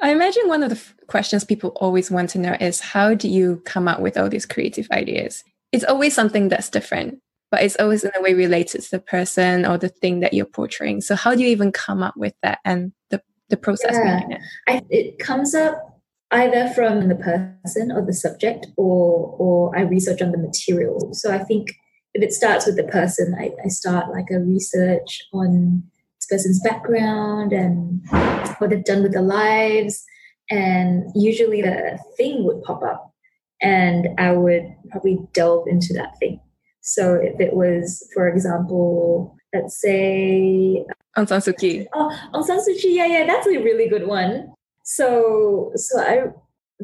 I 0.00 0.10
imagine 0.10 0.48
one 0.48 0.62
of 0.62 0.70
the 0.70 0.76
f- 0.76 0.94
questions 1.06 1.44
people 1.44 1.70
always 1.76 2.10
want 2.10 2.30
to 2.30 2.38
know 2.38 2.56
is 2.60 2.80
how 2.80 3.14
do 3.14 3.28
you 3.28 3.62
come 3.64 3.88
up 3.88 4.00
with 4.00 4.18
all 4.18 4.28
these 4.28 4.46
creative 4.46 4.88
ideas? 4.90 5.44
It's 5.72 5.84
always 5.84 6.14
something 6.14 6.48
that's 6.48 6.68
different, 6.68 7.20
but 7.50 7.62
it's 7.62 7.76
always 7.76 8.04
in 8.04 8.10
a 8.16 8.20
way 8.20 8.34
related 8.34 8.82
to 8.82 8.90
the 8.90 9.00
person 9.00 9.64
or 9.64 9.78
the 9.78 9.88
thing 9.88 10.20
that 10.20 10.34
you're 10.34 10.46
portraying. 10.46 11.00
So 11.00 11.14
how 11.14 11.34
do 11.34 11.42
you 11.42 11.48
even 11.48 11.72
come 11.72 12.02
up 12.02 12.16
with 12.16 12.34
that 12.42 12.58
and 12.64 12.92
the, 13.10 13.22
the 13.48 13.56
process 13.56 13.92
yeah. 13.94 14.20
behind 14.20 14.32
it? 14.32 14.40
I, 14.68 14.82
it 14.90 15.18
comes 15.18 15.54
up 15.54 15.94
either 16.30 16.68
from 16.70 17.08
the 17.08 17.14
person 17.14 17.92
or 17.92 18.04
the 18.04 18.12
subject 18.12 18.66
or 18.76 19.36
or 19.38 19.76
I 19.76 19.82
research 19.82 20.20
on 20.20 20.32
the 20.32 20.38
material. 20.38 21.14
So 21.14 21.32
I 21.32 21.38
think 21.38 21.68
if 22.14 22.22
it 22.22 22.32
starts 22.32 22.66
with 22.66 22.76
the 22.76 22.84
person, 22.84 23.34
I, 23.38 23.52
I 23.64 23.68
start 23.68 24.10
like 24.10 24.26
a 24.30 24.38
research 24.38 25.20
on 25.32 25.84
person's 26.26 26.60
background 26.60 27.52
and 27.52 28.00
what 28.58 28.70
they've 28.70 28.84
done 28.84 29.02
with 29.02 29.12
their 29.12 29.22
lives. 29.22 30.04
And 30.50 31.04
usually 31.14 31.62
the 31.62 31.98
thing 32.16 32.44
would 32.44 32.62
pop 32.62 32.82
up 32.82 33.12
and 33.60 34.08
I 34.18 34.32
would 34.32 34.64
probably 34.90 35.18
delve 35.32 35.66
into 35.68 35.94
that 35.94 36.18
thing. 36.18 36.40
So 36.82 37.14
if 37.14 37.40
it 37.40 37.54
was, 37.54 38.06
for 38.12 38.28
example, 38.28 39.36
let's 39.54 39.80
say 39.80 40.84
uh, 41.16 41.20
Aung 41.20 41.28
San 41.28 41.40
Suu 41.40 41.56
Kyi. 41.56 41.86
Oh, 41.94 42.14
Aung 42.34 42.44
San 42.44 42.58
Suu 42.58 42.78
Kyi, 42.78 42.96
yeah, 42.96 43.06
yeah, 43.06 43.26
that's 43.26 43.46
a 43.46 43.58
really 43.58 43.88
good 43.88 44.06
one. 44.06 44.52
So, 44.82 45.72
so 45.76 46.00
I, 46.00 46.24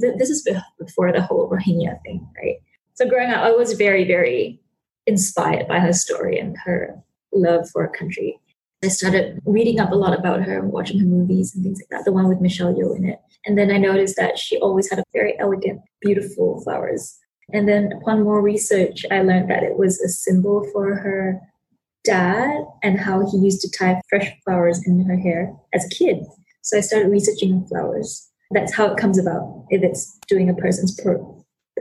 th- 0.01 0.15
this 0.17 0.31
is 0.31 0.49
before 0.79 1.13
the 1.13 1.21
whole 1.21 1.51
Rohingya 1.51 2.01
thing, 2.03 2.27
right? 2.43 2.57
So 2.95 3.09
growing 3.09 3.31
up, 3.31 3.45
I 3.45 3.51
was 3.51 3.75
very, 3.75 4.05
very 4.05 4.61
inspired 5.07 5.69
by 5.69 5.81
her 5.81 5.93
story 5.93 6.39
and 6.39 6.57
her 6.65 6.97
love 7.33 7.69
for 7.71 7.83
her 7.83 7.93
country. 7.93 8.40
I 8.83 8.89
started 8.89 9.41
reading 9.45 9.79
up 9.79 9.93
a 9.93 9.97
lot 9.97 10.19
about 10.19 10.43
her 10.43 10.59
and 10.59 10.73
watching 10.73 10.99
her 11.01 11.07
movies 11.07 11.55
and 11.55 11.63
things 11.63 11.79
like 11.81 11.89
that, 11.91 12.07
the 12.07 12.13
one 12.13 12.29
with 12.29 12.41
Michelle 12.41 12.73
Yeoh 12.73 12.97
in 12.97 13.05
it. 13.05 13.19
And 13.45 13.59
then 13.59 13.71
I 13.71 13.77
noticed 13.77 14.17
that 14.17 14.39
she 14.39 14.59
always 14.59 14.89
had 14.89 14.99
a 14.99 15.05
very 15.13 15.39
elegant, 15.39 15.83
beautiful 16.01 16.63
flowers. 16.63 17.19
And 17.53 17.69
then 17.69 17.93
upon 17.93 18.23
more 18.23 18.41
research, 18.41 19.05
I 19.11 19.21
learned 19.21 19.51
that 19.51 19.65
it 19.65 19.77
was 19.77 20.01
a 20.01 20.09
symbol 20.09 20.67
for 20.73 20.95
her 20.95 21.41
dad 22.05 22.65
and 22.83 22.99
how 22.99 23.29
he 23.31 23.37
used 23.37 23.61
to 23.63 23.71
tie 23.71 24.01
fresh 24.09 24.33
flowers 24.45 24.87
in 24.87 25.05
her 25.05 25.17
hair 25.17 25.53
as 25.75 25.85
a 25.85 25.89
kid. 25.91 26.25
So 26.63 26.79
I 26.79 26.81
started 26.81 27.11
researching 27.11 27.67
flowers. 27.67 28.31
That's 28.51 28.73
how 28.73 28.87
it 28.87 28.97
comes 28.97 29.19
about 29.19 29.67
if 29.69 29.83
it's 29.83 30.19
doing 30.27 30.49
a 30.49 30.55
person's 30.55 30.99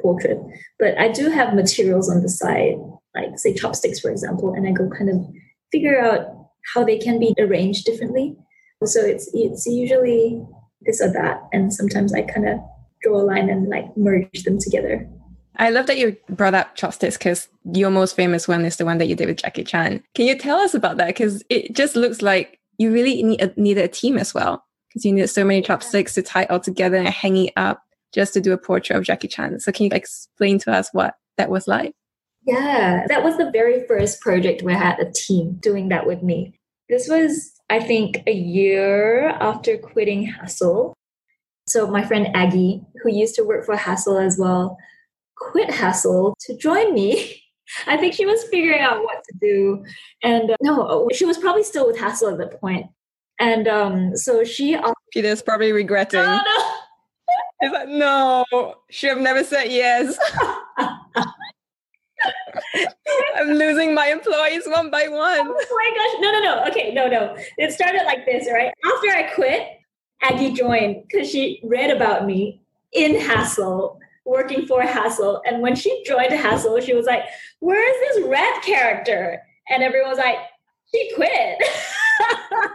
portrait. 0.02 0.40
But 0.80 0.98
I 0.98 1.10
do 1.10 1.30
have 1.30 1.54
materials 1.54 2.10
on 2.10 2.22
the 2.24 2.30
side, 2.30 2.76
like 3.16 3.40
say 3.40 3.54
chopsticks, 3.54 4.02
for 4.02 4.12
example, 4.12 4.54
and 4.54 4.68
I 4.68 4.72
go 4.72 4.90
kind 4.90 5.10
of 5.10 5.26
figure 5.72 6.02
out 6.02 6.38
how 6.74 6.84
they 6.84 6.98
can 6.98 7.20
be 7.20 7.34
arranged 7.40 7.86
differently. 7.86 8.36
So 8.84 9.02
it's 9.02 9.30
it's 9.34 9.66
usually 9.66 10.42
this 10.82 11.02
or 11.02 11.12
that, 11.12 11.42
and 11.52 11.74
sometimes 11.74 12.14
I 12.14 12.22
kind 12.22 12.48
of 12.48 12.60
draw 13.02 13.22
a 13.22 13.24
line 13.24 13.50
and 13.50 13.70
like 13.70 13.86
merge 13.98 14.44
them 14.44 14.58
together. 14.60 15.08
I 15.58 15.72
love 15.72 15.88
that 15.88 15.98
you 15.98 16.16
brought 16.30 16.54
up 16.54 16.76
chopsticks 16.76 17.18
because 17.18 17.50
your 17.74 17.90
most 17.90 18.16
famous 18.16 18.48
one 18.48 18.64
is 18.64 18.78
the 18.78 18.86
one 18.86 18.98
that 19.00 19.08
you 19.08 19.16
did 19.16 19.28
with 19.28 19.38
Jackie 19.38 19.66
Chan. 19.66 20.02
Can 20.16 20.26
you 20.26 20.38
tell 20.38 20.58
us 20.58 20.74
about 20.74 20.96
that? 20.98 21.08
Because 21.08 21.44
it 21.50 21.76
just 21.76 21.98
looks 21.98 22.22
like 22.22 22.60
you 22.78 22.94
really 22.94 23.22
need 23.22 23.42
a, 23.42 23.54
needed 23.60 23.84
a 23.84 23.90
team 23.90 24.18
as 24.18 24.34
well 24.34 24.64
because 24.88 25.04
you 25.04 25.12
needed 25.12 25.28
so 25.28 25.44
many 25.44 25.62
chopsticks 25.62 26.14
to 26.14 26.22
tie 26.22 26.46
all 26.46 26.62
together 26.62 26.96
and 26.96 27.10
hang 27.10 27.36
it 27.36 27.54
up 27.58 27.82
just 28.14 28.34
to 28.34 28.42
do 28.42 28.54
a 28.54 28.58
portrait 28.58 28.96
of 28.96 29.04
Jackie 29.04 29.28
Chan. 29.28 29.60
So 29.60 29.72
can 29.74 29.86
you 29.86 29.92
explain 29.94 30.60
to 30.60 30.72
us 30.72 30.90
what 30.94 31.16
that 31.38 31.50
was 31.50 31.68
like? 31.68 31.94
Yeah, 32.46 33.06
that 33.08 33.24
was 33.24 33.38
the 33.38 33.52
very 33.52 33.86
first 33.86 34.22
project 34.22 34.64
where 34.64 34.76
I 34.76 34.80
had 34.80 35.00
a 35.00 35.12
team 35.12 35.60
doing 35.62 35.90
that 35.90 36.08
with 36.08 36.24
me. 36.24 36.59
This 36.89 37.08
was, 37.08 37.54
I 37.69 37.80
think, 37.80 38.23
a 38.25 38.34
year 38.34 39.30
after 39.30 39.78
quitting 39.78 40.32
Hassell. 40.32 40.93
So 41.67 41.86
my 41.88 42.04
friend 42.04 42.30
Aggie, 42.34 42.82
who 43.04 43.12
used 43.12 43.36
to 43.36 43.43
work 43.43 43.65
for 43.65 43.75
Hassell 43.75 44.25
as 44.25 44.38
well, 44.39 44.78
quit 45.38 45.69
Hassell 45.69 46.34
to 46.41 46.58
join 46.58 46.93
me. 46.93 47.43
I 47.88 47.97
think 47.97 48.15
she 48.15 48.25
was 48.25 48.43
figuring 48.45 48.82
out 48.82 49.04
what 49.04 49.23
to 49.23 49.38
do. 49.39 49.84
And 50.23 50.52
uh, 50.52 50.58
no, 50.62 51.08
she 51.13 51.25
was 51.25 51.37
probably 51.37 51.63
still 51.63 51.85
with 51.85 51.98
Hassell 51.98 52.31
at 52.31 52.40
that 52.40 52.60
point. 52.60 52.87
And 53.40 53.67
um, 53.67 54.17
so 54.17 54.44
she. 54.44 54.77
Peter's 55.13 55.44
probably 55.44 55.71
regretting. 55.71 56.19
No, 56.19 56.42
no. 56.44 56.73
He's 57.62 57.71
like, 57.71 57.90
no, 57.90 58.46
should 58.90 59.10
have 59.10 59.19
never 59.19 59.44
said 59.44 59.65
yes. 59.65 60.17
I'm 63.50 63.58
losing 63.58 63.95
my 63.95 64.08
employees 64.08 64.67
one 64.67 64.91
by 64.91 65.08
one. 65.08 65.39
Oh 65.41 65.54
my 65.54 65.91
gosh. 65.95 66.21
No, 66.21 66.31
no, 66.31 66.39
no. 66.39 66.65
Okay, 66.69 66.93
no, 66.93 67.08
no. 67.08 67.35
It 67.58 67.71
started 67.71 68.04
like 68.06 68.25
this, 68.25 68.47
right? 68.52 68.71
After 68.85 69.08
I 69.10 69.23
quit, 69.33 69.67
Aggie 70.21 70.54
joined 70.54 71.04
because 71.08 71.29
she 71.29 71.60
read 71.63 71.89
about 71.89 72.27
me 72.27 72.62
in 72.93 73.15
Hassell, 73.15 73.97
working 74.25 74.67
for 74.67 74.81
Hassell. 74.81 75.41
And 75.45 75.63
when 75.63 75.75
she 75.75 76.04
joined 76.06 76.31
Hassell, 76.31 76.79
she 76.85 76.93
was 76.93 77.08
like, 77.08 77.23
Where 77.60 77.83
is 77.89 78.15
this 78.15 78.27
red 78.27 78.62
character? 78.62 79.41
And 79.69 79.81
everyone 79.81 80.10
was 80.10 80.19
like, 80.19 80.37
She 80.93 81.12
quit. 81.15 81.58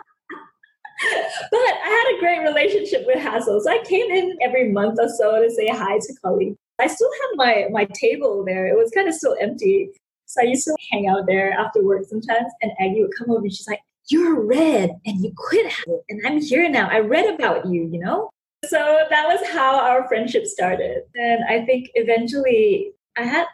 But 1.50 1.60
I 1.60 1.88
had 1.88 2.16
a 2.16 2.20
great 2.20 2.48
relationship 2.48 3.04
with 3.06 3.18
Hassell. 3.18 3.60
So 3.60 3.70
I 3.70 3.84
came 3.84 4.10
in 4.10 4.38
every 4.40 4.72
month 4.72 4.98
or 4.98 5.08
so 5.08 5.42
to 5.42 5.50
say 5.50 5.68
hi 5.68 5.98
to 5.98 6.14
colleagues. 6.24 6.56
I 6.80 6.86
still 6.86 7.10
have 7.22 7.30
my, 7.36 7.66
my 7.70 7.86
table 7.92 8.42
there. 8.44 8.66
It 8.66 8.76
was 8.76 8.90
kind 8.90 9.06
of 9.06 9.14
still 9.14 9.36
empty. 9.38 9.90
So 10.34 10.42
I 10.42 10.46
used 10.46 10.64
to 10.64 10.74
hang 10.90 11.08
out 11.08 11.26
there 11.26 11.52
after 11.52 11.84
work 11.84 12.04
sometimes, 12.08 12.50
and 12.60 12.72
Aggie 12.80 13.02
would 13.02 13.14
come 13.16 13.30
over 13.30 13.42
and 13.42 13.52
she's 13.52 13.68
like, 13.68 13.80
You're 14.08 14.44
red 14.44 14.90
and 15.06 15.22
you 15.22 15.32
quit 15.36 15.72
and 16.08 16.20
I'm 16.26 16.40
here 16.40 16.68
now. 16.68 16.88
I 16.90 16.98
read 16.98 17.32
about 17.32 17.66
you, 17.66 17.88
you 17.90 18.00
know? 18.00 18.30
So 18.66 18.98
that 19.10 19.28
was 19.28 19.46
how 19.50 19.78
our 19.78 20.08
friendship 20.08 20.46
started. 20.46 21.02
And 21.14 21.44
I 21.44 21.64
think 21.64 21.90
eventually 21.94 22.92
I 23.16 23.22
had 23.22 23.46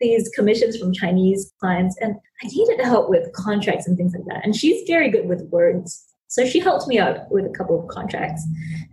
these 0.00 0.28
commissions 0.30 0.76
from 0.76 0.92
Chinese 0.92 1.52
clients, 1.60 1.96
and 2.00 2.14
I 2.42 2.46
needed 2.46 2.80
help 2.84 3.08
with 3.10 3.32
contracts 3.32 3.86
and 3.86 3.96
things 3.96 4.14
like 4.14 4.24
that. 4.26 4.44
And 4.44 4.54
she's 4.54 4.86
very 4.86 5.10
good 5.10 5.28
with 5.28 5.42
words. 5.50 6.04
So 6.28 6.44
she 6.44 6.60
helped 6.60 6.86
me 6.88 6.98
out 6.98 7.30
with 7.30 7.46
a 7.46 7.50
couple 7.50 7.80
of 7.80 7.88
contracts. 7.88 8.44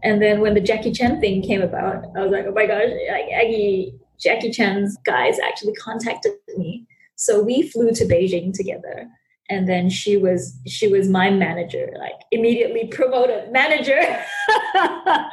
And 0.03 0.21
then 0.21 0.39
when 0.39 0.53
the 0.53 0.61
Jackie 0.61 0.91
Chan 0.91 1.19
thing 1.19 1.41
came 1.41 1.61
about, 1.61 2.05
I 2.15 2.21
was 2.21 2.31
like, 2.31 2.45
oh 2.47 2.53
my 2.53 2.65
gosh, 2.65 2.89
Aggie, 3.09 3.93
Jackie 4.19 4.51
Chan's 4.51 4.97
guys 5.05 5.37
actually 5.39 5.73
contacted 5.73 6.33
me. 6.57 6.87
So 7.15 7.41
we 7.41 7.63
flew 7.69 7.91
to 7.91 8.05
Beijing 8.05 8.53
together. 8.53 9.09
And 9.49 9.69
then 9.69 9.89
she 9.89 10.17
was 10.17 10.59
she 10.65 10.87
was 10.87 11.07
my 11.07 11.29
manager, 11.29 11.93
like 11.99 12.19
immediately 12.31 12.87
promoted 12.87 13.51
manager. 13.51 13.99
and 14.73 15.25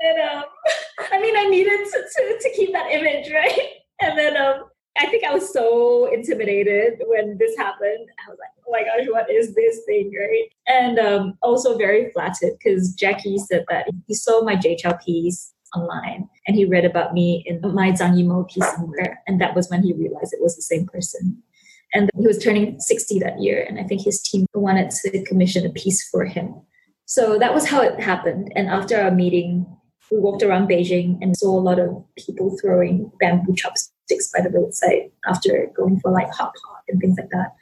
then 0.00 0.20
um, 0.32 0.44
I 1.12 1.20
mean, 1.20 1.36
I 1.36 1.46
needed 1.48 1.84
to, 1.84 2.02
to, 2.02 2.38
to 2.40 2.50
keep 2.56 2.72
that 2.72 2.92
image, 2.92 3.30
right? 3.32 3.70
And 4.00 4.16
then 4.16 4.36
um, 4.36 4.64
I 4.98 5.06
think 5.06 5.24
I 5.24 5.34
was 5.34 5.52
so 5.52 6.12
intimidated 6.12 7.02
when 7.06 7.36
this 7.38 7.56
happened. 7.56 8.08
I 8.26 8.30
was 8.30 8.38
like, 8.38 8.50
oh 8.66 8.70
my 8.70 8.82
gosh, 8.82 9.06
what 9.10 9.30
is 9.30 9.54
this 9.54 9.80
thing, 9.86 10.12
right? 10.18 10.48
And 10.66 10.98
um, 10.98 11.38
also 11.42 11.76
very 11.76 12.10
flattered 12.10 12.52
because 12.58 12.94
Jackie 12.94 13.38
said 13.38 13.64
that 13.68 13.88
he 14.06 14.14
saw 14.14 14.42
my 14.42 14.56
Jay 14.56 14.76
Chou 14.76 14.92
piece 15.04 15.52
online 15.76 16.28
and 16.46 16.56
he 16.56 16.64
read 16.64 16.84
about 16.84 17.12
me 17.12 17.44
in 17.46 17.60
my 17.74 17.90
Zhang 17.92 18.14
Yimou 18.14 18.48
piece 18.48 18.70
somewhere. 18.74 19.22
And 19.26 19.40
that 19.40 19.54
was 19.54 19.68
when 19.68 19.82
he 19.82 19.92
realized 19.92 20.32
it 20.32 20.42
was 20.42 20.56
the 20.56 20.62
same 20.62 20.86
person. 20.86 21.42
And 21.94 22.10
he 22.18 22.26
was 22.26 22.38
turning 22.38 22.80
60 22.80 23.18
that 23.20 23.40
year. 23.40 23.64
And 23.68 23.78
I 23.78 23.84
think 23.84 24.02
his 24.02 24.20
team 24.22 24.46
wanted 24.54 24.90
to 24.90 25.24
commission 25.24 25.64
a 25.66 25.70
piece 25.70 26.08
for 26.08 26.24
him. 26.24 26.54
So 27.04 27.38
that 27.38 27.54
was 27.54 27.68
how 27.68 27.82
it 27.82 28.00
happened. 28.00 28.52
And 28.56 28.68
after 28.68 29.00
our 29.00 29.10
meeting, 29.10 29.66
we 30.10 30.18
walked 30.18 30.42
around 30.42 30.68
Beijing 30.68 31.18
and 31.20 31.36
saw 31.36 31.58
a 31.58 31.60
lot 31.60 31.78
of 31.78 32.04
people 32.16 32.56
throwing 32.60 33.10
bamboo 33.20 33.54
chopsticks 33.54 34.30
by 34.32 34.42
the 34.42 34.50
roadside 34.50 35.10
after 35.26 35.70
going 35.76 36.00
for 36.00 36.10
like 36.10 36.30
hot 36.32 36.52
pot 36.54 36.82
and 36.88 37.00
things 37.00 37.16
like 37.18 37.30
that. 37.30 37.54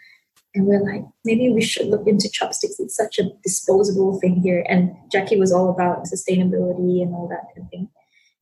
And 0.54 0.66
we're 0.66 0.84
like, 0.84 1.04
maybe 1.24 1.50
we 1.50 1.62
should 1.62 1.86
look 1.86 2.06
into 2.06 2.30
chopsticks. 2.30 2.78
It's 2.78 2.96
such 2.96 3.18
a 3.18 3.30
disposable 3.42 4.20
thing 4.20 4.40
here. 4.40 4.64
And 4.68 4.94
Jackie 5.10 5.38
was 5.38 5.52
all 5.52 5.68
about 5.68 6.04
sustainability 6.04 7.02
and 7.02 7.12
all 7.12 7.28
that 7.28 7.54
kind 7.54 7.66
of 7.66 7.70
thing. 7.70 7.88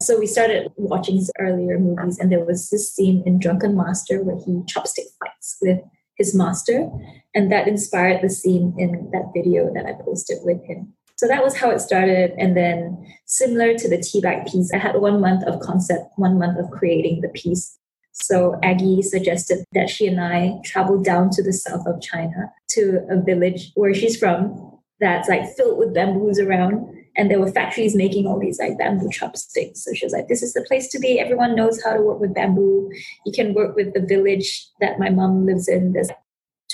So 0.03 0.19
we 0.19 0.27
started 0.27 0.73
watching 0.77 1.17
his 1.17 1.31
earlier 1.39 1.79
movies, 1.79 2.19
and 2.19 2.31
there 2.31 2.45
was 2.45 2.71
this 2.71 2.93
scene 2.93 3.23
in 3.25 3.39
Drunken 3.39 3.77
Master 3.77 4.23
where 4.23 4.37
he 4.37 4.63
chopstick 4.63 5.07
fights 5.21 5.59
with 5.63 5.79
his 6.17 6.35
master. 6.35 6.91
And 7.35 7.53
that 7.53 7.69
inspired 7.69 8.21
the 8.21 8.29
scene 8.29 8.75
in 8.79 9.11
that 9.13 9.31
video 9.33 9.73
that 9.73 9.87
I 9.87 9.93
posted 10.05 10.39
with 10.43 10.63
him. 10.65 10.93
So 11.17 11.29
that 11.29 11.45
was 11.45 11.57
how 11.57 11.71
it 11.71 11.81
started. 11.81 12.33
And 12.37 12.57
then, 12.57 13.07
similar 13.27 13.75
to 13.75 13.89
the 13.89 13.99
teabag 13.99 14.51
piece, 14.51 14.73
I 14.75 14.79
had 14.79 14.97
one 14.97 15.21
month 15.21 15.45
of 15.45 15.61
concept, 15.61 16.07
one 16.17 16.37
month 16.37 16.59
of 16.59 16.71
creating 16.73 17.21
the 17.21 17.29
piece. 17.29 17.79
So 18.11 18.59
Aggie 18.63 19.03
suggested 19.03 19.65
that 19.73 19.89
she 19.89 20.09
and 20.09 20.21
I 20.21 20.61
travel 20.65 21.01
down 21.01 21.31
to 21.31 21.43
the 21.43 21.53
south 21.53 21.87
of 21.87 22.03
China 22.03 22.53
to 22.71 23.07
a 23.09 23.23
village 23.23 23.71
where 23.77 23.95
she's 23.95 24.19
from 24.19 24.81
that's 25.01 25.29
like 25.29 25.45
filled 25.57 25.79
with 25.79 25.95
bamboos 25.95 26.39
around. 26.39 26.89
And 27.17 27.31
there 27.31 27.41
were 27.41 27.53
factories 27.53 27.95
making 27.95 28.27
all 28.27 28.39
these 28.39 28.59
like 28.59 28.79
bamboo 28.79 29.11
chopsticks. 29.11 29.85
So 29.85 29.93
she 29.93 30.07
was 30.07 30.13
like, 30.13 30.29
this 30.29 30.43
is 30.43 30.55
the 30.55 30.65
place 30.67 30.89
to 30.89 30.99
be. 30.99 31.21
Everyone 31.21 31.55
knows 31.55 31.83
how 31.83 31.93
to 31.93 32.01
work 32.01 32.21
with 32.21 32.35
bamboo. 32.35 32.91
You 33.27 33.33
can 33.33 33.55
work 33.55 33.77
with 33.77 33.93
the 33.93 34.01
village 34.01 34.67
that 34.81 34.99
my 34.99 35.11
mom 35.11 35.45
lives 35.45 35.69
in. 35.69 35.93
There's 35.93 36.11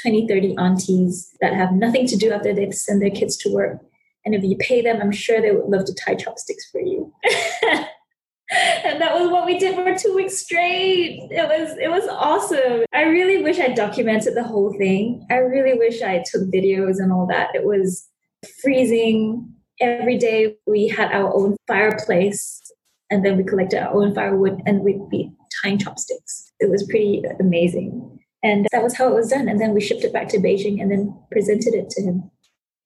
20, 0.02 0.28
30 0.28 0.56
aunties 0.58 1.34
that 1.40 1.54
have 1.54 1.72
nothing 1.72 2.06
to 2.06 2.16
do 2.16 2.30
after 2.30 2.54
they 2.54 2.70
send 2.70 3.02
their 3.02 3.10
kids 3.10 3.36
to 3.38 3.52
work. 3.52 3.80
And 4.24 4.34
if 4.34 4.44
you 4.44 4.56
pay 4.58 4.82
them, 4.82 5.00
I'm 5.00 5.12
sure 5.12 5.40
they 5.40 5.50
would 5.50 5.68
love 5.70 5.86
to 5.86 5.94
tie 5.94 6.14
chopsticks 6.14 6.70
for 6.70 6.80
you. 6.80 7.12
and 8.50 9.00
that 9.00 9.18
was 9.18 9.30
what 9.30 9.46
we 9.46 9.58
did 9.58 9.74
for 9.74 9.94
two 9.94 10.14
weeks 10.14 10.38
straight. 10.38 11.28
It 11.30 11.48
was 11.48 11.76
it 11.78 11.90
was 11.90 12.06
awesome. 12.08 12.84
I 12.92 13.02
really 13.02 13.42
wish 13.42 13.58
I 13.58 13.68
documented 13.68 14.34
the 14.34 14.44
whole 14.44 14.72
thing. 14.78 15.26
I 15.30 15.36
really 15.36 15.78
wish 15.78 16.02
I 16.02 16.24
took 16.30 16.42
videos 16.42 16.98
and 16.98 17.12
all 17.12 17.26
that. 17.26 17.54
It 17.54 17.64
was 17.64 18.08
freezing. 18.62 19.52
Every 19.80 20.18
day 20.18 20.56
we 20.66 20.88
had 20.88 21.12
our 21.12 21.32
own 21.34 21.56
fireplace 21.66 22.60
and 23.10 23.24
then 23.24 23.36
we 23.36 23.44
collected 23.44 23.82
our 23.82 23.94
own 23.94 24.14
firewood 24.14 24.60
and 24.66 24.80
we'd 24.82 25.08
be 25.08 25.30
tying 25.62 25.78
chopsticks. 25.78 26.52
It 26.60 26.68
was 26.68 26.84
pretty 26.84 27.22
amazing. 27.40 28.18
And 28.42 28.66
that 28.72 28.82
was 28.82 28.96
how 28.96 29.08
it 29.08 29.14
was 29.14 29.30
done. 29.30 29.48
And 29.48 29.60
then 29.60 29.74
we 29.74 29.80
shipped 29.80 30.04
it 30.04 30.12
back 30.12 30.28
to 30.28 30.38
Beijing 30.38 30.80
and 30.80 30.90
then 30.90 31.16
presented 31.30 31.74
it 31.74 31.90
to 31.90 32.02
him. 32.02 32.30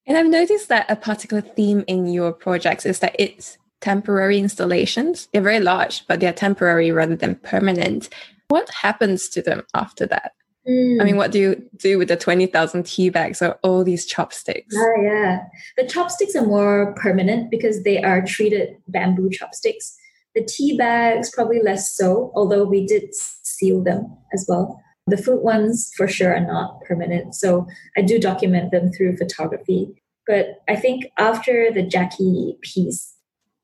And 0.05 0.17
I've 0.17 0.27
noticed 0.27 0.69
that 0.69 0.89
a 0.89 0.95
particular 0.95 1.41
theme 1.41 1.83
in 1.87 2.07
your 2.07 2.33
projects 2.33 2.85
is 2.85 2.99
that 2.99 3.15
it's 3.17 3.57
temporary 3.81 4.37
installations. 4.37 5.27
They're 5.31 5.41
very 5.41 5.59
large, 5.59 6.05
but 6.07 6.19
they're 6.19 6.33
temporary 6.33 6.91
rather 6.91 7.15
than 7.15 7.35
permanent. 7.35 8.09
What 8.47 8.69
happens 8.69 9.29
to 9.29 9.41
them 9.41 9.63
after 9.73 10.05
that? 10.07 10.33
Mm. 10.67 11.01
I 11.01 11.03
mean, 11.03 11.17
what 11.17 11.31
do 11.31 11.39
you 11.39 11.69
do 11.77 11.97
with 11.97 12.07
the 12.07 12.15
20,000 12.15 12.85
tea 12.85 13.09
bags 13.09 13.41
or 13.41 13.59
all 13.63 13.83
these 13.83 14.05
chopsticks? 14.05 14.73
Yeah, 14.75 15.03
yeah. 15.03 15.39
The 15.77 15.87
chopsticks 15.87 16.35
are 16.35 16.45
more 16.45 16.93
permanent 16.95 17.51
because 17.51 17.83
they 17.83 18.01
are 18.01 18.21
treated 18.21 18.77
bamboo 18.87 19.29
chopsticks. 19.29 19.95
The 20.35 20.43
tea 20.43 20.77
bags, 20.77 21.29
probably 21.31 21.61
less 21.61 21.95
so, 21.95 22.31
although 22.35 22.63
we 22.63 22.85
did 22.85 23.13
seal 23.13 23.83
them 23.83 24.17
as 24.33 24.45
well. 24.47 24.81
The 25.05 25.17
fruit 25.17 25.43
ones 25.43 25.91
for 25.97 26.07
sure 26.07 26.33
are 26.33 26.39
not 26.39 26.81
permanent. 26.87 27.35
So 27.35 27.67
I 27.97 28.01
do 28.01 28.19
document 28.19 28.71
them 28.71 28.91
through 28.91 29.17
photography. 29.17 30.01
But 30.25 30.61
I 30.69 30.77
think 30.77 31.05
after 31.19 31.71
the 31.71 31.83
Jackie 31.83 32.55
piece, 32.61 33.12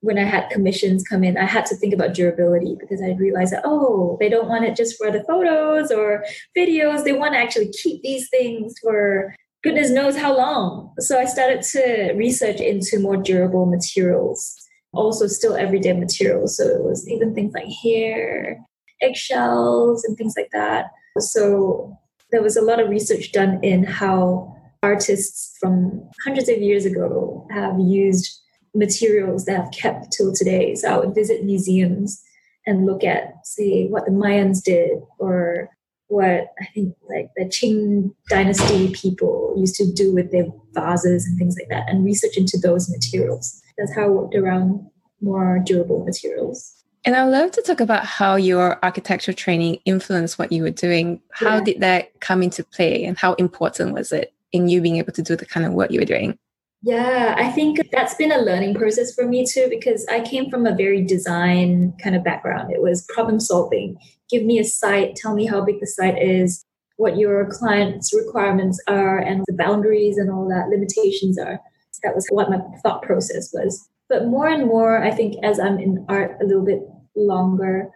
when 0.01 0.17
I 0.17 0.23
had 0.23 0.49
commissions 0.49 1.03
come 1.03 1.23
in, 1.23 1.37
I 1.37 1.45
had 1.45 1.65
to 1.67 1.75
think 1.75 1.93
about 1.93 2.13
durability 2.13 2.75
because 2.79 3.01
I 3.01 3.15
realized 3.19 3.51
that, 3.53 3.63
oh, 3.65 4.17
they 4.19 4.29
don't 4.29 4.47
want 4.47 4.65
it 4.65 4.75
just 4.75 4.97
for 4.97 5.11
the 5.11 5.23
photos 5.23 5.91
or 5.91 6.23
videos. 6.57 7.03
They 7.03 7.13
want 7.13 7.33
to 7.33 7.39
actually 7.39 7.71
keep 7.71 8.01
these 8.01 8.29
things 8.29 8.75
for 8.81 9.35
goodness 9.63 9.91
knows 9.91 10.17
how 10.17 10.35
long. 10.37 10.93
So 10.99 11.19
I 11.19 11.25
started 11.25 11.61
to 11.73 12.13
research 12.13 12.61
into 12.61 12.99
more 12.99 13.17
durable 13.17 13.65
materials, 13.65 14.55
also 14.93 15.27
still 15.27 15.55
everyday 15.55 15.93
materials. 15.93 16.55
So 16.55 16.63
it 16.63 16.83
was 16.83 17.07
even 17.09 17.35
things 17.35 17.53
like 17.53 17.67
hair, 17.83 18.57
eggshells, 19.01 20.05
and 20.05 20.17
things 20.17 20.35
like 20.37 20.49
that. 20.53 20.85
So 21.17 21.97
there 22.31 22.41
was 22.41 22.55
a 22.55 22.61
lot 22.61 22.79
of 22.79 22.89
research 22.89 23.31
done 23.31 23.59
in 23.63 23.83
how 23.83 24.55
artists 24.81 25.57
from 25.59 26.09
hundreds 26.23 26.47
of 26.47 26.59
years 26.59 26.85
ago 26.85 27.45
have 27.51 27.77
used 27.79 28.39
materials 28.73 29.45
that 29.45 29.57
have 29.57 29.71
kept 29.71 30.11
till 30.11 30.33
today. 30.33 30.75
So 30.75 30.93
I 30.93 30.97
would 30.97 31.15
visit 31.15 31.43
museums 31.43 32.21
and 32.65 32.85
look 32.85 33.03
at, 33.03 33.45
say, 33.45 33.87
what 33.87 34.05
the 34.05 34.11
Mayans 34.11 34.63
did 34.63 34.99
or 35.17 35.69
what 36.07 36.47
I 36.59 36.65
think 36.73 36.95
like 37.07 37.29
the 37.35 37.45
Qing 37.45 38.13
dynasty 38.29 38.91
people 38.91 39.53
used 39.57 39.75
to 39.75 39.91
do 39.93 40.13
with 40.13 40.31
their 40.31 40.45
vases 40.73 41.25
and 41.25 41.37
things 41.37 41.55
like 41.57 41.69
that 41.69 41.87
and 41.87 42.03
research 42.03 42.35
into 42.35 42.57
those 42.57 42.89
materials. 42.89 43.61
That's 43.77 43.93
how 43.93 44.05
I 44.05 44.09
worked 44.09 44.35
around 44.35 44.89
more 45.21 45.59
durable 45.63 46.03
materials. 46.03 46.75
And 47.05 47.15
I'd 47.15 47.25
love 47.25 47.51
to 47.51 47.61
talk 47.61 47.79
about 47.79 48.05
how 48.05 48.35
your 48.35 48.77
architecture 48.83 49.33
training 49.33 49.79
influenced 49.85 50.37
what 50.37 50.51
you 50.51 50.63
were 50.63 50.71
doing. 50.71 51.21
How 51.31 51.57
yeah. 51.57 51.63
did 51.63 51.79
that 51.81 52.19
come 52.19 52.43
into 52.43 52.63
play 52.63 53.05
and 53.05 53.17
how 53.17 53.33
important 53.35 53.93
was 53.93 54.11
it 54.11 54.33
in 54.51 54.67
you 54.67 54.81
being 54.81 54.97
able 54.97 55.13
to 55.13 55.21
do 55.21 55.35
the 55.35 55.45
kind 55.45 55.65
of 55.65 55.73
work 55.73 55.91
you 55.91 55.99
were 55.99 56.05
doing? 56.05 56.37
Yeah, 56.81 57.35
I 57.37 57.51
think 57.51 57.79
that's 57.91 58.15
been 58.15 58.31
a 58.31 58.41
learning 58.41 58.75
process 58.75 59.13
for 59.13 59.25
me 59.27 59.45
too, 59.45 59.67
because 59.69 60.05
I 60.09 60.21
came 60.21 60.49
from 60.49 60.65
a 60.65 60.75
very 60.75 61.03
design 61.03 61.93
kind 62.01 62.15
of 62.15 62.23
background. 62.23 62.71
It 62.71 62.81
was 62.81 63.05
problem 63.09 63.39
solving. 63.39 63.97
Give 64.29 64.45
me 64.45 64.59
a 64.59 64.63
site, 64.63 65.15
tell 65.15 65.35
me 65.35 65.45
how 65.45 65.65
big 65.65 65.81
the 65.81 65.87
site 65.87 66.17
is, 66.21 66.65
what 66.95 67.17
your 67.17 67.49
client's 67.51 68.13
requirements 68.13 68.81
are, 68.87 69.17
and 69.17 69.43
the 69.47 69.53
boundaries 69.53 70.17
and 70.17 70.31
all 70.31 70.47
that 70.49 70.69
limitations 70.69 71.37
are. 71.37 71.59
That 72.03 72.15
was 72.15 72.25
what 72.29 72.49
my 72.49 72.59
thought 72.81 73.01
process 73.01 73.51
was. 73.51 73.89
But 74.07 74.27
more 74.27 74.47
and 74.47 74.65
more, 74.65 75.03
I 75.03 75.11
think 75.11 75.35
as 75.43 75.59
I'm 75.59 75.79
in 75.79 76.05
art 76.07 76.37
a 76.41 76.45
little 76.45 76.63
bit 76.63 76.79
longer, 77.15 77.89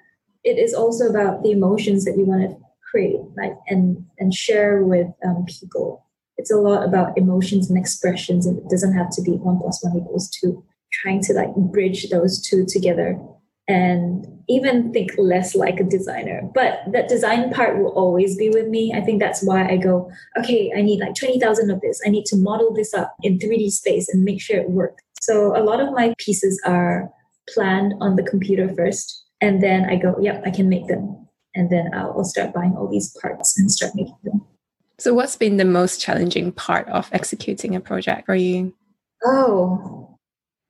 it 0.43 0.59
is 0.59 0.73
also 0.73 1.07
about 1.07 1.41
the 1.41 1.51
emotions 1.51 2.03
that 2.03 2.17
you 2.17 2.25
want 2.25 2.49
to 2.49 2.57
create, 2.91 3.21
like 3.37 3.53
and 3.67 4.05
and 4.19 4.33
share 4.33 4.83
with 4.83 5.07
um, 5.25 5.45
people. 5.47 6.05
It's 6.37 6.51
a 6.51 6.57
lot 6.57 6.83
about 6.83 7.17
emotions 7.17 7.69
and 7.69 7.77
expressions, 7.77 8.45
and 8.45 8.57
it 8.57 8.69
doesn't 8.69 8.93
have 8.97 9.09
to 9.11 9.21
be 9.21 9.31
one 9.31 9.59
plus 9.59 9.79
one 9.83 9.97
equals 9.97 10.29
two. 10.29 10.63
Trying 11.01 11.21
to 11.23 11.33
like 11.33 11.55
bridge 11.55 12.09
those 12.09 12.41
two 12.41 12.65
together. 12.67 13.19
and 13.67 14.27
even 14.49 14.91
think 14.91 15.11
less 15.17 15.55
like 15.55 15.79
a 15.79 15.83
designer. 15.83 16.41
But 16.53 16.81
that 16.91 17.07
design 17.07 17.51
part 17.51 17.77
will 17.77 17.93
always 17.93 18.37
be 18.37 18.49
with 18.49 18.67
me. 18.67 18.93
I 18.93 19.01
think 19.01 19.21
that's 19.21 19.41
why 19.43 19.67
I 19.67 19.77
go, 19.77 20.11
okay, 20.37 20.71
I 20.75 20.81
need 20.81 20.99
like 20.99 21.15
20,000 21.15 21.71
of 21.71 21.79
this. 21.81 22.01
I 22.05 22.09
need 22.09 22.25
to 22.25 22.35
model 22.35 22.73
this 22.73 22.93
up 22.93 23.15
in 23.23 23.39
3D 23.39 23.71
space 23.71 24.09
and 24.09 24.23
make 24.23 24.41
sure 24.41 24.57
it 24.57 24.69
works. 24.69 25.01
So 25.21 25.55
a 25.55 25.63
lot 25.63 25.79
of 25.79 25.93
my 25.93 26.13
pieces 26.17 26.61
are 26.65 27.09
planned 27.49 27.93
on 28.01 28.17
the 28.17 28.23
computer 28.23 28.67
first. 28.75 29.23
And 29.39 29.63
then 29.63 29.85
I 29.85 29.95
go, 29.95 30.15
yep, 30.19 30.43
I 30.45 30.51
can 30.51 30.67
make 30.67 30.87
them. 30.87 31.27
And 31.55 31.69
then 31.69 31.91
I'll 31.93 32.23
start 32.25 32.53
buying 32.53 32.75
all 32.75 32.89
these 32.89 33.15
parts 33.21 33.57
and 33.57 33.71
start 33.71 33.93
making 33.95 34.17
them. 34.23 34.45
So, 35.03 35.13
what's 35.13 35.35
been 35.35 35.57
the 35.57 35.65
most 35.65 35.99
challenging 35.99 36.53
part 36.53 36.87
of 36.87 37.09
executing 37.11 37.75
a 37.75 37.81
project 37.81 38.25
for 38.25 38.35
you? 38.35 38.73
Oh, 39.25 40.17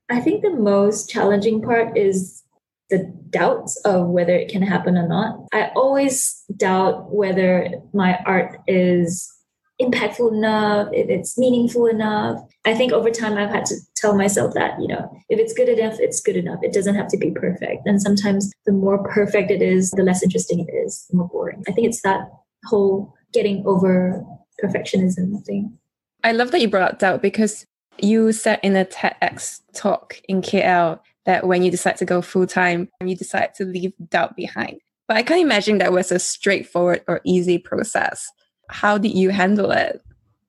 I 0.10 0.22
think 0.22 0.42
the 0.42 0.50
most 0.50 1.08
challenging 1.08 1.62
part 1.62 1.96
is 1.96 2.42
the 2.90 3.14
doubts 3.30 3.80
of 3.86 4.08
whether 4.08 4.34
it 4.34 4.50
can 4.50 4.64
happen 4.64 4.98
or 4.98 5.08
not. 5.08 5.38
I 5.54 5.70
always 5.76 6.44
doubt 6.58 7.14
whether 7.14 7.70
my 7.94 8.18
art 8.26 8.58
is 8.66 9.32
impactful 9.80 10.34
enough, 10.34 10.88
if 10.94 11.10
it's 11.10 11.38
meaningful 11.38 11.86
enough. 11.86 12.40
I 12.66 12.74
think 12.74 12.92
over 12.92 13.12
time 13.12 13.38
I've 13.38 13.52
had 13.52 13.66
to 13.66 13.76
tell 13.96 14.18
myself 14.18 14.56
that, 14.56 14.82
you 14.82 14.88
know, 14.88 15.16
if 15.30 15.38
it's 15.38 15.54
good 15.54 15.70
enough, 15.70 16.00
it's 16.00 16.22
good 16.22 16.38
enough. 16.38 16.58
It 16.64 16.74
doesn't 16.74 16.96
have 16.96 17.10
to 17.10 17.18
be 17.18 17.30
perfect. 17.30 17.86
And 17.86 18.02
sometimes 18.02 18.52
the 18.66 18.72
more 18.72 19.08
perfect 19.10 19.52
it 19.52 19.62
is, 19.62 19.92
the 19.92 20.02
less 20.02 20.24
interesting 20.24 20.66
it 20.68 20.72
is, 20.74 21.06
the 21.12 21.18
more 21.18 21.28
boring. 21.28 21.64
I 21.68 21.72
think 21.72 21.86
it's 21.86 22.02
that 22.02 22.32
whole 22.66 23.14
getting 23.34 23.64
over 23.66 24.26
perfectionism 24.64 25.44
thing. 25.44 25.78
I 26.24 26.32
love 26.32 26.52
that 26.52 26.62
you 26.62 26.70
brought 26.70 26.94
up 26.94 27.00
doubt 27.00 27.22
because 27.22 27.66
you 28.00 28.32
said 28.32 28.60
in 28.64 28.76
a 28.76 28.86
TEDx 28.86 29.62
talk 29.74 30.20
in 30.28 30.42
KL 30.42 31.00
that 31.26 31.48
when 31.48 31.64
you 31.64 31.72
decide 31.72 31.98
to 31.98 32.06
go 32.06 32.22
full 32.22 32.48
time, 32.48 32.90
you 33.04 33.16
decide 33.16 33.54
to 33.56 33.66
leave 33.66 33.94
doubt 34.10 34.36
behind. 34.36 34.80
But 35.08 35.18
I 35.18 35.24
can't 35.24 35.42
imagine 35.42 35.78
that 35.78 35.92
was 35.92 36.12
a 36.12 36.20
straightforward 36.20 37.04
or 37.08 37.22
easy 37.26 37.58
process. 37.58 38.30
How 38.70 38.98
did 38.98 39.16
you 39.16 39.30
handle 39.30 39.72
it? 39.72 40.02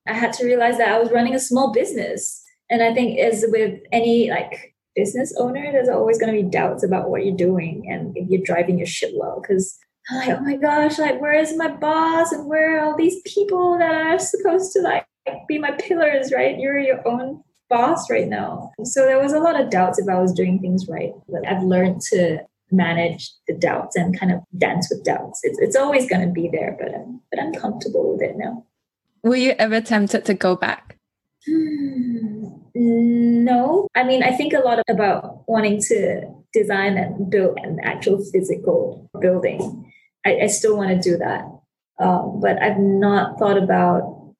I 0.07 0.13
had 0.13 0.33
to 0.33 0.45
realize 0.45 0.77
that 0.77 0.89
I 0.89 0.99
was 0.99 1.11
running 1.11 1.35
a 1.35 1.39
small 1.39 1.71
business. 1.71 2.41
And 2.69 2.81
I 2.81 2.93
think 2.93 3.19
as 3.19 3.45
with 3.49 3.79
any 3.91 4.29
like 4.29 4.75
business 4.95 5.35
owner, 5.37 5.71
there's 5.71 5.89
always 5.89 6.17
going 6.17 6.33
to 6.33 6.41
be 6.41 6.49
doubts 6.49 6.83
about 6.83 7.09
what 7.09 7.25
you're 7.25 7.35
doing 7.35 7.87
and 7.89 8.15
if 8.15 8.29
you're 8.29 8.43
driving 8.43 8.77
your 8.77 8.87
ship 8.87 9.11
well. 9.15 9.41
Because 9.41 9.77
I'm 10.09 10.17
like, 10.17 10.37
oh 10.37 10.41
my 10.41 10.55
gosh, 10.55 10.99
like 10.99 11.19
where 11.19 11.33
is 11.33 11.57
my 11.57 11.67
boss 11.67 12.31
and 12.31 12.47
where 12.47 12.77
are 12.77 12.85
all 12.85 12.95
these 12.95 13.21
people 13.25 13.77
that 13.79 13.91
are 13.91 14.19
supposed 14.19 14.71
to 14.73 14.81
like 14.81 15.05
be 15.47 15.57
my 15.57 15.71
pillars, 15.71 16.31
right? 16.31 16.59
You're 16.59 16.79
your 16.79 17.05
own 17.07 17.43
boss 17.69 18.09
right 18.09 18.27
now. 18.27 18.71
So 18.83 19.05
there 19.05 19.19
was 19.19 19.33
a 19.33 19.39
lot 19.39 19.59
of 19.59 19.69
doubts 19.69 19.97
if 19.97 20.07
I 20.07 20.19
was 20.19 20.33
doing 20.33 20.59
things 20.59 20.87
right. 20.87 21.11
But 21.27 21.47
I've 21.47 21.63
learned 21.63 22.01
to 22.11 22.39
manage 22.71 23.31
the 23.47 23.55
doubts 23.55 23.95
and 23.95 24.17
kind 24.19 24.31
of 24.31 24.41
dance 24.57 24.89
with 24.91 25.03
doubts. 25.03 25.39
It's, 25.43 25.59
it's 25.59 25.75
always 25.75 26.07
going 26.09 26.25
to 26.25 26.31
be 26.31 26.49
there, 26.51 26.77
but 26.79 26.93
I'm, 26.93 27.21
but 27.31 27.41
I'm 27.41 27.53
comfortable 27.53 28.13
with 28.13 28.21
it 28.21 28.37
now. 28.37 28.63
Were 29.23 29.35
you 29.35 29.55
ever 29.57 29.81
tempted 29.81 30.25
to 30.25 30.33
go 30.35 30.55
back? 30.55 30.97
Hmm, 31.47 32.49
no. 32.75 33.87
I 33.95 34.03
mean, 34.03 34.23
I 34.23 34.31
think 34.31 34.53
a 34.53 34.59
lot 34.59 34.79
about 34.87 35.47
wanting 35.47 35.81
to 35.87 36.31
design 36.53 36.97
and 36.97 37.29
build 37.29 37.57
an 37.63 37.79
actual 37.83 38.23
physical 38.31 39.09
building. 39.19 39.91
I, 40.25 40.41
I 40.43 40.47
still 40.47 40.75
want 40.77 40.89
to 40.89 41.09
do 41.09 41.17
that. 41.17 41.45
Um, 41.99 42.39
but 42.41 42.61
I've 42.61 42.79
not 42.79 43.39
thought 43.39 43.57
about 43.57 44.33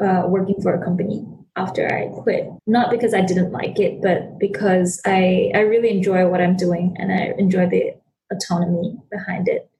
uh, 0.00 0.24
working 0.26 0.60
for 0.62 0.74
a 0.74 0.84
company 0.84 1.26
after 1.56 1.92
I 1.92 2.08
quit. 2.08 2.48
Not 2.66 2.90
because 2.90 3.14
I 3.14 3.20
didn't 3.20 3.52
like 3.52 3.78
it, 3.78 4.00
but 4.02 4.38
because 4.38 5.00
I, 5.04 5.50
I 5.54 5.60
really 5.60 5.90
enjoy 5.90 6.28
what 6.28 6.40
I'm 6.40 6.56
doing 6.56 6.96
and 6.98 7.12
I 7.12 7.32
enjoy 7.38 7.68
the 7.68 7.94
autonomy 8.32 8.96
behind 9.10 9.48
it. 9.48 9.70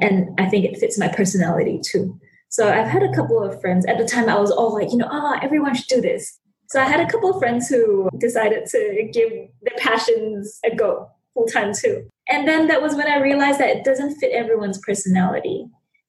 And 0.00 0.28
I 0.38 0.46
think 0.48 0.64
it 0.64 0.78
fits 0.78 0.98
my 0.98 1.08
personality 1.08 1.80
too. 1.84 2.18
So 2.48 2.68
I've 2.68 2.88
had 2.88 3.02
a 3.02 3.12
couple 3.12 3.42
of 3.42 3.60
friends. 3.60 3.86
At 3.86 3.98
the 3.98 4.04
time, 4.04 4.28
I 4.28 4.38
was 4.38 4.50
all 4.50 4.72
like, 4.74 4.90
you 4.90 4.98
know, 4.98 5.08
ah, 5.10 5.34
oh, 5.34 5.38
everyone 5.42 5.74
should 5.74 5.88
do 5.88 6.00
this. 6.00 6.38
So 6.68 6.80
I 6.80 6.84
had 6.84 7.00
a 7.00 7.10
couple 7.10 7.30
of 7.30 7.38
friends 7.38 7.68
who 7.68 8.08
decided 8.18 8.66
to 8.66 9.08
give 9.12 9.30
their 9.62 9.78
passions 9.78 10.58
a 10.64 10.74
go 10.74 11.10
full 11.36 11.46
time 11.46 11.72
too. 11.74 12.08
And 12.28 12.48
then 12.48 12.66
that 12.66 12.82
was 12.82 12.94
when 12.96 13.06
I 13.06 13.20
realized 13.20 13.60
that 13.60 13.76
it 13.76 13.84
doesn't 13.84 14.16
fit 14.16 14.32
everyone's 14.32 14.78
personality. 14.78 15.66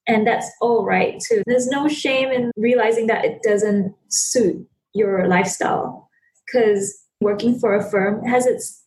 And 0.07 0.25
that's 0.25 0.49
all 0.61 0.85
right 0.85 1.19
too. 1.19 1.43
There's 1.45 1.67
no 1.67 1.87
shame 1.87 2.31
in 2.31 2.51
realizing 2.55 3.07
that 3.07 3.25
it 3.25 3.43
doesn't 3.43 3.93
suit 4.07 4.65
your 4.93 5.27
lifestyle 5.27 6.09
because 6.45 6.97
working 7.19 7.59
for 7.59 7.75
a 7.75 7.89
firm 7.89 8.23
has 8.25 8.45
its 8.45 8.83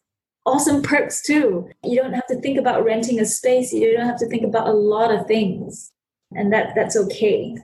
awesome 0.47 0.83
perks 0.83 1.23
too. 1.23 1.69
You 1.85 1.97
don't 1.97 2.15
have 2.15 2.27
to 2.29 2.41
think 2.41 2.59
about 2.59 2.85
renting 2.85 3.21
a 3.21 3.27
space, 3.27 3.73
you 3.73 3.95
don't 3.95 4.07
have 4.07 4.19
to 4.21 4.27
think 4.27 4.43
about 4.43 4.69
a 4.69 4.73
lot 4.73 5.15
of 5.15 5.27
things. 5.27 5.93
And 6.33 6.53
that 6.53 6.75
that's 6.75 6.97
okay. 6.97 7.57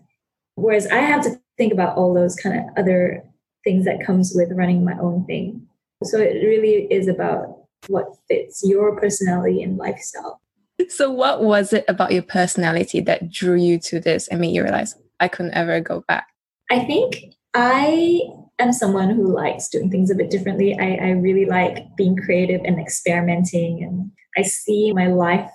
Whereas 0.57 0.87
I 0.87 0.99
have 0.99 1.23
to 1.23 1.41
think 1.57 1.73
about 1.73 1.97
all 1.97 2.13
those 2.13 2.37
kind 2.37 2.59
of 2.59 2.65
other 2.77 3.25
things 3.65 3.85
that 3.85 4.05
comes 4.05 4.33
with 4.35 4.53
running 4.53 4.85
my 4.85 4.99
own 4.99 5.25
thing. 5.25 5.67
So 6.05 6.19
it 6.19 6.45
really 6.45 6.87
is 6.91 7.09
about 7.09 7.56
what 7.89 8.07
fits 8.29 8.63
your 8.65 8.99
personality 8.99 9.63
and 9.63 9.77
lifestyle. 9.77 10.41
So 10.89 11.11
what 11.11 11.43
was 11.43 11.73
it 11.73 11.85
about 11.89 12.13
your 12.13 12.23
personality 12.23 13.01
that 13.01 13.31
drew 13.31 13.57
you 13.57 13.79
to 13.81 14.01
this 14.01 14.29
and 14.29 14.41
made 14.41 14.55
you 14.55 14.63
realize 14.63 14.95
I 15.21 15.29
couldn't 15.29 15.55
ever 15.55 15.81
go 15.81 16.05
back? 16.07 16.29
I 16.71 16.81
think 16.81 17.35
I 17.55 18.21
am 18.59 18.73
someone 18.73 19.11
who 19.11 19.33
likes 19.33 19.69
doing 19.69 19.91
things 19.91 20.11
a 20.11 20.15
bit 20.15 20.31
differently. 20.31 20.79
I, 20.79 20.97
I 20.97 21.11
really 21.11 21.47
like 21.47 21.97
being 21.97 22.17
creative 22.17 22.61
and 22.65 22.79
experimenting, 22.79 23.83
and 23.83 24.11
I 24.37 24.43
see 24.43 24.93
my 24.93 25.07
life 25.07 25.51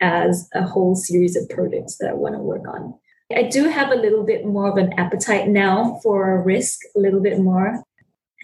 as 0.00 0.48
a 0.54 0.62
whole 0.62 0.94
series 0.94 1.36
of 1.36 1.48
projects 1.48 1.96
that 1.98 2.10
I 2.10 2.14
want 2.14 2.34
to 2.34 2.40
work 2.40 2.66
on. 2.66 2.94
I 3.34 3.44
do 3.44 3.68
have 3.68 3.90
a 3.90 3.96
little 3.96 4.24
bit 4.24 4.44
more 4.44 4.68
of 4.70 4.76
an 4.76 4.92
appetite 4.98 5.48
now 5.48 6.00
for 6.02 6.42
risk, 6.42 6.80
a 6.96 7.00
little 7.00 7.20
bit 7.20 7.38
more. 7.38 7.82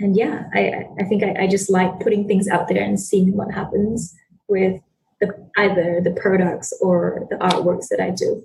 And 0.00 0.16
yeah, 0.16 0.44
I, 0.54 0.84
I 1.00 1.04
think 1.04 1.22
I, 1.22 1.44
I 1.44 1.46
just 1.46 1.70
like 1.70 2.00
putting 2.00 2.26
things 2.26 2.48
out 2.48 2.68
there 2.68 2.82
and 2.82 2.98
seeing 2.98 3.36
what 3.36 3.52
happens 3.52 4.14
with 4.48 4.80
the, 5.20 5.28
either 5.56 6.00
the 6.00 6.12
products 6.12 6.72
or 6.80 7.26
the 7.30 7.36
artworks 7.36 7.88
that 7.88 8.00
I 8.00 8.10
do 8.10 8.44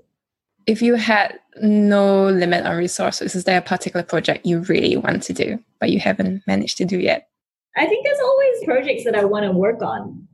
if 0.65 0.81
you 0.81 0.95
had 0.95 1.39
no 1.61 2.27
limit 2.27 2.65
on 2.65 2.77
resources, 2.77 3.35
is 3.35 3.43
there 3.43 3.57
a 3.57 3.61
particular 3.61 4.03
project 4.03 4.45
you 4.45 4.59
really 4.61 4.97
want 4.97 5.23
to 5.23 5.33
do, 5.33 5.59
but 5.79 5.89
you 5.89 5.99
haven't 5.99 6.43
managed 6.47 6.77
to 6.77 6.85
do 6.85 6.99
yet? 6.99 7.29
I 7.75 7.85
think 7.85 8.05
there's 8.05 8.19
always 8.19 8.63
projects 8.65 9.03
that 9.05 9.15
I 9.15 9.25
want 9.25 9.45
to 9.45 9.51
work 9.51 9.81
on. 9.81 10.27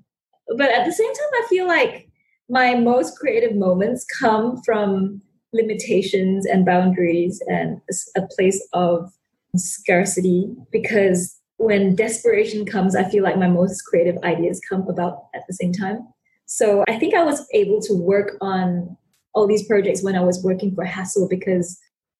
But 0.58 0.72
at 0.72 0.86
the 0.86 0.92
same 0.92 1.14
time, 1.14 1.32
I 1.34 1.46
feel 1.50 1.68
like 1.68 2.10
my 2.50 2.76
most 2.76 3.18
creative 3.18 3.56
moments 3.56 4.06
come 4.20 4.62
from 4.64 5.22
limitations 5.54 6.46
and 6.46 6.66
boundaries 6.66 7.42
and 7.48 7.82
a 8.16 8.22
place 8.36 8.68
of 8.74 9.12
scarcity 9.56 10.50
because 10.72 11.40
when 11.58 11.96
desperation 11.96 12.66
comes, 12.66 12.96
I 12.96 13.04
feel 13.10 13.24
like 13.24 13.38
my 13.38 13.48
most 13.48 13.82
creative 13.82 14.18
ideas 14.24 14.62
come 14.68 14.88
about 14.88 15.26
at 15.36 15.44
the 15.48 15.54
same 15.54 15.74
time. 15.74 16.08
So 16.46 16.84
I 16.88 16.98
think 16.98 17.14
I 17.14 17.24
was 17.24 17.46
able 17.54 17.82
to 17.82 17.94
work 17.94 18.38
on 18.42 18.98
all 19.34 19.46
these 19.46 19.68
projects 19.68 20.02
when 20.02 20.16
I 20.16 20.22
was 20.22 20.44
working 20.44 20.74
for 20.74 20.86
Hassell 20.86 21.30
because 21.30 21.78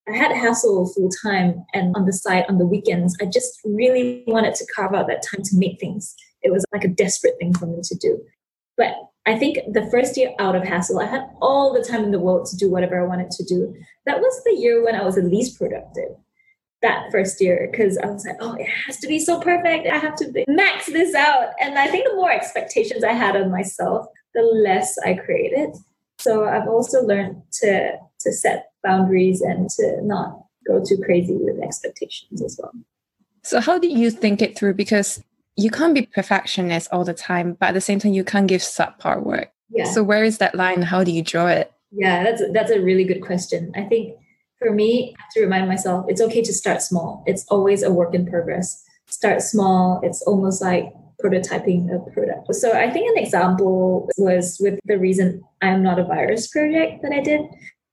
I 0.08 0.16
had 0.16 0.32
Hassell 0.32 0.94
full 0.94 1.10
time 1.24 1.66
and 1.74 1.96
on 1.96 2.06
the 2.06 2.14
side 2.14 2.46
on 2.50 2.58
the 2.58 2.68
weekends. 2.68 3.16
I 3.22 3.26
just 3.26 3.60
really 3.64 4.24
wanted 4.28 4.56
to 4.56 4.66
carve 4.76 4.94
out 4.94 5.08
that 5.08 5.24
time 5.24 5.42
to 5.44 5.58
make 5.58 5.80
things. 5.80 6.16
It 6.42 6.52
was 6.52 6.66
like 6.72 6.84
a 6.84 6.90
desperate 6.90 7.36
thing 7.40 7.54
for 7.54 7.66
me 7.66 7.80
to 7.82 7.96
do. 7.96 8.22
But 8.78 8.96
I 9.26 9.38
think 9.38 9.58
the 9.72 9.88
first 9.92 10.18
year 10.18 10.34
out 10.40 10.56
of 10.56 10.64
Hassell, 10.64 11.04
I 11.04 11.08
had 11.08 11.30
all 11.42 11.74
the 11.74 11.84
time 11.84 12.04
in 12.04 12.12
the 12.12 12.20
world 12.20 12.48
to 12.48 12.58
do 12.58 12.70
whatever 12.70 13.00
I 13.00 13.08
wanted 13.08 13.32
to 13.32 13.44
do. 13.44 13.76
That 14.06 14.20
was 14.20 14.44
the 14.44 14.56
year 14.56 14.84
when 14.84 14.96
I 14.96 15.04
was 15.04 15.16
the 15.16 15.22
least 15.22 15.60
productive. 15.60 16.16
That 16.82 17.12
first 17.12 17.42
year, 17.42 17.68
because 17.70 17.98
I 17.98 18.08
was 18.08 18.26
like, 18.26 18.38
oh, 18.40 18.54
it 18.54 18.68
has 18.88 18.98
to 19.00 19.08
be 19.08 19.20
so 19.20 19.42
perfect. 19.42 19.86
I 19.88 19.98
have 19.98 20.16
to 20.16 20.46
max 20.48 20.86
this 20.86 21.14
out. 21.14 21.50
And 21.60 21.78
I 21.78 21.88
think 21.88 22.08
the 22.08 22.16
more 22.16 22.32
expectations 22.32 23.04
I 23.04 23.12
had 23.12 23.36
on 23.36 23.52
myself, 23.52 24.08
the 24.34 24.42
less 24.42 24.98
I 25.00 25.16
created. 25.16 25.76
So 26.20 26.46
I've 26.46 26.68
also 26.68 27.02
learned 27.02 27.42
to 27.62 27.98
to 28.22 28.34
set 28.34 28.72
boundaries 28.84 29.42
and 29.42 29.70
to 29.72 30.02
not 30.04 30.46
go 30.68 30.84
too 30.84 30.98
crazy 31.04 31.36
with 31.36 31.62
expectations 31.62 32.42
as 32.42 32.60
well. 32.62 32.72
So 33.44 33.60
how 33.60 33.80
did 33.80 33.98
you 33.98 34.12
think 34.12 34.42
it 34.42 34.58
through? 34.58 34.76
Because 34.76 35.24
you 35.56 35.70
can't 35.70 35.94
be 35.94 36.04
perfectionist 36.14 36.90
all 36.92 37.04
the 37.04 37.14
time, 37.14 37.58
but 37.60 37.70
at 37.70 37.74
the 37.74 37.82
same 37.82 38.00
time 38.00 38.14
you 38.14 38.24
can't 38.24 38.48
give 38.48 38.62
subpar 38.62 39.22
work. 39.24 39.52
Yeah. 39.70 39.86
So 39.86 40.04
where 40.04 40.24
is 40.24 40.38
that 40.38 40.56
line? 40.56 40.82
How 40.82 41.04
do 41.04 41.12
you 41.12 41.24
draw 41.24 41.48
it? 41.48 41.72
Yeah, 41.92 42.24
that's 42.24 42.42
that's 42.54 42.72
a 42.72 42.82
really 42.82 43.04
good 43.04 43.22
question. 43.22 43.72
I 43.76 43.84
think 43.84 44.16
for 44.60 44.72
me, 44.72 45.16
I 45.18 45.24
have 45.24 45.32
to 45.34 45.42
remind 45.42 45.68
myself 45.68 46.06
it's 46.08 46.22
okay 46.22 46.42
to 46.42 46.54
start 46.54 46.82
small. 46.82 47.24
It's 47.26 47.46
always 47.48 47.82
a 47.82 47.92
work 47.92 48.14
in 48.14 48.30
progress. 48.30 48.84
Start 49.08 49.42
small. 49.42 50.02
It's 50.04 50.22
almost 50.24 50.62
like 50.62 50.94
prototyping 51.24 51.94
a 51.94 52.12
product. 52.12 52.54
So 52.56 52.74
I 52.74 52.90
think 52.90 53.10
an 53.10 53.24
example 53.24 54.10
was 54.18 54.58
with 54.60 54.80
the 54.86 54.98
reason 54.98 55.44
I'm 55.62 55.84
not 55.84 56.00
a 56.00 56.04
virus 56.04 56.48
project 56.48 57.02
that 57.02 57.12
I 57.12 57.22
did. 57.22 57.42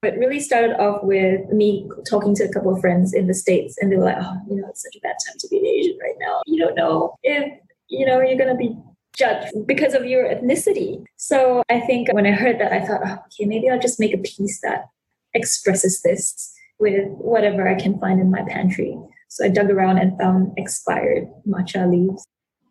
It 0.03 0.19
really 0.19 0.39
started 0.39 0.79
off 0.81 1.03
with 1.03 1.49
me 1.49 1.89
talking 2.09 2.35
to 2.37 2.45
a 2.45 2.53
couple 2.53 2.73
of 2.73 2.81
friends 2.81 3.13
in 3.13 3.27
the 3.27 3.35
States, 3.35 3.77
and 3.81 3.91
they 3.91 3.97
were 3.97 4.05
like, 4.05 4.19
oh, 4.21 4.37
you 4.49 4.57
know, 4.57 4.69
it's 4.69 4.83
such 4.83 4.95
a 4.95 5.01
bad 5.01 5.17
time 5.27 5.37
to 5.39 5.49
be 5.49 5.59
an 5.59 5.67
Asian 5.67 5.99
right 6.01 6.15
now. 6.21 6.43
You 6.47 6.65
don't 6.65 6.77
know 6.77 7.17
if, 7.25 7.53
you 7.89 8.07
know, 8.07 8.21
you're 8.21 8.39
going 8.39 8.51
to 8.51 8.55
be 8.55 8.77
judged 9.17 9.53
because 9.67 9.95
of 9.95 10.05
your 10.05 10.25
ethnicity. 10.25 11.05
So 11.17 11.65
I 11.69 11.81
think 11.81 12.13
when 12.13 12.27
I 12.27 12.33
heard 12.33 12.61
that, 12.61 12.73
I 12.73 12.87
thought, 12.87 13.01
oh, 13.05 13.19
okay, 13.27 13.47
maybe 13.47 13.69
I'll 13.69 13.81
just 13.81 13.99
make 13.99 14.15
a 14.15 14.19
piece 14.19 14.61
that 14.61 14.85
expresses 15.35 16.03
this 16.03 16.53
with 16.79 17.09
whatever 17.09 17.69
I 17.69 17.75
can 17.75 17.99
find 17.99 18.21
in 18.21 18.31
my 18.31 18.43
pantry. 18.49 18.97
So 19.29 19.45
I 19.45 19.49
dug 19.49 19.71
around 19.71 19.99
and 19.99 20.19
found 20.19 20.53
expired 20.57 21.25
matcha 21.47 21.91
leaves 21.91 22.27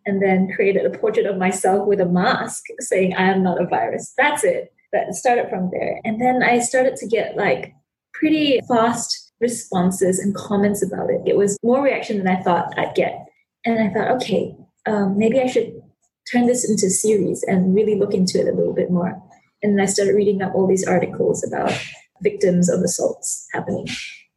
and 0.06 0.22
then 0.22 0.52
created 0.56 0.86
a 0.86 0.98
portrait 0.98 1.26
of 1.26 1.38
myself 1.38 1.88
with 1.88 2.00
a 2.00 2.06
mask 2.06 2.64
saying, 2.80 3.16
I 3.16 3.32
am 3.32 3.44
not 3.44 3.62
a 3.62 3.66
virus. 3.66 4.14
That's 4.18 4.44
it. 4.44 4.72
That 4.94 5.14
started 5.14 5.50
from 5.50 5.72
there. 5.72 6.00
And 6.06 6.22
then 6.22 6.44
I 6.44 6.60
started 6.60 6.96
to 6.98 7.08
get 7.08 7.36
like 7.36 7.74
pretty 8.14 8.62
fast 8.68 9.34
responses 9.42 10.20
and 10.20 10.34
comments 10.36 10.84
about 10.84 11.10
it. 11.10 11.22
It 11.26 11.36
was 11.36 11.58
more 11.64 11.82
reaction 11.82 12.18
than 12.18 12.28
I 12.28 12.42
thought 12.42 12.78
I'd 12.78 12.96
get. 12.96 13.26
And 13.66 13.80
I 13.80 13.94
thought, 13.94 14.12
okay, 14.18 14.56
um, 14.86 15.18
maybe 15.18 15.40
I 15.40 15.48
should 15.48 15.74
turn 16.32 16.48
this 16.48 16.70
into 16.70 16.88
a 16.88 16.90
series 16.90 17.44
and 17.44 17.76
really 17.76 17.96
look 17.96 18.14
into 18.14 18.40
it 18.40 18.48
a 18.48 18.56
little 18.56 18.74
bit 18.74 18.92
more. 18.92 19.22
And 19.62 19.74
then 19.74 19.82
I 19.82 19.90
started 19.90 20.16
reading 20.16 20.42
up 20.42 20.54
all 20.54 20.68
these 20.68 20.88
articles 20.88 21.44
about 21.44 21.74
victims 22.22 22.70
of 22.70 22.82
assaults 22.82 23.48
happening. 23.54 23.88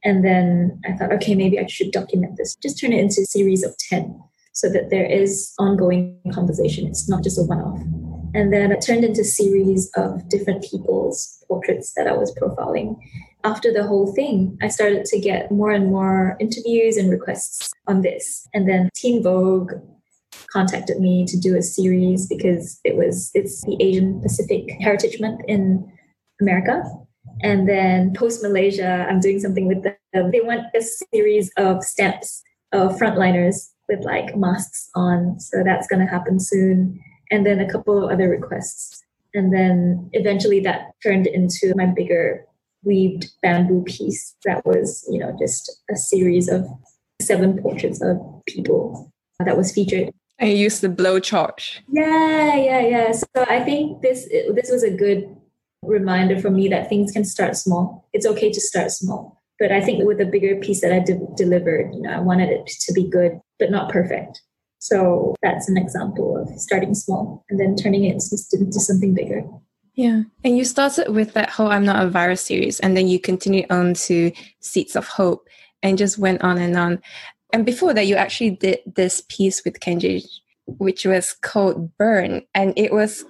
And 0.04 0.24
then 0.24 0.80
I 0.86 0.92
thought, 0.96 1.12
okay, 1.14 1.34
maybe 1.34 1.58
I 1.58 1.66
should 1.66 1.90
document 1.90 2.36
this. 2.36 2.56
Just 2.62 2.80
turn 2.80 2.92
it 2.92 3.00
into 3.00 3.22
a 3.22 3.26
series 3.26 3.64
of 3.64 3.76
10 3.76 4.20
so 4.52 4.68
that 4.70 4.90
there 4.90 5.06
is 5.06 5.52
ongoing 5.58 6.18
conversation. 6.32 6.86
It's 6.86 7.08
not 7.08 7.22
just 7.22 7.38
a 7.38 7.42
one 7.42 7.60
off. 7.60 7.80
And 8.34 8.52
then 8.52 8.72
it 8.72 8.80
turned 8.80 9.04
into 9.04 9.22
a 9.22 9.24
series 9.24 9.90
of 9.96 10.28
different 10.28 10.62
people's 10.62 11.42
portraits 11.48 11.94
that 11.96 12.06
I 12.06 12.12
was 12.12 12.34
profiling. 12.34 12.96
After 13.44 13.72
the 13.72 13.86
whole 13.86 14.12
thing, 14.14 14.58
I 14.60 14.68
started 14.68 15.04
to 15.06 15.18
get 15.18 15.50
more 15.50 15.70
and 15.70 15.86
more 15.86 16.36
interviews 16.40 16.96
and 16.96 17.10
requests 17.10 17.72
on 17.86 18.02
this. 18.02 18.46
And 18.52 18.68
then 18.68 18.90
Teen 18.94 19.22
Vogue 19.22 19.72
contacted 20.52 21.00
me 21.00 21.24
to 21.26 21.38
do 21.38 21.56
a 21.56 21.62
series 21.62 22.26
because 22.26 22.80
it 22.84 22.96
was 22.96 23.30
it's 23.34 23.64
the 23.64 23.76
Asian 23.80 24.20
Pacific 24.20 24.70
Heritage 24.80 25.20
Month 25.20 25.40
in 25.46 25.90
America. 26.40 26.82
And 27.42 27.68
then 27.68 28.12
post 28.14 28.42
Malaysia, 28.42 29.06
I'm 29.08 29.20
doing 29.20 29.40
something 29.40 29.66
with 29.66 29.82
them. 29.84 30.30
They 30.30 30.40
want 30.40 30.66
a 30.74 30.82
series 30.82 31.50
of 31.56 31.84
stamps 31.84 32.42
of 32.72 32.96
frontliners 32.98 33.70
with 33.88 34.04
like 34.04 34.36
masks 34.36 34.90
on. 34.94 35.38
So 35.40 35.62
that's 35.64 35.86
going 35.86 36.00
to 36.00 36.10
happen 36.10 36.40
soon. 36.40 37.00
And 37.30 37.46
then 37.46 37.60
a 37.60 37.70
couple 37.70 38.04
of 38.04 38.10
other 38.10 38.28
requests. 38.28 39.02
And 39.34 39.52
then 39.52 40.10
eventually 40.12 40.60
that 40.60 40.92
turned 41.02 41.26
into 41.26 41.74
my 41.76 41.86
bigger 41.86 42.44
weaved 42.84 43.30
bamboo 43.42 43.82
piece 43.84 44.34
that 44.44 44.64
was, 44.64 45.06
you 45.10 45.18
know, 45.18 45.36
just 45.38 45.70
a 45.90 45.96
series 45.96 46.48
of 46.48 46.66
seven 47.20 47.60
portraits 47.60 48.00
of 48.02 48.18
people 48.46 49.12
that 49.44 49.56
was 49.56 49.72
featured. 49.72 50.10
I 50.40 50.46
you 50.46 50.56
used 50.56 50.82
the 50.82 50.88
blowtorch. 50.88 51.78
Yeah, 51.88 52.54
yeah, 52.54 52.80
yeah. 52.80 53.12
So 53.12 53.26
I 53.36 53.60
think 53.64 54.02
this 54.02 54.28
this 54.54 54.70
was 54.70 54.84
a 54.84 54.90
good 54.90 55.36
reminder 55.88 56.38
for 56.38 56.50
me 56.50 56.68
that 56.68 56.88
things 56.88 57.12
can 57.12 57.24
start 57.24 57.56
small. 57.56 58.08
It's 58.12 58.26
okay 58.26 58.52
to 58.52 58.60
start 58.60 58.90
small. 58.90 59.42
But 59.58 59.72
I 59.72 59.80
think 59.80 60.04
with 60.04 60.18
the 60.18 60.24
bigger 60.24 60.56
piece 60.56 60.80
that 60.82 60.92
I 60.92 61.00
de- 61.00 61.26
delivered, 61.36 61.92
you 61.92 62.02
know, 62.02 62.10
I 62.10 62.20
wanted 62.20 62.50
it 62.50 62.66
to 62.66 62.92
be 62.92 63.08
good, 63.08 63.40
but 63.58 63.70
not 63.70 63.90
perfect. 63.90 64.42
So 64.78 65.34
that's 65.42 65.68
an 65.68 65.76
example 65.76 66.36
of 66.36 66.48
starting 66.60 66.94
small 66.94 67.44
and 67.50 67.58
then 67.58 67.74
turning 67.74 68.04
it 68.04 68.12
into 68.12 68.80
something 68.80 69.14
bigger. 69.14 69.42
Yeah. 69.94 70.22
And 70.44 70.56
you 70.56 70.64
started 70.64 71.10
with 71.10 71.32
that 71.32 71.50
whole 71.50 71.72
I'm 71.72 71.84
Not 71.84 72.06
a 72.06 72.08
Virus 72.08 72.42
series, 72.42 72.78
and 72.78 72.96
then 72.96 73.08
you 73.08 73.18
continued 73.18 73.66
on 73.68 73.94
to 73.94 74.30
Seeds 74.60 74.94
of 74.94 75.08
Hope 75.08 75.48
and 75.82 75.98
just 75.98 76.18
went 76.18 76.42
on 76.42 76.58
and 76.58 76.76
on. 76.76 77.02
And 77.52 77.66
before 77.66 77.92
that, 77.94 78.06
you 78.06 78.14
actually 78.14 78.50
did 78.50 78.78
this 78.86 79.24
piece 79.28 79.64
with 79.64 79.80
Kenji, 79.80 80.24
which 80.66 81.04
was 81.04 81.32
called 81.32 81.96
Burn. 81.96 82.42
And 82.54 82.74
it 82.76 82.92
was 82.92 83.24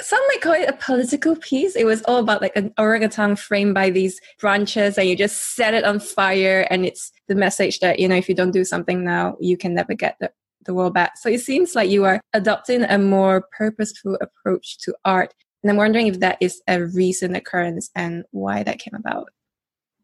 some 0.00 0.20
might 0.28 0.40
call 0.40 0.52
it 0.52 0.68
a 0.68 0.72
political 0.74 1.36
piece. 1.36 1.74
It 1.74 1.84
was 1.84 2.02
all 2.02 2.18
about 2.18 2.40
like 2.40 2.56
an 2.56 2.72
orangutan 2.78 3.36
framed 3.36 3.74
by 3.74 3.90
these 3.90 4.20
branches 4.38 4.96
and 4.96 5.08
you 5.08 5.16
just 5.16 5.56
set 5.56 5.74
it 5.74 5.84
on 5.84 5.98
fire. 5.98 6.66
And 6.70 6.84
it's 6.84 7.12
the 7.26 7.34
message 7.34 7.80
that, 7.80 7.98
you 7.98 8.08
know, 8.08 8.14
if 8.16 8.28
you 8.28 8.34
don't 8.34 8.52
do 8.52 8.64
something 8.64 9.04
now, 9.04 9.36
you 9.40 9.56
can 9.56 9.74
never 9.74 9.94
get 9.94 10.16
the, 10.20 10.30
the 10.64 10.74
world 10.74 10.94
back. 10.94 11.18
So 11.18 11.28
it 11.28 11.40
seems 11.40 11.74
like 11.74 11.90
you 11.90 12.04
are 12.04 12.20
adopting 12.32 12.84
a 12.84 12.98
more 12.98 13.48
purposeful 13.56 14.18
approach 14.20 14.78
to 14.80 14.94
art. 15.04 15.34
And 15.62 15.70
I'm 15.70 15.76
wondering 15.76 16.06
if 16.06 16.20
that 16.20 16.38
is 16.40 16.62
a 16.68 16.84
recent 16.84 17.36
occurrence 17.36 17.90
and 17.96 18.24
why 18.30 18.62
that 18.62 18.78
came 18.78 18.94
about. 18.94 19.30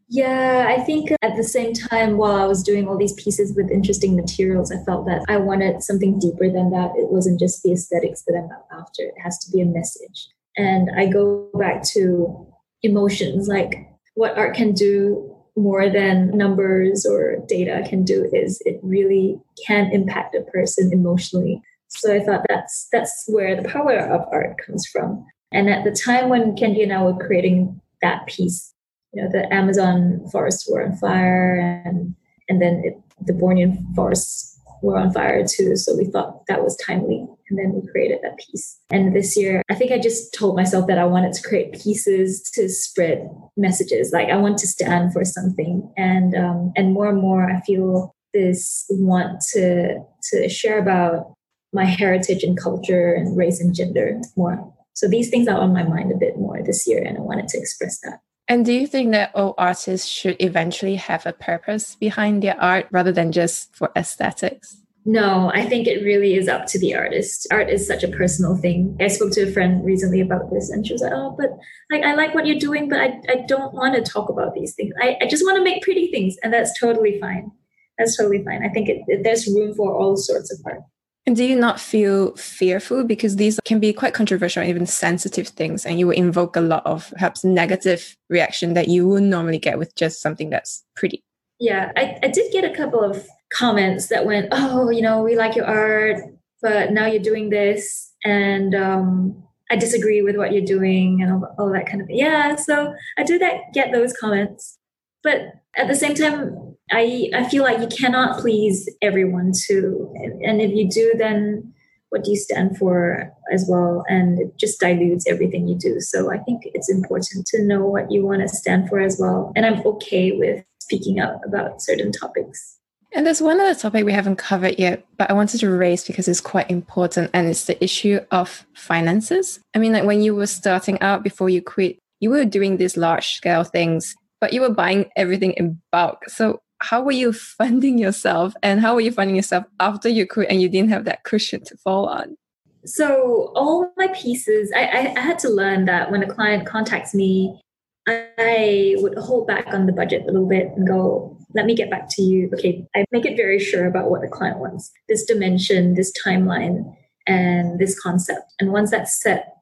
Yeah, 0.09 0.67
I 0.69 0.83
think 0.83 1.11
at 1.23 1.37
the 1.37 1.45
same 1.45 1.73
time, 1.73 2.19
while 2.19 2.37
I 2.37 2.45
was 2.45 2.63
doing 2.63 2.87
all 2.87 2.99
these 2.99 3.15
pieces 3.15 3.55
with 3.57 3.71
interesting 3.71 4.15
materials, 4.15 4.71
I 4.71 4.85
felt 4.85 5.07
that 5.07 5.25
I 5.29 5.39
wanted 5.39 5.83
something 5.83 6.19
deeper 6.19 6.51
than 6.51 6.71
that. 6.71 6.93
It 6.97 7.11
wasn't 7.11 7.41
just 7.41 7.63
the 7.63 7.73
aesthetics 7.73 8.23
that 8.27 8.37
I'm 8.37 8.79
after, 8.79 9.03
it 9.03 9.15
has 9.23 9.39
to 9.41 9.51
be 9.51 9.63
a 9.63 9.67
message. 9.67 10.29
And 10.57 10.91
I 10.97 11.07
go 11.07 11.49
back 11.55 11.83
to 11.95 12.47
emotions, 12.83 13.49
like 13.49 13.89
what 14.15 14.37
art 14.37 14.55
can 14.55 14.73
do 14.73 15.35
more 15.57 15.89
than 15.89 16.37
numbers 16.37 17.07
or 17.07 17.37
data 17.49 17.85
can 17.89 18.05
do 18.05 18.29
is 18.33 18.61
it 18.65 18.81
really 18.83 19.39
can 19.67 19.91
impact 19.93 20.35
a 20.35 20.43
person 20.43 20.93
emotionally. 20.93 21.63
So 21.89 22.15
I 22.15 22.21
thought 22.21 22.45
that's 22.49 22.89
that's 22.93 23.25
where 23.29 23.61
the 23.61 23.69
power 23.69 23.97
of 23.97 24.23
art 24.33 24.57
comes 24.65 24.87
from. 24.87 25.25
And 25.53 25.71
at 25.71 25.85
the 25.85 25.93
time 25.93 26.29
when 26.29 26.57
Kenji 26.57 26.83
and 26.83 26.93
I 26.93 27.03
were 27.03 27.17
creating 27.25 27.81
that 28.03 28.27
piece, 28.27 28.74
you 29.15 29.23
know 29.23 29.29
the 29.31 29.53
Amazon 29.53 30.27
forests 30.31 30.69
were 30.71 30.85
on 30.85 30.97
fire 30.97 31.83
and 31.87 32.15
and 32.49 32.61
then 32.61 32.83
it, 32.85 33.01
the 33.27 33.33
Bornean 33.33 33.95
forests 33.95 34.55
were 34.83 34.99
on 34.99 35.13
fire 35.13 35.45
too. 35.47 35.77
So 35.77 35.97
we 35.97 36.05
thought 36.05 36.47
that 36.47 36.63
was 36.63 36.77
timely. 36.77 37.27
And 37.49 37.59
then 37.59 37.73
we 37.73 37.87
created 37.89 38.19
that 38.23 38.39
piece. 38.39 38.79
And 38.91 39.15
this 39.15 39.37
year, 39.37 39.63
I 39.71 39.75
think 39.75 39.93
I 39.93 39.99
just 39.99 40.33
told 40.35 40.57
myself 40.57 40.87
that 40.87 40.99
I 40.99 41.05
wanted 41.05 41.33
to 41.35 41.49
create 41.49 41.73
pieces 41.73 42.43
to 42.55 42.69
spread 42.69 43.29
messages. 43.57 44.13
Like 44.13 44.29
I 44.29 44.37
want 44.37 44.59
to 44.59 44.67
stand 44.67 45.13
for 45.13 45.25
something. 45.25 45.91
And 45.97 46.35
um, 46.35 46.73
and 46.77 46.93
more 46.93 47.09
and 47.09 47.21
more, 47.21 47.51
I 47.51 47.61
feel 47.63 48.15
this 48.33 48.85
want 48.91 49.41
to 49.53 49.99
to 50.31 50.49
share 50.49 50.79
about 50.79 51.35
my 51.73 51.85
heritage 51.85 52.43
and 52.43 52.59
culture 52.59 53.13
and 53.13 53.37
race 53.37 53.61
and 53.61 53.75
gender 53.75 54.21
more. 54.37 54.73
So 54.95 55.09
these 55.09 55.29
things 55.29 55.49
are 55.49 55.59
on 55.59 55.73
my 55.73 55.83
mind 55.83 56.13
a 56.13 56.17
bit 56.17 56.37
more 56.37 56.63
this 56.63 56.87
year, 56.87 57.03
and 57.03 57.17
I 57.17 57.21
wanted 57.21 57.49
to 57.49 57.59
express 57.59 58.01
that. 58.01 58.21
And 58.47 58.67
do 58.67 58.73
you 58.73 58.87
think 58.87 59.13
that 59.13 59.35
all 59.35 59.55
artists 59.57 60.07
should 60.07 60.37
eventually 60.39 60.97
have 60.97 61.25
a 61.25 61.33
purpose 61.33 61.95
behind 61.95 62.43
their 62.43 62.61
art 62.61 62.87
rather 62.91 63.13
than 63.13 63.33
just 63.33 63.75
for 63.75 63.91
aesthetics? 63.97 64.77
No, 65.07 65.51
I 65.53 65.67
think 65.67 65.87
it 65.87 66.03
really 66.03 66.35
is 66.35 66.49
up 66.49 66.67
to 66.69 66.79
the 66.79 66.95
artist. 66.95 67.47
Art 67.51 67.69
is 67.69 67.87
such 67.87 68.03
a 68.03 68.09
personal 68.09 68.57
thing. 68.57 68.97
I 69.01 69.09
spoke 69.09 69.33
to 69.33 69.43
a 69.43 69.53
friend 69.53 69.85
recently 69.85 70.21
about 70.21 70.51
this 70.51 70.71
and 70.71 70.87
she 70.87 70.95
was 70.95 71.03
like, 71.03 71.13
Oh, 71.15 71.37
but 71.39 71.51
like 71.91 72.03
I 72.03 72.15
like 72.15 72.35
what 72.35 72.47
you're 72.47 72.59
doing, 72.59 72.89
but 72.89 73.01
I, 73.01 73.21
I 73.29 73.45
don't 73.47 73.75
want 73.75 73.95
to 73.95 74.03
talk 74.03 74.31
about 74.31 74.55
these 74.55 74.75
things. 74.75 74.95
I, 75.01 75.19
I 75.21 75.27
just 75.27 75.45
want 75.45 75.59
to 75.59 75.65
make 75.65 75.83
pretty 75.83 76.11
things. 76.11 76.37
And 76.43 76.53
that's 76.53 76.79
totally 76.79 77.21
fine. 77.21 77.51
That's 77.99 78.17
totally 78.17 78.43
fine. 78.45 78.65
I 78.65 78.71
think 78.71 78.89
it, 78.89 79.03
it, 79.07 79.25
there's 79.25 79.47
room 79.47 79.75
for 79.75 79.95
all 79.95 80.17
sorts 80.17 80.53
of 80.53 80.59
art. 80.65 80.81
And 81.27 81.37
do 81.37 81.45
you 81.45 81.57
not 81.57 81.81
feel 81.81 82.37
fearful 82.37 83.03
because 83.03 83.37
these 83.37 83.59
can 83.65 83.81
be 83.81 83.95
quite 83.95 84.13
controversial, 84.13 84.61
and 84.61 84.69
even 84.69 84.87
sensitive 84.87 85.49
things, 85.49 85.87
and 85.87 85.99
you 85.99 86.07
will 86.07 86.17
invoke 86.17 86.55
a 86.55 86.61
lot 86.61 86.85
of 86.85 87.11
perhaps 87.13 87.43
negative 87.45 88.15
reaction 88.29 88.75
that 88.75 88.89
you 88.89 89.09
would 89.09 89.23
normally 89.23 89.59
get 89.59 89.79
with 89.79 89.95
just 89.97 90.21
something 90.21 90.51
that's 90.51 90.85
pretty? 90.97 91.25
Yeah, 91.59 91.93
I, 91.97 92.19
I 92.23 92.29
did 92.29 92.53
get 92.53 92.65
a 92.65 92.75
couple 92.75 93.03
of 93.03 93.27
comments 93.51 94.09
that 94.09 94.27
went, 94.27 94.49
"Oh, 94.53 94.91
you 94.91 95.01
know, 95.01 95.23
we 95.23 95.35
like 95.35 95.57
your 95.57 95.65
art, 95.65 96.21
but 96.61 96.93
now 96.93 97.07
you're 97.07 97.23
doing 97.23 97.49
this, 97.49 98.13
and 98.23 98.75
um, 98.75 99.43
I 99.71 99.77
disagree 99.77 100.21
with 100.21 100.37
what 100.37 100.53
you're 100.53 100.65
doing," 100.65 101.23
and 101.23 101.33
all, 101.33 101.55
all 101.59 101.73
that 101.73 101.87
kind 101.87 102.03
of 102.03 102.07
thing. 102.07 102.19
Yeah, 102.19 102.57
so 102.57 102.95
I 103.17 103.23
do 103.23 103.39
that 103.39 103.73
get 103.73 103.93
those 103.93 104.13
comments, 104.13 104.79
but 105.25 105.55
at 105.77 105.89
the 105.89 105.97
same 105.97 106.15
time, 106.15 106.77
I 106.93 107.31
I 107.35 107.49
feel 107.49 107.65
like 107.65 107.81
you 107.81 107.89
cannot 107.89 108.39
please 108.41 108.89
everyone 109.03 109.53
too, 109.67 110.15
and 110.45 110.61
if 110.61 110.71
you 110.73 110.89
do, 110.89 111.15
then 111.19 111.75
what 112.11 112.23
do 112.23 112.31
you 112.31 112.37
stand 112.37 112.79
for 112.79 113.33
as 113.53 113.67
well? 113.69 114.05
And 114.09 114.39
it 114.39 114.57
just 114.57 114.79
dilutes 114.79 115.27
everything 115.29 115.67
you 115.67 115.77
do. 115.77 116.01
So 116.01 116.33
I 116.33 116.39
think 116.39 116.63
it's 116.67 116.89
important 116.89 117.45
to 117.47 117.65
know 117.65 117.85
what 117.85 118.09
you 118.13 118.25
want 118.25 118.43
to 118.43 118.49
stand 118.49 118.89
for 118.89 119.01
as 119.01 119.19
well. 119.19 119.53
And 119.57 119.67
I'm 119.67 119.85
okay 119.85 120.31
with 120.31 120.65
speaking 120.79 121.19
up 121.19 121.41
about 121.45 121.83
certain 121.83 122.13
topics. 122.13 122.79
And 123.15 123.27
there's 123.27 123.43
one 123.43 123.61
other 123.61 123.75
topic 123.75 124.05
we 124.05 124.13
haven't 124.13 124.37
covered 124.37 124.79
yet, 124.79 125.05
but 125.19 125.29
I 125.29 125.33
wanted 125.33 125.59
to 125.61 125.71
raise 125.71 126.05
because 126.05 126.29
it's 126.29 126.41
quite 126.41 126.71
important, 126.71 127.31
and 127.35 127.49
it's 127.49 127.65
the 127.65 127.83
issue 127.83 128.21
of 128.31 128.65
finances. 128.75 129.59
I 129.75 129.79
mean, 129.81 129.93
like 129.93 130.05
when 130.05 130.23
you 130.23 130.37
were 130.37 130.47
starting 130.47 131.01
out 131.01 131.25
before 131.25 131.49
you 131.49 131.63
quit, 131.63 131.99
you 132.21 132.31
were 132.31 132.45
doing 132.45 132.77
these 132.77 132.97
large 132.97 133.35
scale 133.35 133.65
things 133.65 134.15
but 134.45 134.53
you 134.53 134.61
were 134.61 134.69
buying 134.69 135.07
everything 135.17 135.53
in 135.53 135.81
bulk. 135.91 136.29
So 136.29 136.61
how 136.81 137.01
were 137.01 137.13
you 137.13 137.33
funding 137.33 137.97
yourself 137.97 138.53
and 138.63 138.79
how 138.79 138.95
were 138.95 139.01
you 139.01 139.11
funding 139.11 139.37
yourself 139.37 139.65
after 139.81 140.07
you 140.07 140.27
quit 140.27 140.51
and 140.51 140.61
you 140.61 140.69
didn't 140.69 140.91
have 140.91 141.07
that 141.07 141.25
cushion 141.25 141.65
to 141.65 141.79
fall 141.79 142.05
on? 142.05 142.37
So 142.85 143.53
all 143.57 143.91
my 143.97 144.09
pieces, 144.09 144.71
I, 144.77 144.85
I, 144.85 145.15
I 145.17 145.21
had 145.21 145.39
to 145.39 145.49
learn 145.49 145.87
that 145.87 146.11
when 146.11 146.23
a 146.23 146.29
client 146.29 146.67
contacts 146.67 147.15
me, 147.15 147.59
I 148.07 148.97
would 148.99 149.17
hold 149.17 149.47
back 149.47 149.69
on 149.69 149.87
the 149.87 149.95
budget 149.95 150.25
a 150.25 150.27
little 150.27 150.47
bit 150.47 150.67
and 150.77 150.87
go, 150.87 151.39
let 151.55 151.65
me 151.65 151.75
get 151.75 151.89
back 151.89 152.11
to 152.11 152.23
you. 152.23 152.51
Okay, 152.53 152.87
I 152.95 153.07
make 153.13 153.25
it 153.25 153.39
very 153.39 153.59
sure 153.59 153.87
about 153.87 154.11
what 154.11 154.21
the 154.21 154.29
client 154.29 154.59
wants, 154.59 154.93
this 155.09 155.25
dimension, 155.25 155.95
this 155.95 156.13
timeline. 156.23 156.95
and 157.27 157.79
this 157.79 157.99
concept. 157.99 158.53
And 158.61 158.73
once 158.73 158.91
that's 158.91 159.23
set, 159.23 159.54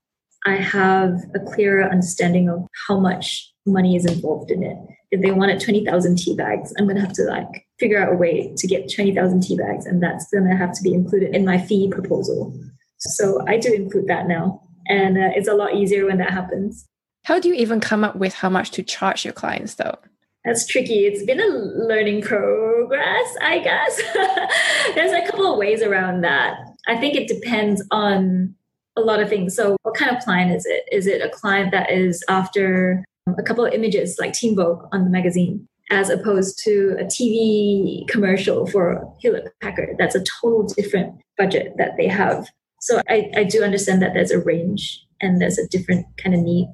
I 0.47 0.57
have 0.57 1.21
a 1.35 1.41
clearer 1.41 1.85
understanding 1.85 2.49
of 2.49 2.67
how 2.87 2.99
much 2.99 3.53
money 3.67 3.97
is 3.97 4.05
involved 4.05 4.51
in 4.51 4.63
it. 4.63 4.77
If 5.11 5.21
they 5.21 5.31
wanted 5.31 5.61
20,000 5.61 6.19
tea 6.19 6.35
bags, 6.35 6.73
I'm 6.79 6.87
going 6.87 6.97
to 6.97 7.03
have 7.03 7.13
to 7.15 7.25
like 7.25 7.67
figure 7.79 8.03
out 8.03 8.13
a 8.13 8.17
way 8.17 8.53
to 8.57 8.67
get 8.67 8.93
20,000 8.93 9.43
tea 9.43 9.57
bags, 9.57 9.87
and 9.87 10.03
that's 10.03 10.31
going 10.31 10.49
to 10.49 10.57
have 10.57 10.73
to 10.73 10.83
be 10.83 10.95
included 10.95 11.35
in 11.35 11.45
my 11.45 11.59
fee 11.59 11.89
proposal. 11.91 12.59
So 12.99 13.45
I 13.47 13.59
do 13.59 13.73
include 13.73 14.07
that 14.09 14.27
now, 14.27 14.63
and 14.87 15.19
uh, 15.19 15.31
it's 15.35 15.49
a 15.49 15.55
lot 15.55 15.75
easier 15.75 16.07
when 16.07 16.19
that 16.19 16.31
happens. 16.31 16.89
How 17.25 17.39
do 17.39 17.49
you 17.49 17.55
even 17.55 17.81
come 17.81 18.03
up 18.03 18.17
with 18.17 18.35
how 18.35 18.49
much 18.49 18.71
to 18.73 18.83
charge 18.83 19.25
your 19.25 19.35
clients, 19.35 19.75
though? 19.75 19.97
That's 20.45 20.67
tricky. 20.67 21.07
It's 21.07 21.25
been 21.25 21.41
a 21.41 21.47
learning 21.47 22.23
progress, 22.23 23.37
I 23.43 23.61
guess. 23.61 24.03
There's 24.95 25.13
a 25.13 25.25
couple 25.31 25.53
of 25.53 25.57
ways 25.57 25.83
around 25.83 26.23
that. 26.23 26.57
I 26.89 26.97
think 26.97 27.15
it 27.15 27.29
depends 27.29 27.85
on 27.93 28.57
a 28.97 29.01
lot 29.01 29.21
of 29.21 29.29
things. 29.29 29.55
So, 29.57 29.77
what 29.83 29.95
kind 29.95 30.15
of 30.15 30.23
client 30.23 30.53
is 30.53 30.67
it? 30.67 30.85
Is 30.91 31.07
it 31.07 31.23
a 31.23 31.29
client 31.29 31.71
that 31.73 31.91
is 31.91 32.23
after 32.29 33.05
um, 33.27 33.37
a 33.39 33.43
couple 33.43 33.65
of 33.65 33.73
images 33.73 34.17
like 34.19 34.33
Teen 34.33 34.57
Vogue 34.57 34.87
on 34.93 35.05
the 35.05 35.11
magazine, 35.11 35.67
as 35.91 36.11
opposed 36.11 36.61
to 36.65 36.97
a 36.99 37.05
TV 37.05 38.07
commercial 38.09 38.67
for 38.67 39.15
Hewlett 39.21 39.53
Packard? 39.61 39.97
That's 39.99 40.15
a 40.15 40.25
total 40.41 40.65
different 40.65 41.21
budget 41.39 41.75
that 41.79 41.97
they 41.97 42.09
have. 42.09 42.49
So, 42.81 43.01
I, 43.09 43.31
I 43.37 43.45
do 43.45 43.63
understand 43.63 44.03
that 44.03 44.15
there's 44.15 44.31
a 44.31 44.41
range 44.41 45.05
and 45.21 45.41
there's 45.41 45.59
a 45.59 45.69
different 45.69 46.07
kind 46.19 46.35
of 46.35 46.43
need 46.43 46.73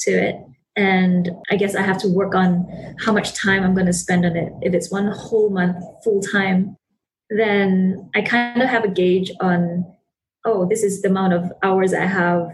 to 0.00 0.10
it. 0.10 0.36
And 0.74 1.30
I 1.50 1.56
guess 1.56 1.74
I 1.74 1.82
have 1.82 1.98
to 1.98 2.08
work 2.08 2.34
on 2.34 2.66
how 2.98 3.12
much 3.12 3.34
time 3.34 3.62
I'm 3.62 3.74
going 3.74 3.86
to 3.86 3.92
spend 3.92 4.24
on 4.24 4.36
it. 4.36 4.52
If 4.62 4.72
it's 4.72 4.90
one 4.90 5.06
whole 5.08 5.50
month 5.50 5.76
full 6.02 6.20
time, 6.20 6.76
then 7.28 8.10
I 8.14 8.22
kind 8.22 8.62
of 8.62 8.68
have 8.68 8.84
a 8.84 8.88
gauge 8.88 9.30
on, 9.40 9.84
oh, 10.44 10.66
this 10.68 10.82
is 10.82 11.02
the 11.02 11.08
amount 11.08 11.32
of 11.32 11.52
hours 11.62 11.94
I 11.94 12.06
have 12.06 12.48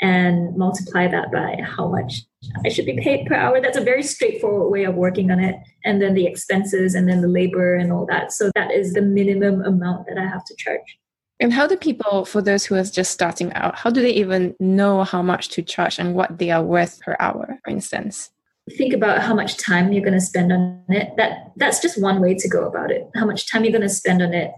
and 0.00 0.56
multiply 0.56 1.06
that 1.08 1.30
by 1.32 1.56
how 1.62 1.88
much 1.88 2.22
I 2.64 2.68
should 2.68 2.86
be 2.86 3.00
paid 3.00 3.26
per 3.26 3.34
hour. 3.34 3.60
That's 3.60 3.76
a 3.76 3.84
very 3.84 4.02
straightforward 4.02 4.70
way 4.70 4.84
of 4.84 4.96
working 4.96 5.30
on 5.30 5.40
it. 5.40 5.56
And 5.84 6.02
then 6.02 6.14
the 6.14 6.26
expenses 6.26 6.94
and 6.94 7.08
then 7.08 7.20
the 7.20 7.28
labor 7.28 7.74
and 7.74 7.92
all 7.92 8.06
that. 8.06 8.32
So 8.32 8.50
that 8.54 8.70
is 8.70 8.92
the 8.92 9.02
minimum 9.02 9.62
amount 9.62 10.06
that 10.08 10.18
I 10.18 10.26
have 10.26 10.44
to 10.44 10.54
charge. 10.56 10.98
And 11.40 11.52
how 11.52 11.66
do 11.66 11.76
people, 11.76 12.24
for 12.24 12.42
those 12.42 12.64
who 12.64 12.74
are 12.74 12.84
just 12.84 13.12
starting 13.12 13.52
out, 13.54 13.76
how 13.76 13.90
do 13.90 14.00
they 14.02 14.12
even 14.12 14.54
know 14.60 15.04
how 15.04 15.22
much 15.22 15.48
to 15.50 15.62
charge 15.62 15.98
and 15.98 16.14
what 16.14 16.38
they 16.38 16.50
are 16.50 16.62
worth 16.62 17.00
per 17.00 17.16
hour, 17.18 17.58
for 17.64 17.70
instance? 17.70 18.30
Think 18.76 18.94
about 18.94 19.20
how 19.20 19.34
much 19.34 19.56
time 19.58 19.92
you're 19.92 20.04
going 20.04 20.14
to 20.14 20.20
spend 20.20 20.52
on 20.52 20.84
it. 20.88 21.14
That 21.18 21.52
that's 21.56 21.80
just 21.80 22.00
one 22.00 22.22
way 22.22 22.34
to 22.34 22.48
go 22.48 22.66
about 22.66 22.90
it. 22.90 23.10
How 23.14 23.26
much 23.26 23.50
time 23.50 23.64
you're 23.64 23.72
going 23.72 23.82
to 23.82 23.90
spend 23.90 24.22
on 24.22 24.32
it, 24.32 24.52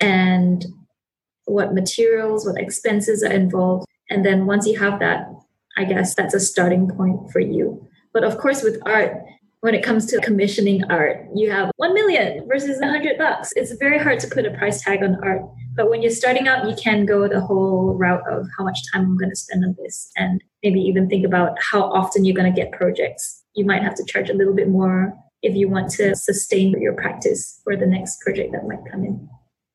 and 0.00 0.64
what 1.52 1.74
materials, 1.74 2.46
what 2.46 2.60
expenses 2.60 3.22
are 3.22 3.32
involved. 3.32 3.86
And 4.10 4.24
then 4.24 4.46
once 4.46 4.66
you 4.66 4.78
have 4.78 4.98
that, 5.00 5.28
I 5.76 5.84
guess 5.84 6.14
that's 6.14 6.34
a 6.34 6.40
starting 6.40 6.88
point 6.88 7.30
for 7.30 7.40
you. 7.40 7.86
But 8.12 8.24
of 8.24 8.38
course, 8.38 8.62
with 8.62 8.78
art, 8.84 9.16
when 9.60 9.74
it 9.74 9.84
comes 9.84 10.06
to 10.06 10.20
commissioning 10.20 10.82
art, 10.90 11.24
you 11.34 11.50
have 11.50 11.70
1 11.76 11.94
million 11.94 12.46
versus 12.48 12.80
100 12.80 13.16
bucks. 13.16 13.52
It's 13.54 13.72
very 13.76 13.98
hard 13.98 14.18
to 14.20 14.26
put 14.26 14.44
a 14.44 14.50
price 14.50 14.82
tag 14.82 15.02
on 15.04 15.22
art. 15.22 15.42
But 15.76 15.88
when 15.88 16.02
you're 16.02 16.10
starting 16.10 16.48
out, 16.48 16.68
you 16.68 16.74
can 16.74 17.06
go 17.06 17.28
the 17.28 17.40
whole 17.40 17.94
route 17.94 18.24
of 18.28 18.46
how 18.58 18.64
much 18.64 18.80
time 18.92 19.02
I'm 19.02 19.16
going 19.16 19.30
to 19.30 19.36
spend 19.36 19.64
on 19.64 19.76
this 19.78 20.10
and 20.16 20.42
maybe 20.64 20.80
even 20.80 21.08
think 21.08 21.24
about 21.24 21.56
how 21.62 21.82
often 21.84 22.24
you're 22.24 22.36
going 22.36 22.52
to 22.52 22.60
get 22.60 22.72
projects. 22.72 23.44
You 23.54 23.64
might 23.64 23.82
have 23.82 23.94
to 23.94 24.04
charge 24.04 24.30
a 24.30 24.34
little 24.34 24.54
bit 24.54 24.68
more 24.68 25.14
if 25.42 25.54
you 25.54 25.68
want 25.68 25.90
to 25.92 26.14
sustain 26.16 26.78
your 26.80 26.94
practice 26.94 27.60
for 27.64 27.76
the 27.76 27.86
next 27.86 28.20
project 28.20 28.52
that 28.52 28.66
might 28.66 28.84
come 28.90 29.04
in. 29.04 29.28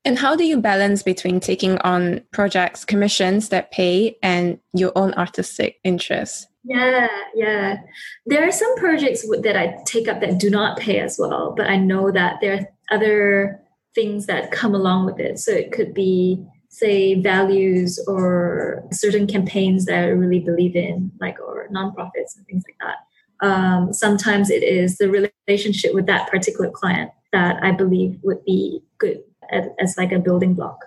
And 0.08 0.18
how 0.18 0.34
do 0.34 0.44
you 0.44 0.58
balance 0.58 1.02
between 1.02 1.38
taking 1.38 1.76
on 1.80 2.22
projects, 2.32 2.82
commissions 2.82 3.50
that 3.50 3.70
pay, 3.72 4.16
and 4.22 4.58
your 4.72 4.90
own 4.96 5.12
artistic 5.12 5.80
interests? 5.84 6.46
Yeah, 6.64 7.08
yeah. 7.34 7.76
There 8.24 8.48
are 8.48 8.50
some 8.50 8.74
projects 8.78 9.28
that 9.42 9.54
I 9.54 9.76
take 9.84 10.08
up 10.08 10.22
that 10.22 10.38
do 10.38 10.48
not 10.48 10.78
pay 10.78 10.98
as 11.00 11.18
well, 11.18 11.52
but 11.54 11.68
I 11.68 11.76
know 11.76 12.10
that 12.10 12.38
there 12.40 12.54
are 12.54 12.96
other 12.96 13.60
things 13.94 14.24
that 14.28 14.50
come 14.50 14.74
along 14.74 15.04
with 15.04 15.20
it. 15.20 15.40
So 15.40 15.52
it 15.52 15.72
could 15.72 15.92
be, 15.92 16.42
say, 16.70 17.20
values 17.20 18.02
or 18.08 18.84
certain 18.90 19.26
campaigns 19.26 19.84
that 19.84 20.04
I 20.04 20.06
really 20.06 20.40
believe 20.40 20.74
in, 20.74 21.12
like 21.20 21.38
or 21.38 21.68
nonprofits 21.68 22.34
and 22.34 22.46
things 22.46 22.64
like 22.66 22.78
that. 22.80 23.46
Um, 23.46 23.92
sometimes 23.92 24.48
it 24.48 24.62
is 24.62 24.96
the 24.96 25.30
relationship 25.46 25.92
with 25.92 26.06
that 26.06 26.30
particular 26.30 26.70
client 26.70 27.10
that 27.30 27.62
I 27.62 27.72
believe 27.72 28.18
would 28.22 28.42
be 28.46 28.80
good 28.96 29.18
as, 29.50 29.96
like 29.96 30.12
a 30.12 30.18
building 30.18 30.54
block. 30.54 30.78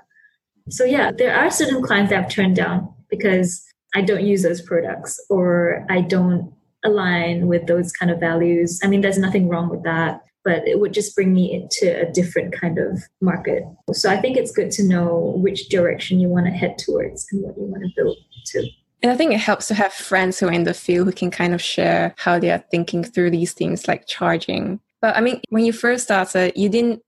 So 0.70 0.84
yeah, 0.84 1.12
there 1.12 1.36
are 1.36 1.50
certain 1.50 1.82
clients 1.82 2.12
that 2.12 2.24
I've 2.24 2.32
turned 2.32 2.56
down 2.56 2.94
because 3.10 3.64
I 3.96 4.02
don't 4.02 4.26
use 4.26 4.44
those 4.44 4.62
products 4.62 5.20
or 5.30 5.86
I 5.90 6.02
don't 6.02 6.54
align 6.84 7.48
with 7.48 7.68
those 7.68 7.92
kind 7.92 8.12
of 8.12 8.20
values. 8.20 8.80
I 8.84 8.88
mean, 8.88 9.02
there's 9.02 9.18
nothing 9.18 9.50
wrong 9.50 9.70
with 9.70 9.84
that, 9.84 10.22
but 10.44 10.68
it 10.68 10.80
would 10.80 10.94
just 10.94 11.16
bring 11.16 11.34
me 11.34 11.52
into 11.52 12.00
a 12.00 12.12
different 12.12 12.54
kind 12.54 12.80
of 12.80 13.02
market. 13.22 13.64
So 13.94 14.10
I 14.10 14.18
think 14.18 14.38
it's 14.38 14.52
good 14.52 14.72
to 14.72 14.84
know 14.84 15.34
which 15.38 15.70
direction 15.70 16.20
you 16.20 16.30
want 16.30 16.46
to 16.46 16.52
head 16.52 16.78
towards 16.78 17.28
and 17.32 17.44
what 17.44 17.58
you 17.58 17.66
want 17.66 17.84
to 17.84 17.90
build 17.96 18.18
to. 18.48 18.68
And 19.04 19.12
I 19.12 19.16
think 19.16 19.34
it 19.34 19.40
helps 19.40 19.68
to 19.68 19.74
have 19.74 19.94
friends 19.94 20.40
who 20.40 20.48
are 20.48 20.52
in 20.52 20.64
the 20.64 20.76
field 20.76 21.08
who 21.08 21.14
can 21.14 21.32
kind 21.32 21.54
of 21.54 21.62
share 21.62 22.14
how 22.18 22.38
they 22.38 22.52
are 22.52 22.64
thinking 22.72 23.04
through 23.04 23.32
these 23.32 23.52
things 23.52 23.88
like 23.88 24.06
charging. 24.08 24.80
But 25.02 25.18
I 25.18 25.22
mean, 25.22 25.42
when 25.50 25.66
you 25.66 25.74
first 25.74 26.04
started, 26.04 26.54
you 26.56 26.70
didn't 26.70 27.02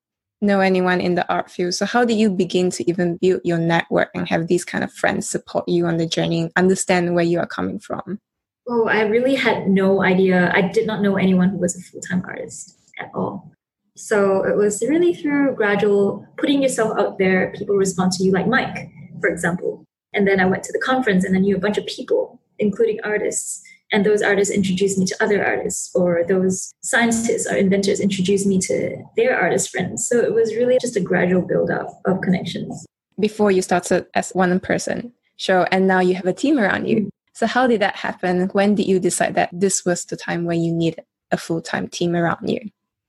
know 0.43 0.59
anyone 0.59 1.01
in 1.01 1.15
the 1.15 1.27
art 1.31 1.49
field. 1.49 1.73
So 1.73 1.85
how 1.85 2.05
did 2.05 2.17
you 2.17 2.29
begin 2.29 2.69
to 2.71 2.87
even 2.89 3.17
build 3.17 3.41
your 3.43 3.57
network 3.57 4.09
and 4.13 4.27
have 4.27 4.47
these 4.47 4.65
kind 4.65 4.83
of 4.83 4.91
friends 4.91 5.29
support 5.29 5.67
you 5.67 5.85
on 5.85 5.97
the 5.97 6.05
journey 6.05 6.41
and 6.41 6.51
understand 6.55 7.15
where 7.15 7.23
you 7.23 7.39
are 7.39 7.47
coming 7.47 7.79
from? 7.79 8.19
Oh, 8.67 8.87
I 8.87 9.01
really 9.01 9.35
had 9.35 9.67
no 9.67 10.03
idea. 10.03 10.51
I 10.53 10.61
did 10.61 10.87
not 10.87 11.01
know 11.01 11.17
anyone 11.17 11.49
who 11.49 11.57
was 11.57 11.75
a 11.75 11.81
full-time 11.81 12.23
artist 12.25 12.77
at 12.99 13.09
all. 13.13 13.51
So 13.95 14.43
it 14.43 14.55
was 14.55 14.81
really 14.81 15.13
through 15.13 15.55
gradual 15.55 16.25
putting 16.37 16.61
yourself 16.63 16.97
out 16.97 17.17
there, 17.17 17.53
people 17.55 17.75
respond 17.75 18.11
to 18.13 18.23
you 18.23 18.31
like 18.31 18.47
Mike, 18.47 18.89
for 19.19 19.29
example. 19.29 19.85
And 20.13 20.27
then 20.27 20.39
I 20.39 20.45
went 20.45 20.63
to 20.63 20.71
the 20.71 20.79
conference 20.79 21.23
and 21.25 21.35
I 21.35 21.39
knew 21.39 21.55
a 21.55 21.59
bunch 21.59 21.77
of 21.77 21.85
people, 21.85 22.39
including 22.59 22.99
artists 23.03 23.61
and 23.93 24.05
those 24.05 24.21
artists 24.21 24.53
introduced 24.53 24.97
me 24.97 25.05
to 25.05 25.23
other 25.23 25.45
artists 25.45 25.91
or 25.95 26.25
those 26.27 26.73
scientists 26.81 27.47
or 27.49 27.55
inventors 27.55 27.99
introduced 27.99 28.47
me 28.47 28.59
to 28.59 28.97
their 29.15 29.39
artist 29.39 29.69
friends. 29.69 30.07
So 30.07 30.19
it 30.19 30.33
was 30.33 30.55
really 30.55 30.77
just 30.81 30.97
a 30.97 30.99
gradual 30.99 31.43
build 31.43 31.69
up 31.69 32.01
of 32.05 32.19
connections. 32.21 32.85
Before 33.19 33.51
you 33.51 33.61
started 33.61 34.07
as 34.15 34.31
one 34.31 34.59
person 34.59 35.13
show 35.37 35.65
and 35.71 35.87
now 35.87 35.99
you 35.99 36.15
have 36.15 36.25
a 36.25 36.33
team 36.33 36.57
around 36.57 36.87
you. 36.87 36.97
Mm-hmm. 36.97 37.09
So 37.33 37.47
how 37.47 37.67
did 37.67 37.81
that 37.81 37.95
happen? 37.95 38.49
When 38.49 38.75
did 38.75 38.87
you 38.87 38.99
decide 38.99 39.35
that 39.35 39.49
this 39.53 39.85
was 39.85 40.05
the 40.05 40.17
time 40.17 40.45
when 40.45 40.61
you 40.61 40.73
needed 40.73 41.05
a 41.31 41.37
full-time 41.37 41.87
team 41.87 42.15
around 42.15 42.47
you? 42.49 42.59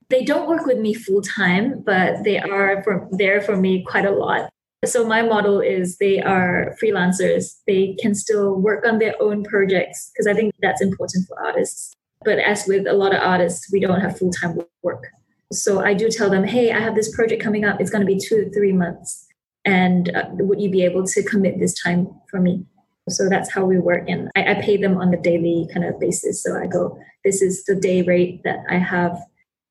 They 0.09 0.23
don't 0.23 0.47
work 0.47 0.65
with 0.65 0.77
me 0.77 0.93
full 0.93 1.21
time, 1.21 1.81
but 1.83 2.23
they 2.23 2.39
are 2.39 2.83
for, 2.83 3.07
there 3.11 3.41
for 3.41 3.57
me 3.57 3.83
quite 3.83 4.05
a 4.05 4.11
lot. 4.11 4.49
So 4.85 5.05
my 5.05 5.21
model 5.21 5.59
is 5.59 5.97
they 5.97 6.21
are 6.21 6.75
freelancers. 6.81 7.55
They 7.67 7.95
can 7.99 8.15
still 8.15 8.55
work 8.55 8.85
on 8.85 8.99
their 8.99 9.15
own 9.21 9.43
projects 9.43 10.11
because 10.13 10.27
I 10.27 10.33
think 10.33 10.53
that's 10.61 10.81
important 10.81 11.27
for 11.27 11.39
artists. 11.43 11.93
But 12.23 12.39
as 12.39 12.65
with 12.67 12.87
a 12.87 12.93
lot 12.93 13.13
of 13.13 13.21
artists, 13.21 13.71
we 13.71 13.79
don't 13.79 14.01
have 14.01 14.17
full 14.17 14.31
time 14.31 14.59
work. 14.83 15.07
So 15.51 15.83
I 15.83 15.93
do 15.93 16.09
tell 16.09 16.29
them, 16.29 16.43
hey, 16.43 16.71
I 16.71 16.79
have 16.79 16.95
this 16.95 17.13
project 17.15 17.41
coming 17.41 17.65
up. 17.65 17.79
It's 17.79 17.91
going 17.91 18.05
to 18.05 18.11
be 18.13 18.19
two 18.19 18.43
to 18.43 18.51
three 18.51 18.73
months. 18.73 19.27
And 19.63 20.15
uh, 20.15 20.25
would 20.31 20.61
you 20.61 20.69
be 20.69 20.83
able 20.83 21.05
to 21.05 21.23
commit 21.23 21.59
this 21.59 21.79
time 21.81 22.07
for 22.29 22.39
me? 22.39 22.65
So 23.09 23.29
that's 23.29 23.51
how 23.51 23.65
we 23.65 23.77
work. 23.79 24.05
And 24.07 24.29
I, 24.35 24.51
I 24.51 24.61
pay 24.61 24.77
them 24.77 24.97
on 24.97 25.11
the 25.11 25.17
daily 25.17 25.67
kind 25.71 25.85
of 25.85 25.99
basis. 25.99 26.41
So 26.41 26.57
I 26.57 26.65
go, 26.65 26.97
this 27.23 27.41
is 27.41 27.63
the 27.65 27.75
day 27.75 28.01
rate 28.01 28.41
that 28.43 28.59
I 28.69 28.77
have. 28.77 29.17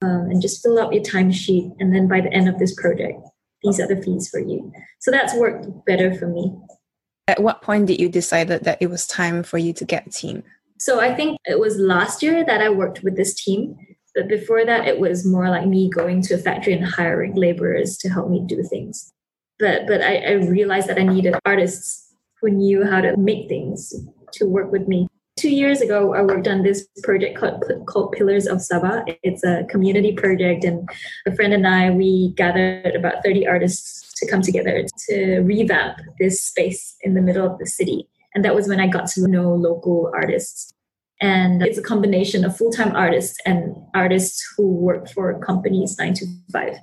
Um, 0.02 0.28
and 0.30 0.42
just 0.42 0.62
fill 0.62 0.78
out 0.78 0.92
your 0.92 1.02
timesheet. 1.02 1.74
And 1.80 1.94
then 1.94 2.08
by 2.08 2.20
the 2.20 2.32
end 2.32 2.48
of 2.48 2.58
this 2.58 2.74
project, 2.74 3.18
these 3.64 3.80
are 3.80 3.88
the 3.88 4.00
fees 4.00 4.28
for 4.28 4.38
you. 4.38 4.70
So 5.00 5.10
that's 5.10 5.34
worked 5.34 5.66
better 5.86 6.14
for 6.14 6.28
me. 6.28 6.54
At 7.26 7.42
what 7.42 7.62
point 7.62 7.86
did 7.86 8.00
you 8.00 8.08
decide 8.08 8.48
that 8.48 8.78
it 8.80 8.90
was 8.90 9.06
time 9.06 9.42
for 9.42 9.58
you 9.58 9.72
to 9.72 9.84
get 9.84 10.06
a 10.06 10.10
team? 10.10 10.42
So 10.78 11.00
I 11.00 11.14
think 11.14 11.38
it 11.46 11.58
was 11.58 11.78
last 11.78 12.22
year 12.22 12.44
that 12.44 12.60
I 12.60 12.68
worked 12.68 13.02
with 13.02 13.16
this 13.16 13.34
team. 13.34 13.76
But 14.14 14.28
before 14.28 14.64
that, 14.64 14.86
it 14.86 15.00
was 15.00 15.26
more 15.26 15.48
like 15.48 15.66
me 15.66 15.88
going 15.88 16.22
to 16.22 16.34
a 16.34 16.38
factory 16.38 16.74
and 16.74 16.84
hiring 16.84 17.34
laborers 17.34 17.96
to 17.98 18.08
help 18.08 18.28
me 18.28 18.44
do 18.46 18.62
things. 18.62 19.10
But 19.58 19.86
but 19.86 20.02
I, 20.02 20.16
I 20.16 20.32
realized 20.32 20.88
that 20.88 20.98
I 20.98 21.04
needed 21.04 21.34
artists 21.44 22.14
who 22.40 22.50
knew 22.50 22.84
how 22.84 23.00
to 23.00 23.16
make 23.16 23.48
things 23.48 23.94
to 24.34 24.46
work 24.46 24.70
with 24.70 24.86
me 24.86 25.08
two 25.45 25.51
years 25.51 25.82
ago, 25.82 26.14
I 26.14 26.22
worked 26.22 26.49
on 26.49 26.62
this 26.62 26.88
project 27.03 27.36
called, 27.38 27.62
called 27.86 28.12
Pillars 28.12 28.47
of 28.47 28.61
Sabah. 28.61 29.05
It's 29.22 29.45
a 29.45 29.64
community 29.68 30.14
project, 30.14 30.64
and 30.64 30.88
a 31.26 31.36
friend 31.36 31.53
and 31.53 31.66
I 31.66 31.90
we 31.90 32.32
gathered 32.34 32.97
about 32.97 33.22
30 33.22 33.47
artists 33.47 34.11
to 34.20 34.30
come 34.30 34.40
together 34.40 34.86
to 35.09 35.40
revamp 35.40 35.99
this 36.18 36.42
space 36.42 36.97
in 37.03 37.12
the 37.12 37.20
middle 37.20 37.45
of 37.45 37.59
the 37.59 37.66
city. 37.66 38.09
And 38.34 38.42
that 38.42 38.55
was 38.55 38.68
when 38.68 38.80
I 38.80 38.86
got 38.86 39.07
to 39.09 39.28
know 39.28 39.53
local 39.53 40.11
artists. 40.14 40.72
And 41.20 41.61
it's 41.62 41.76
a 41.76 41.82
combination 41.82 42.42
of 42.47 42.57
full 42.57 42.72
time 42.72 42.97
artists 42.97 43.36
and 43.45 43.76
artists 43.95 44.42
who 44.57 44.66
work 44.66 45.11
for 45.11 45.38
companies 45.40 45.97
nine 45.99 46.14
to 46.14 46.26
five. 46.53 46.78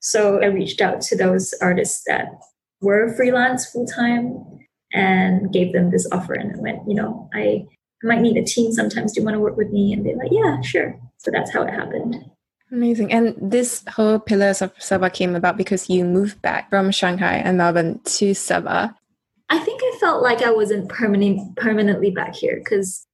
So 0.00 0.42
I 0.42 0.46
reached 0.46 0.80
out 0.80 1.02
to 1.02 1.16
those 1.16 1.52
artists 1.60 2.02
that 2.06 2.28
were 2.80 3.14
freelance 3.14 3.66
full 3.66 3.86
time 3.86 4.42
and 4.94 5.52
gave 5.52 5.74
them 5.74 5.90
this 5.90 6.08
offer 6.10 6.32
and 6.32 6.58
went, 6.62 6.80
you 6.88 6.94
know, 6.94 7.28
I 7.34 7.66
might 8.06 8.20
need 8.20 8.36
a 8.36 8.44
team 8.44 8.72
sometimes. 8.72 9.12
Do 9.12 9.20
you 9.20 9.24
want 9.24 9.34
to 9.34 9.40
work 9.40 9.56
with 9.56 9.70
me? 9.70 9.92
And 9.92 10.04
they're 10.04 10.16
like, 10.16 10.30
yeah, 10.30 10.60
sure. 10.60 10.98
So 11.18 11.30
that's 11.30 11.52
how 11.52 11.62
it 11.62 11.70
happened. 11.70 12.16
Amazing. 12.72 13.12
And 13.12 13.34
this 13.40 13.84
whole 13.88 14.18
Pillars 14.18 14.60
of 14.60 14.74
Sabah 14.76 15.12
came 15.12 15.36
about 15.36 15.56
because 15.56 15.88
you 15.88 16.04
moved 16.04 16.42
back 16.42 16.68
from 16.70 16.90
Shanghai 16.90 17.36
and 17.36 17.58
Melbourne 17.58 18.00
to 18.04 18.32
Sabah. 18.32 18.94
I 19.48 19.58
think 19.60 19.80
I 19.82 19.96
felt 20.00 20.22
like 20.22 20.42
I 20.42 20.50
wasn't 20.50 20.88
permanent, 20.88 21.56
permanently 21.56 22.10
back 22.10 22.34
here 22.34 22.58
because 22.58 23.06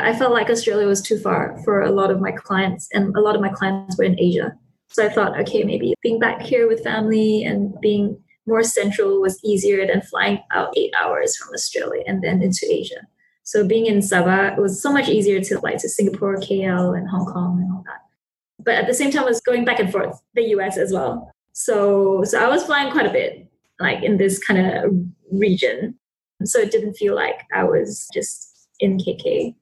I 0.00 0.16
felt 0.16 0.32
like 0.32 0.50
Australia 0.50 0.88
was 0.88 1.02
too 1.02 1.18
far 1.18 1.60
for 1.64 1.82
a 1.82 1.90
lot 1.90 2.10
of 2.10 2.20
my 2.20 2.32
clients, 2.32 2.88
and 2.92 3.14
a 3.14 3.20
lot 3.20 3.36
of 3.36 3.42
my 3.42 3.50
clients 3.50 3.98
were 3.98 4.04
in 4.04 4.18
Asia. 4.18 4.56
So 4.88 5.04
I 5.04 5.08
thought, 5.08 5.38
okay, 5.40 5.62
maybe 5.62 5.94
being 6.02 6.18
back 6.18 6.40
here 6.40 6.66
with 6.66 6.82
family 6.82 7.44
and 7.44 7.78
being 7.80 8.18
more 8.46 8.64
central 8.64 9.20
was 9.20 9.38
easier 9.44 9.86
than 9.86 10.00
flying 10.00 10.40
out 10.52 10.76
eight 10.76 10.92
hours 10.98 11.36
from 11.36 11.54
Australia 11.54 12.02
and 12.06 12.24
then 12.24 12.42
into 12.42 12.66
Asia. 12.68 13.06
So 13.50 13.66
being 13.66 13.86
in 13.86 13.98
Sabah, 13.98 14.56
it 14.56 14.60
was 14.60 14.80
so 14.80 14.92
much 14.92 15.08
easier 15.08 15.40
to 15.40 15.58
fly 15.58 15.74
to 15.74 15.88
Singapore, 15.88 16.36
KL, 16.36 16.96
and 16.96 17.08
Hong 17.08 17.26
Kong 17.26 17.60
and 17.60 17.72
all 17.72 17.82
that. 17.84 18.02
But 18.64 18.74
at 18.76 18.86
the 18.86 18.94
same 18.94 19.10
time, 19.10 19.24
I 19.24 19.26
was 19.26 19.40
going 19.40 19.64
back 19.64 19.80
and 19.80 19.90
forth 19.90 20.22
the 20.34 20.44
US 20.54 20.78
as 20.78 20.92
well. 20.92 21.32
So 21.52 22.22
so 22.22 22.38
I 22.38 22.46
was 22.46 22.62
flying 22.62 22.92
quite 22.92 23.06
a 23.06 23.10
bit, 23.10 23.50
like 23.80 24.04
in 24.04 24.18
this 24.18 24.38
kind 24.38 24.60
of 24.64 24.94
region. 25.32 25.98
So 26.44 26.60
it 26.60 26.70
didn't 26.70 26.94
feel 26.94 27.16
like 27.16 27.40
I 27.52 27.64
was 27.64 28.08
just 28.14 28.68
in 28.78 28.98
KK. 28.98 29.56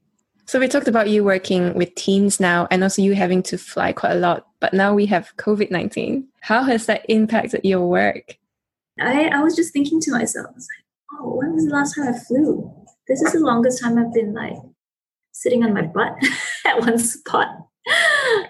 So 0.45 0.61
we 0.61 0.69
talked 0.69 0.89
about 0.89 1.09
you 1.09 1.25
working 1.25 1.73
with 1.73 1.95
teams 1.95 2.39
now 2.39 2.69
and 2.71 2.83
also 2.83 3.01
you 3.01 3.15
having 3.15 3.43
to 3.45 3.57
fly 3.57 3.95
quite 3.95 4.13
a 4.13 4.21
lot. 4.21 4.49
But 4.61 4.75
now 4.75 4.93
we 4.93 5.07
have 5.07 5.35
COVID 5.39 5.71
19. 5.71 6.29
How 6.43 6.63
has 6.65 6.85
that 6.85 7.07
impacted 7.09 7.63
your 7.65 7.89
work? 7.89 8.37
I, 9.01 9.29
I 9.29 9.43
was 9.43 9.57
just 9.57 9.73
thinking 9.73 9.99
to 10.03 10.11
myself, 10.11 10.49
I 10.51 10.55
was 10.55 10.69
like, 10.77 11.21
oh, 11.23 11.37
when 11.37 11.55
was 11.55 11.65
the 11.65 11.73
last 11.73 11.95
time 11.95 12.13
I 12.13 12.19
flew? 12.19 12.78
This 13.09 13.23
is 13.23 13.33
the 13.33 13.41
longest 13.41 13.83
time 13.83 13.99
I've 13.99 14.13
been 14.13 14.35
like 14.35 14.57
sitting 15.33 15.65
on 15.65 15.73
my 15.73 15.83
butt 15.83 16.15
at 16.67 16.81
one 16.81 16.99
spot. 16.99 17.49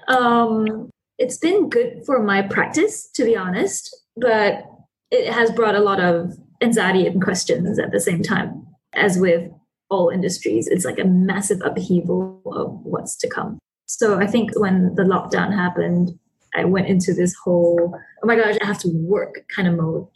Um, 0.08 0.90
it's 1.18 1.38
been 1.38 1.68
good 1.68 2.04
for 2.04 2.22
my 2.22 2.42
practice, 2.42 3.08
to 3.14 3.24
be 3.24 3.36
honest, 3.36 3.96
but 4.16 4.64
it 5.10 5.32
has 5.32 5.50
brought 5.50 5.74
a 5.74 5.80
lot 5.80 6.00
of 6.00 6.32
anxiety 6.60 7.06
and 7.06 7.22
questions 7.22 7.78
at 7.78 7.92
the 7.92 8.00
same 8.00 8.22
time. 8.22 8.66
As 8.94 9.18
with 9.18 9.50
all 9.90 10.10
industries, 10.10 10.66
it's 10.66 10.84
like 10.84 10.98
a 10.98 11.04
massive 11.04 11.60
upheaval 11.64 12.42
of 12.46 12.80
what's 12.84 13.16
to 13.18 13.28
come. 13.28 13.58
So 13.86 14.18
I 14.18 14.26
think 14.26 14.58
when 14.58 14.94
the 14.96 15.02
lockdown 15.02 15.54
happened, 15.54 16.18
I 16.54 16.64
went 16.64 16.88
into 16.88 17.14
this 17.14 17.34
whole, 17.34 17.94
oh 18.22 18.26
my 18.26 18.36
gosh, 18.36 18.56
I 18.60 18.66
have 18.66 18.78
to 18.80 18.90
work 18.92 19.44
kind 19.54 19.68
of 19.68 19.74
mode. 19.74 20.06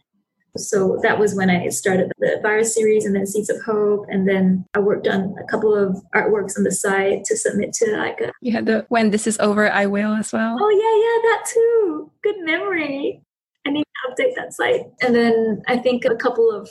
So 0.56 0.98
that 1.02 1.18
was 1.18 1.34
when 1.34 1.48
I 1.48 1.68
started 1.68 2.12
the 2.18 2.38
virus 2.42 2.74
series 2.74 3.06
and 3.06 3.14
then 3.16 3.26
Seeds 3.26 3.48
of 3.48 3.62
Hope. 3.62 4.06
And 4.08 4.28
then 4.28 4.66
I 4.74 4.80
worked 4.80 5.08
on 5.08 5.34
a 5.42 5.44
couple 5.50 5.74
of 5.74 6.02
artworks 6.14 6.58
on 6.58 6.64
the 6.64 6.70
side 6.70 7.24
to 7.24 7.36
submit 7.36 7.72
to 7.74 7.96
like 7.96 8.20
a. 8.20 8.32
You 8.42 8.52
had 8.52 8.66
the 8.66 8.84
When 8.88 9.10
This 9.10 9.26
Is 9.26 9.38
Over, 9.40 9.70
I 9.70 9.86
Will 9.86 10.12
as 10.12 10.32
well. 10.32 10.56
Oh, 10.60 10.70
yeah, 10.70 10.76
yeah, 10.76 11.30
that 11.30 11.46
too. 11.52 12.10
Good 12.22 12.36
memory. 12.40 13.22
I 13.66 13.70
need 13.70 13.84
to 13.84 14.10
update 14.10 14.34
that 14.36 14.52
site. 14.52 14.82
And 15.00 15.14
then 15.14 15.62
I 15.68 15.78
think 15.78 16.04
a 16.04 16.16
couple 16.16 16.50
of 16.50 16.68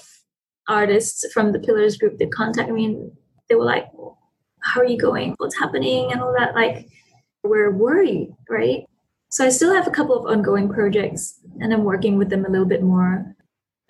artists 0.67 1.31
from 1.33 1.51
the 1.51 1.59
Pillars 1.59 1.97
group 1.97 2.19
did 2.19 2.31
contact 2.31 2.69
me 2.69 2.85
and 2.85 3.11
they 3.49 3.55
were 3.55 3.65
like, 3.65 3.87
How 4.61 4.81
are 4.81 4.85
you 4.85 4.97
going? 4.97 5.33
What's 5.37 5.57
happening? 5.57 6.11
And 6.11 6.21
all 6.21 6.35
that. 6.37 6.53
Like, 6.53 6.87
we're 7.43 7.71
worried, 7.71 8.35
right? 8.47 8.85
So 9.29 9.45
I 9.45 9.49
still 9.49 9.73
have 9.73 9.87
a 9.87 9.91
couple 9.91 10.15
of 10.15 10.25
ongoing 10.25 10.69
projects 10.69 11.39
and 11.59 11.73
I'm 11.73 11.83
working 11.83 12.17
with 12.17 12.29
them 12.29 12.45
a 12.45 12.49
little 12.49 12.67
bit 12.67 12.83
more. 12.83 13.35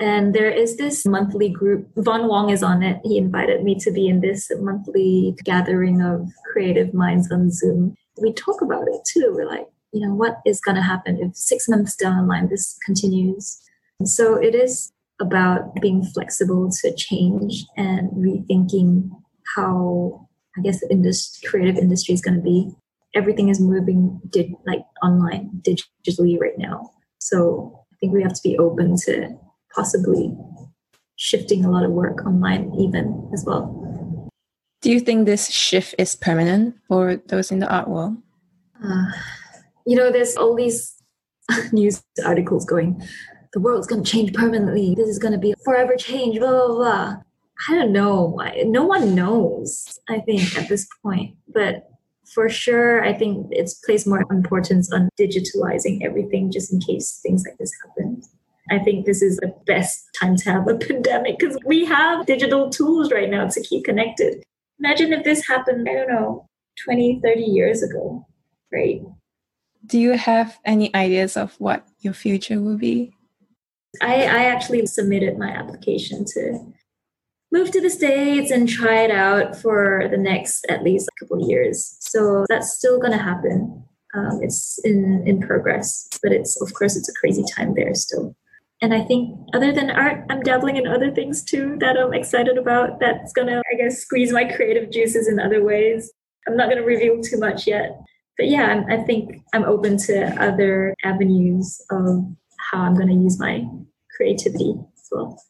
And 0.02 0.34
there 0.34 0.50
is 0.50 0.78
this 0.78 1.06
monthly 1.06 1.48
group. 1.48 1.88
Von 1.96 2.28
Wong 2.28 2.50
is 2.50 2.64
on 2.64 2.82
it. 2.82 3.00
He 3.04 3.20
invited 3.20 3.64
me 3.64 3.76
to 3.82 3.92
be 3.92 4.08
in 4.08 4.20
this 4.20 4.50
monthly 4.60 5.36
gathering 5.44 6.02
of 6.02 6.28
creative 6.52 6.92
minds 6.92 7.32
on 7.32 7.52
Zoom. 7.52 7.96
We 8.20 8.34
talk 8.34 8.64
about 8.64 8.88
it 8.88 9.02
too. 9.06 9.32
We're 9.36 9.48
like, 9.48 9.68
you 9.94 10.02
know, 10.02 10.16
what 10.16 10.40
is 10.44 10.60
going 10.60 10.76
to 10.76 10.82
happen 10.82 11.20
if 11.22 11.36
six 11.36 11.70
months 11.70 11.96
down 11.96 12.18
the 12.18 12.24
line 12.24 12.50
this 12.50 12.80
continues? 12.84 13.62
So 14.04 14.42
it 14.42 14.56
is 14.56 14.92
about 15.22 15.76
being 15.82 16.04
flexible 16.04 16.72
to 16.82 16.96
change 16.96 17.64
and 17.78 18.10
rethinking 18.10 19.12
how, 19.56 20.28
I 20.58 20.62
guess, 20.62 20.80
the 20.80 20.90
industry, 20.90 21.48
creative 21.48 21.78
industry 21.78 22.16
is 22.16 22.22
going 22.22 22.38
to 22.38 22.42
be. 22.42 22.72
Everything 23.14 23.50
is 23.50 23.62
moving 23.62 24.20
di- 24.32 24.56
like 24.66 24.82
online 25.04 25.62
digitally 25.62 26.40
right 26.40 26.58
now. 26.58 26.90
So 27.20 27.86
I 27.94 27.96
think 28.00 28.14
we 28.14 28.24
have 28.24 28.34
to 28.34 28.42
be 28.44 28.58
open 28.58 28.96
to 29.06 29.38
possibly 29.76 30.36
shifting 31.16 31.66
a 31.66 31.70
lot 31.70 31.84
of 31.84 31.92
work 31.92 32.26
online 32.26 32.74
even 32.80 33.30
as 33.34 33.46
well. 33.46 34.30
Do 34.82 34.92
you 34.92 35.00
think 35.00 35.26
this 35.26 35.52
shift 35.52 35.94
is 36.00 36.16
permanent 36.16 36.76
for 36.88 37.18
those 37.28 37.52
in 37.52 37.60
the 37.60 37.72
art 37.72 37.88
world? 37.88 38.18
Uh, 38.84 39.06
you 39.86 39.96
know, 39.96 40.12
there's 40.12 40.36
all 40.36 40.56
these 40.56 40.96
news 41.72 42.02
articles 42.26 42.66
going, 42.66 43.02
the 43.54 43.60
world's 43.60 43.88
going 43.88 44.04
to 44.04 44.10
change 44.10 44.34
permanently. 44.34 44.96
This 44.96 45.10
is 45.10 45.20
going 45.20 45.34
to 45.34 45.38
be 45.38 45.54
forever 45.64 45.96
change, 45.96 46.40
blah, 46.40 46.50
blah, 46.50 46.76
blah. 46.76 47.16
I 47.70 47.76
don't 47.76 47.92
know. 47.92 48.40
No 48.66 48.86
one 48.86 49.14
knows, 49.14 50.00
I 50.10 50.20
think, 50.20 50.58
at 50.58 50.68
this 50.68 50.88
point. 51.04 51.36
But 51.54 51.88
for 52.34 52.50
sure, 52.50 53.04
I 53.04 53.14
think 53.14 53.48
it's 53.52 53.76
placed 53.76 54.08
more 54.08 54.24
importance 54.32 54.92
on 54.92 55.10
digitalizing 55.20 56.04
everything 56.04 56.52
just 56.52 56.74
in 56.74 56.80
case 56.80 57.20
things 57.22 57.44
like 57.48 57.58
this 57.58 57.72
happen. 57.86 58.24
I 58.72 58.80
think 58.80 59.06
this 59.06 59.22
is 59.22 59.38
the 59.38 59.54
best 59.68 60.08
time 60.20 60.38
to 60.38 60.52
have 60.52 60.68
a 60.68 60.78
pandemic 60.88 61.38
because 61.38 61.58
we 61.66 61.86
have 61.86 62.26
digital 62.26 62.70
tools 62.70 63.12
right 63.12 63.30
now 63.30 63.48
to 63.48 63.62
keep 63.62 63.84
connected. 63.84 64.44
Imagine 64.80 65.14
if 65.14 65.24
this 65.24 65.46
happened, 65.46 65.88
I 65.88 65.94
don't 65.94 66.10
know, 66.10 66.48
20, 66.86 67.20
30 67.22 67.42
years 67.42 67.84
ago, 67.84 68.26
right? 68.72 69.02
Do 69.86 70.00
you 70.00 70.14
have 70.14 70.58
any 70.64 70.94
ideas 70.96 71.36
of 71.36 71.54
what 71.60 71.86
your 72.00 72.14
future 72.14 72.62
will 72.62 72.78
be? 72.78 73.14
I, 74.02 74.24
I 74.24 74.44
actually 74.46 74.86
submitted 74.86 75.38
my 75.38 75.50
application 75.50 76.24
to 76.34 76.74
move 77.52 77.72
to 77.72 77.82
the 77.82 77.90
States 77.90 78.52
and 78.52 78.70
try 78.70 79.02
it 79.02 79.12
out 79.12 79.58
for 79.58 80.08
the 80.10 80.18
next 80.18 80.66
at 80.70 80.82
least 80.84 81.10
a 81.10 81.20
couple 81.20 81.44
of 81.44 81.50
years. 81.50 81.98
So 82.00 82.46
that's 82.48 82.78
still 82.78 83.00
going 83.00 83.12
to 83.12 83.18
happen. 83.18 83.84
Um, 84.14 84.40
it's 84.42 84.80
in, 84.86 85.24
in 85.28 85.42
progress, 85.42 86.08
but 86.24 86.32
it's, 86.32 86.62
of 86.62 86.74
course, 86.74 86.96
it's 86.96 87.10
a 87.10 87.14
crazy 87.14 87.44
time 87.54 87.74
there 87.76 87.94
still 87.96 88.36
and 88.82 88.94
I 88.94 89.02
think 89.02 89.38
other 89.54 89.72
than 89.72 89.92
art, 89.92 90.26
I'm 90.30 90.42
dabbling 90.42 90.78
in 90.78 90.88
other 90.88 91.12
things 91.12 91.44
too 91.44 91.78
that 91.80 91.98
I'm 91.98 92.14
excited 92.14 92.58
about. 92.58 93.00
That's 93.00 93.32
gonna, 93.32 93.62
I 93.72 93.78
guess, 93.78 94.00
squeeze 94.00 94.32
my 94.32 94.46
creative 94.46 94.92
juices 94.92 95.28
in 95.28 95.40
other 95.40 95.64
ways. 95.64 96.12
I'm 96.48 96.58
not 96.58 96.70
gonna 96.70 96.84
reveal 96.84 97.22
too 97.22 97.38
much 97.38 97.68
yet, 97.68 98.02
but 98.38 98.48
yeah, 98.48 98.84
I 98.90 98.98
think 98.98 99.44
I'm 99.54 99.66
open 99.66 99.98
to 100.00 100.26
other 100.42 100.96
avenues 101.04 101.80
of 101.92 102.26
how 102.72 102.80
I'm 102.80 102.96
gonna 102.96 103.14
use 103.14 103.40
my 103.40 103.64
creativity 104.16 104.74
as 104.98 105.08
well. 105.12 105.42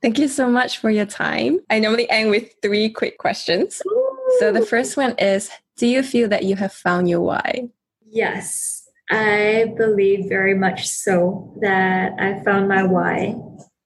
Thank 0.00 0.18
you 0.18 0.28
so 0.28 0.48
much 0.48 0.78
for 0.78 0.90
your 0.90 1.06
time. 1.06 1.58
I 1.68 1.80
normally 1.80 2.08
end 2.08 2.30
with 2.30 2.54
three 2.62 2.88
quick 2.88 3.18
questions. 3.18 3.82
Ooh. 3.86 4.16
So 4.38 4.52
the 4.52 4.64
first 4.64 4.96
one 4.96 5.14
is 5.18 5.50
Do 5.76 5.86
you 5.86 6.02
feel 6.02 6.28
that 6.28 6.44
you 6.44 6.56
have 6.56 6.72
found 6.72 7.08
your 7.08 7.20
why? 7.20 7.68
Yes. 8.08 8.79
I 9.10 9.74
believe 9.76 10.28
very 10.28 10.54
much 10.54 10.86
so 10.86 11.52
that 11.60 12.12
I 12.18 12.42
found 12.44 12.68
my 12.68 12.84
why 12.84 13.34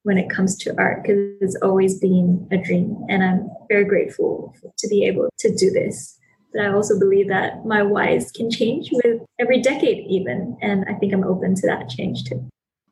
when 0.03 0.19
it 0.19 0.29
comes 0.29 0.57
to 0.59 0.75
art 0.77 1.03
because 1.03 1.19
it's 1.41 1.57
always 1.63 1.99
been 1.99 2.47
a 2.53 2.59
dream 2.59 2.97
and 3.09 3.25
I'm 3.25 3.49
very 3.69 3.85
grateful 3.85 4.55
to 4.77 4.89
be 4.89 5.07
able 5.07 5.31
to 5.39 5.55
do 5.57 5.71
this. 5.71 6.19
But 6.53 6.67
I 6.67 6.73
also 6.73 6.99
believe 6.99 7.29
that 7.29 7.65
my 7.65 7.83
whys 7.83 8.31
can 8.31 8.51
change 8.51 8.91
with 8.93 9.23
every 9.41 9.61
decade, 9.61 10.07
even. 10.09 10.57
And 10.61 10.85
I 10.89 10.95
think 10.95 11.13
I'm 11.13 11.25
open 11.25 11.55
to 11.57 11.67
that 11.67 11.89
change 11.89 12.25
too. 12.25 12.47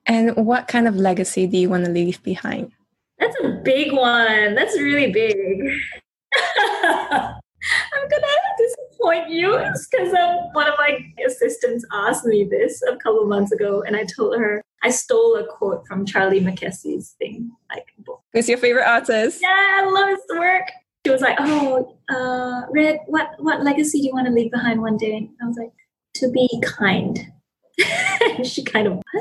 And 0.06 0.34
what 0.34 0.66
kind 0.66 0.88
of 0.88 0.96
legacy 0.96 1.46
do 1.46 1.58
you 1.58 1.68
want 1.68 1.84
to 1.84 1.90
leave 1.90 2.20
behind? 2.22 2.72
That's 3.20 3.36
a 3.44 3.60
big 3.62 3.92
one. 3.92 4.54
That's 4.54 4.76
really 4.80 5.12
big. 5.12 5.36
I'm 6.58 8.08
gonna 8.08 8.26
disappoint 9.02 9.30
you 9.30 9.58
because 9.90 10.14
um, 10.14 10.36
one 10.52 10.66
of 10.66 10.74
my 10.78 10.98
assistants 11.26 11.84
asked 11.92 12.24
me 12.24 12.44
this 12.44 12.82
a 12.82 12.96
couple 12.96 13.22
of 13.22 13.28
months 13.28 13.52
ago, 13.52 13.82
and 13.82 13.96
I 13.96 14.04
told 14.04 14.38
her 14.38 14.62
I 14.82 14.90
stole 14.90 15.36
a 15.36 15.46
quote 15.46 15.86
from 15.86 16.06
Charlie 16.06 16.40
Mackesy's 16.40 17.14
thing, 17.18 17.50
like 17.70 17.86
book. 17.98 18.20
Who's 18.32 18.48
your 18.48 18.58
favorite 18.58 18.86
artist? 18.86 19.40
Yeah, 19.42 19.82
I 19.82 19.90
love 19.90 20.08
his 20.08 20.38
work. 20.38 20.70
She 21.04 21.12
was 21.12 21.20
like, 21.20 21.36
"Oh, 21.40 21.96
uh, 22.08 22.66
Red, 22.70 23.00
what 23.06 23.30
what 23.38 23.62
legacy 23.62 24.00
do 24.00 24.06
you 24.06 24.12
want 24.12 24.26
to 24.26 24.32
leave 24.32 24.50
behind 24.50 24.80
one 24.80 24.96
day?" 24.96 25.28
I 25.42 25.46
was 25.46 25.56
like, 25.56 25.72
"To 26.16 26.30
be 26.30 26.48
kind." 26.62 27.32
she 28.44 28.62
kind 28.62 28.86
of 28.86 29.02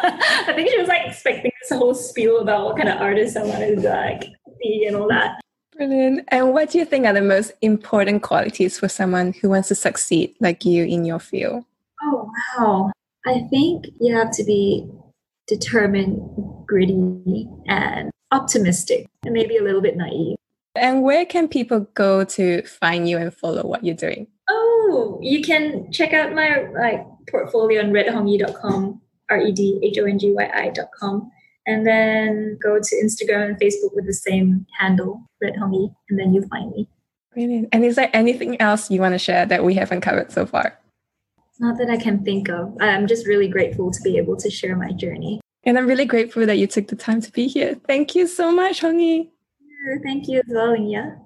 I 0.00 0.52
think 0.54 0.68
she 0.68 0.78
was 0.78 0.88
like 0.88 1.06
expecting 1.06 1.52
this 1.62 1.78
whole 1.78 1.94
spiel 1.94 2.40
about 2.40 2.64
what 2.64 2.76
kind 2.76 2.88
of 2.88 3.00
artist 3.00 3.36
I 3.36 3.44
wanted 3.44 3.82
to 3.82 3.88
like 3.88 4.24
be 4.60 4.84
and 4.86 4.96
all 4.96 5.08
that. 5.08 5.40
Brilliant. 5.78 6.24
And 6.28 6.52
what 6.52 6.70
do 6.70 6.78
you 6.78 6.84
think 6.84 7.06
are 7.06 7.12
the 7.12 7.22
most 7.22 7.52
important 7.62 8.24
qualities 8.24 8.76
for 8.76 8.88
someone 8.88 9.32
who 9.32 9.48
wants 9.48 9.68
to 9.68 9.76
succeed 9.76 10.34
like 10.40 10.64
you 10.64 10.84
in 10.84 11.04
your 11.04 11.20
field? 11.20 11.64
Oh, 12.02 12.32
wow. 12.58 12.90
I 13.24 13.46
think 13.48 13.86
you 14.00 14.12
have 14.16 14.32
to 14.32 14.44
be 14.44 14.90
determined, 15.46 16.20
gritty, 16.66 17.48
and 17.68 18.10
optimistic, 18.32 19.06
and 19.24 19.32
maybe 19.32 19.56
a 19.56 19.62
little 19.62 19.80
bit 19.80 19.96
naive. 19.96 20.36
And 20.74 21.04
where 21.04 21.24
can 21.24 21.46
people 21.46 21.86
go 21.94 22.24
to 22.24 22.62
find 22.62 23.08
you 23.08 23.16
and 23.16 23.32
follow 23.32 23.62
what 23.62 23.84
you're 23.84 23.94
doing? 23.94 24.26
Oh, 24.50 25.20
you 25.22 25.42
can 25.42 25.92
check 25.92 26.12
out 26.12 26.34
my 26.34 26.66
like 26.76 27.06
portfolio 27.30 27.82
on 27.82 27.90
redhongyi.com, 27.90 29.00
R 29.30 29.40
E 29.40 29.52
D 29.52 29.78
H 29.84 29.98
O 29.98 30.04
N 30.06 30.18
G 30.18 30.32
Y 30.32 30.44
I.com. 30.44 31.30
And 31.68 31.86
then 31.86 32.58
go 32.62 32.78
to 32.82 32.96
Instagram 33.04 33.50
and 33.50 33.60
Facebook 33.60 33.94
with 33.94 34.06
the 34.06 34.14
same 34.14 34.66
handle, 34.78 35.20
Red 35.42 35.54
Hongyi, 35.54 35.94
and 36.08 36.18
then 36.18 36.32
you'll 36.32 36.48
find 36.48 36.70
me. 36.72 36.88
Brilliant. 37.34 37.68
And 37.72 37.84
is 37.84 37.96
there 37.96 38.08
anything 38.14 38.58
else 38.58 38.90
you 38.90 39.02
want 39.02 39.12
to 39.12 39.18
share 39.18 39.44
that 39.44 39.62
we 39.62 39.74
haven't 39.74 40.00
covered 40.00 40.32
so 40.32 40.46
far? 40.46 40.78
Not 41.60 41.76
that 41.76 41.90
I 41.90 41.98
can 41.98 42.24
think 42.24 42.48
of. 42.48 42.74
I'm 42.80 43.06
just 43.06 43.26
really 43.26 43.48
grateful 43.48 43.90
to 43.90 44.00
be 44.02 44.16
able 44.16 44.36
to 44.38 44.48
share 44.48 44.76
my 44.76 44.92
journey. 44.92 45.40
And 45.64 45.76
I'm 45.76 45.86
really 45.86 46.06
grateful 46.06 46.46
that 46.46 46.56
you 46.56 46.66
took 46.66 46.88
the 46.88 46.96
time 46.96 47.20
to 47.20 47.30
be 47.30 47.48
here. 47.48 47.76
Thank 47.86 48.14
you 48.14 48.26
so 48.26 48.50
much, 48.50 48.80
Hongyi. 48.80 49.28
Thank 50.02 50.26
you 50.26 50.38
as 50.38 50.44
well, 50.48 50.74
yeah. 50.74 51.16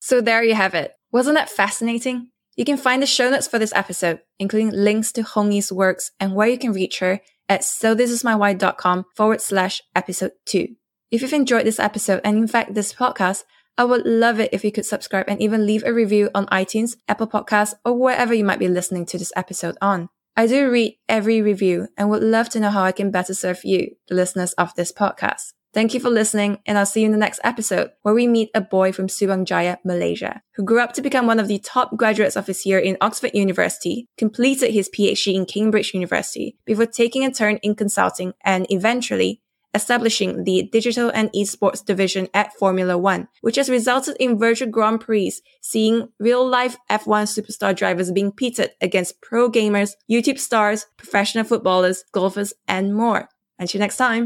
So 0.00 0.22
there 0.22 0.42
you 0.42 0.54
have 0.54 0.74
it. 0.74 0.94
Wasn't 1.12 1.36
that 1.36 1.50
fascinating? 1.50 2.28
You 2.56 2.64
can 2.64 2.78
find 2.78 3.02
the 3.02 3.06
show 3.06 3.28
notes 3.28 3.46
for 3.46 3.58
this 3.58 3.74
episode, 3.74 4.20
including 4.38 4.70
links 4.70 5.12
to 5.12 5.22
Hongyi's 5.22 5.70
works 5.70 6.12
and 6.18 6.34
where 6.34 6.48
you 6.48 6.58
can 6.58 6.72
reach 6.72 7.00
her 7.00 7.20
at 7.48 7.62
sothisismywhy.com 7.62 9.06
forward 9.14 9.40
slash 9.40 9.82
episode 9.94 10.32
two. 10.44 10.76
If 11.10 11.22
you've 11.22 11.32
enjoyed 11.32 11.66
this 11.66 11.78
episode 11.78 12.20
and 12.24 12.36
in 12.36 12.48
fact 12.48 12.74
this 12.74 12.92
podcast, 12.92 13.44
I 13.78 13.84
would 13.84 14.06
love 14.06 14.40
it 14.40 14.50
if 14.52 14.64
you 14.64 14.72
could 14.72 14.86
subscribe 14.86 15.26
and 15.28 15.40
even 15.40 15.66
leave 15.66 15.84
a 15.84 15.92
review 15.92 16.30
on 16.34 16.46
iTunes, 16.46 16.96
Apple 17.08 17.26
Podcasts, 17.26 17.74
or 17.84 17.92
wherever 17.92 18.32
you 18.32 18.44
might 18.44 18.58
be 18.58 18.68
listening 18.68 19.06
to 19.06 19.18
this 19.18 19.32
episode 19.36 19.76
on. 19.82 20.08
I 20.36 20.46
do 20.46 20.70
read 20.70 20.96
every 21.08 21.40
review 21.40 21.88
and 21.96 22.10
would 22.10 22.22
love 22.22 22.48
to 22.50 22.60
know 22.60 22.70
how 22.70 22.82
I 22.82 22.92
can 22.92 23.10
better 23.10 23.34
serve 23.34 23.64
you, 23.64 23.96
the 24.08 24.14
listeners 24.14 24.52
of 24.54 24.74
this 24.74 24.92
podcast. 24.92 25.52
Thank 25.76 25.92
you 25.92 26.00
for 26.00 26.08
listening, 26.08 26.60
and 26.64 26.78
I'll 26.78 26.86
see 26.86 27.00
you 27.00 27.06
in 27.06 27.12
the 27.12 27.18
next 27.18 27.38
episode 27.44 27.90
where 28.00 28.14
we 28.14 28.26
meet 28.26 28.48
a 28.54 28.62
boy 28.62 28.92
from 28.92 29.08
Subang 29.08 29.44
Jaya, 29.44 29.76
Malaysia, 29.84 30.40
who 30.54 30.64
grew 30.64 30.80
up 30.80 30.94
to 30.94 31.02
become 31.02 31.26
one 31.26 31.38
of 31.38 31.48
the 31.48 31.58
top 31.58 31.98
graduates 31.98 32.34
of 32.34 32.46
his 32.46 32.64
year 32.64 32.78
in 32.78 32.96
Oxford 33.02 33.32
University, 33.34 34.08
completed 34.16 34.72
his 34.72 34.88
PhD 34.88 35.34
in 35.34 35.44
Cambridge 35.44 35.92
University 35.92 36.56
before 36.64 36.86
taking 36.86 37.26
a 37.26 37.30
turn 37.30 37.58
in 37.62 37.74
consulting 37.74 38.32
and 38.42 38.66
eventually 38.70 39.42
establishing 39.74 40.44
the 40.44 40.66
digital 40.72 41.10
and 41.10 41.30
esports 41.36 41.84
division 41.84 42.28
at 42.32 42.54
Formula 42.54 42.96
One, 42.96 43.28
which 43.42 43.56
has 43.56 43.68
resulted 43.68 44.16
in 44.18 44.38
virtual 44.38 44.70
Grand 44.70 45.02
Prix, 45.02 45.32
seeing 45.60 46.08
real 46.18 46.48
life 46.48 46.78
F1 46.90 47.28
superstar 47.28 47.76
drivers 47.76 48.10
being 48.10 48.32
pitted 48.32 48.70
against 48.80 49.20
pro 49.20 49.50
gamers, 49.50 49.90
YouTube 50.10 50.38
stars, 50.38 50.86
professional 50.96 51.44
footballers, 51.44 52.02
golfers, 52.12 52.54
and 52.66 52.96
more. 52.96 53.28
Until 53.58 53.80
next 53.80 53.98
time. 53.98 54.24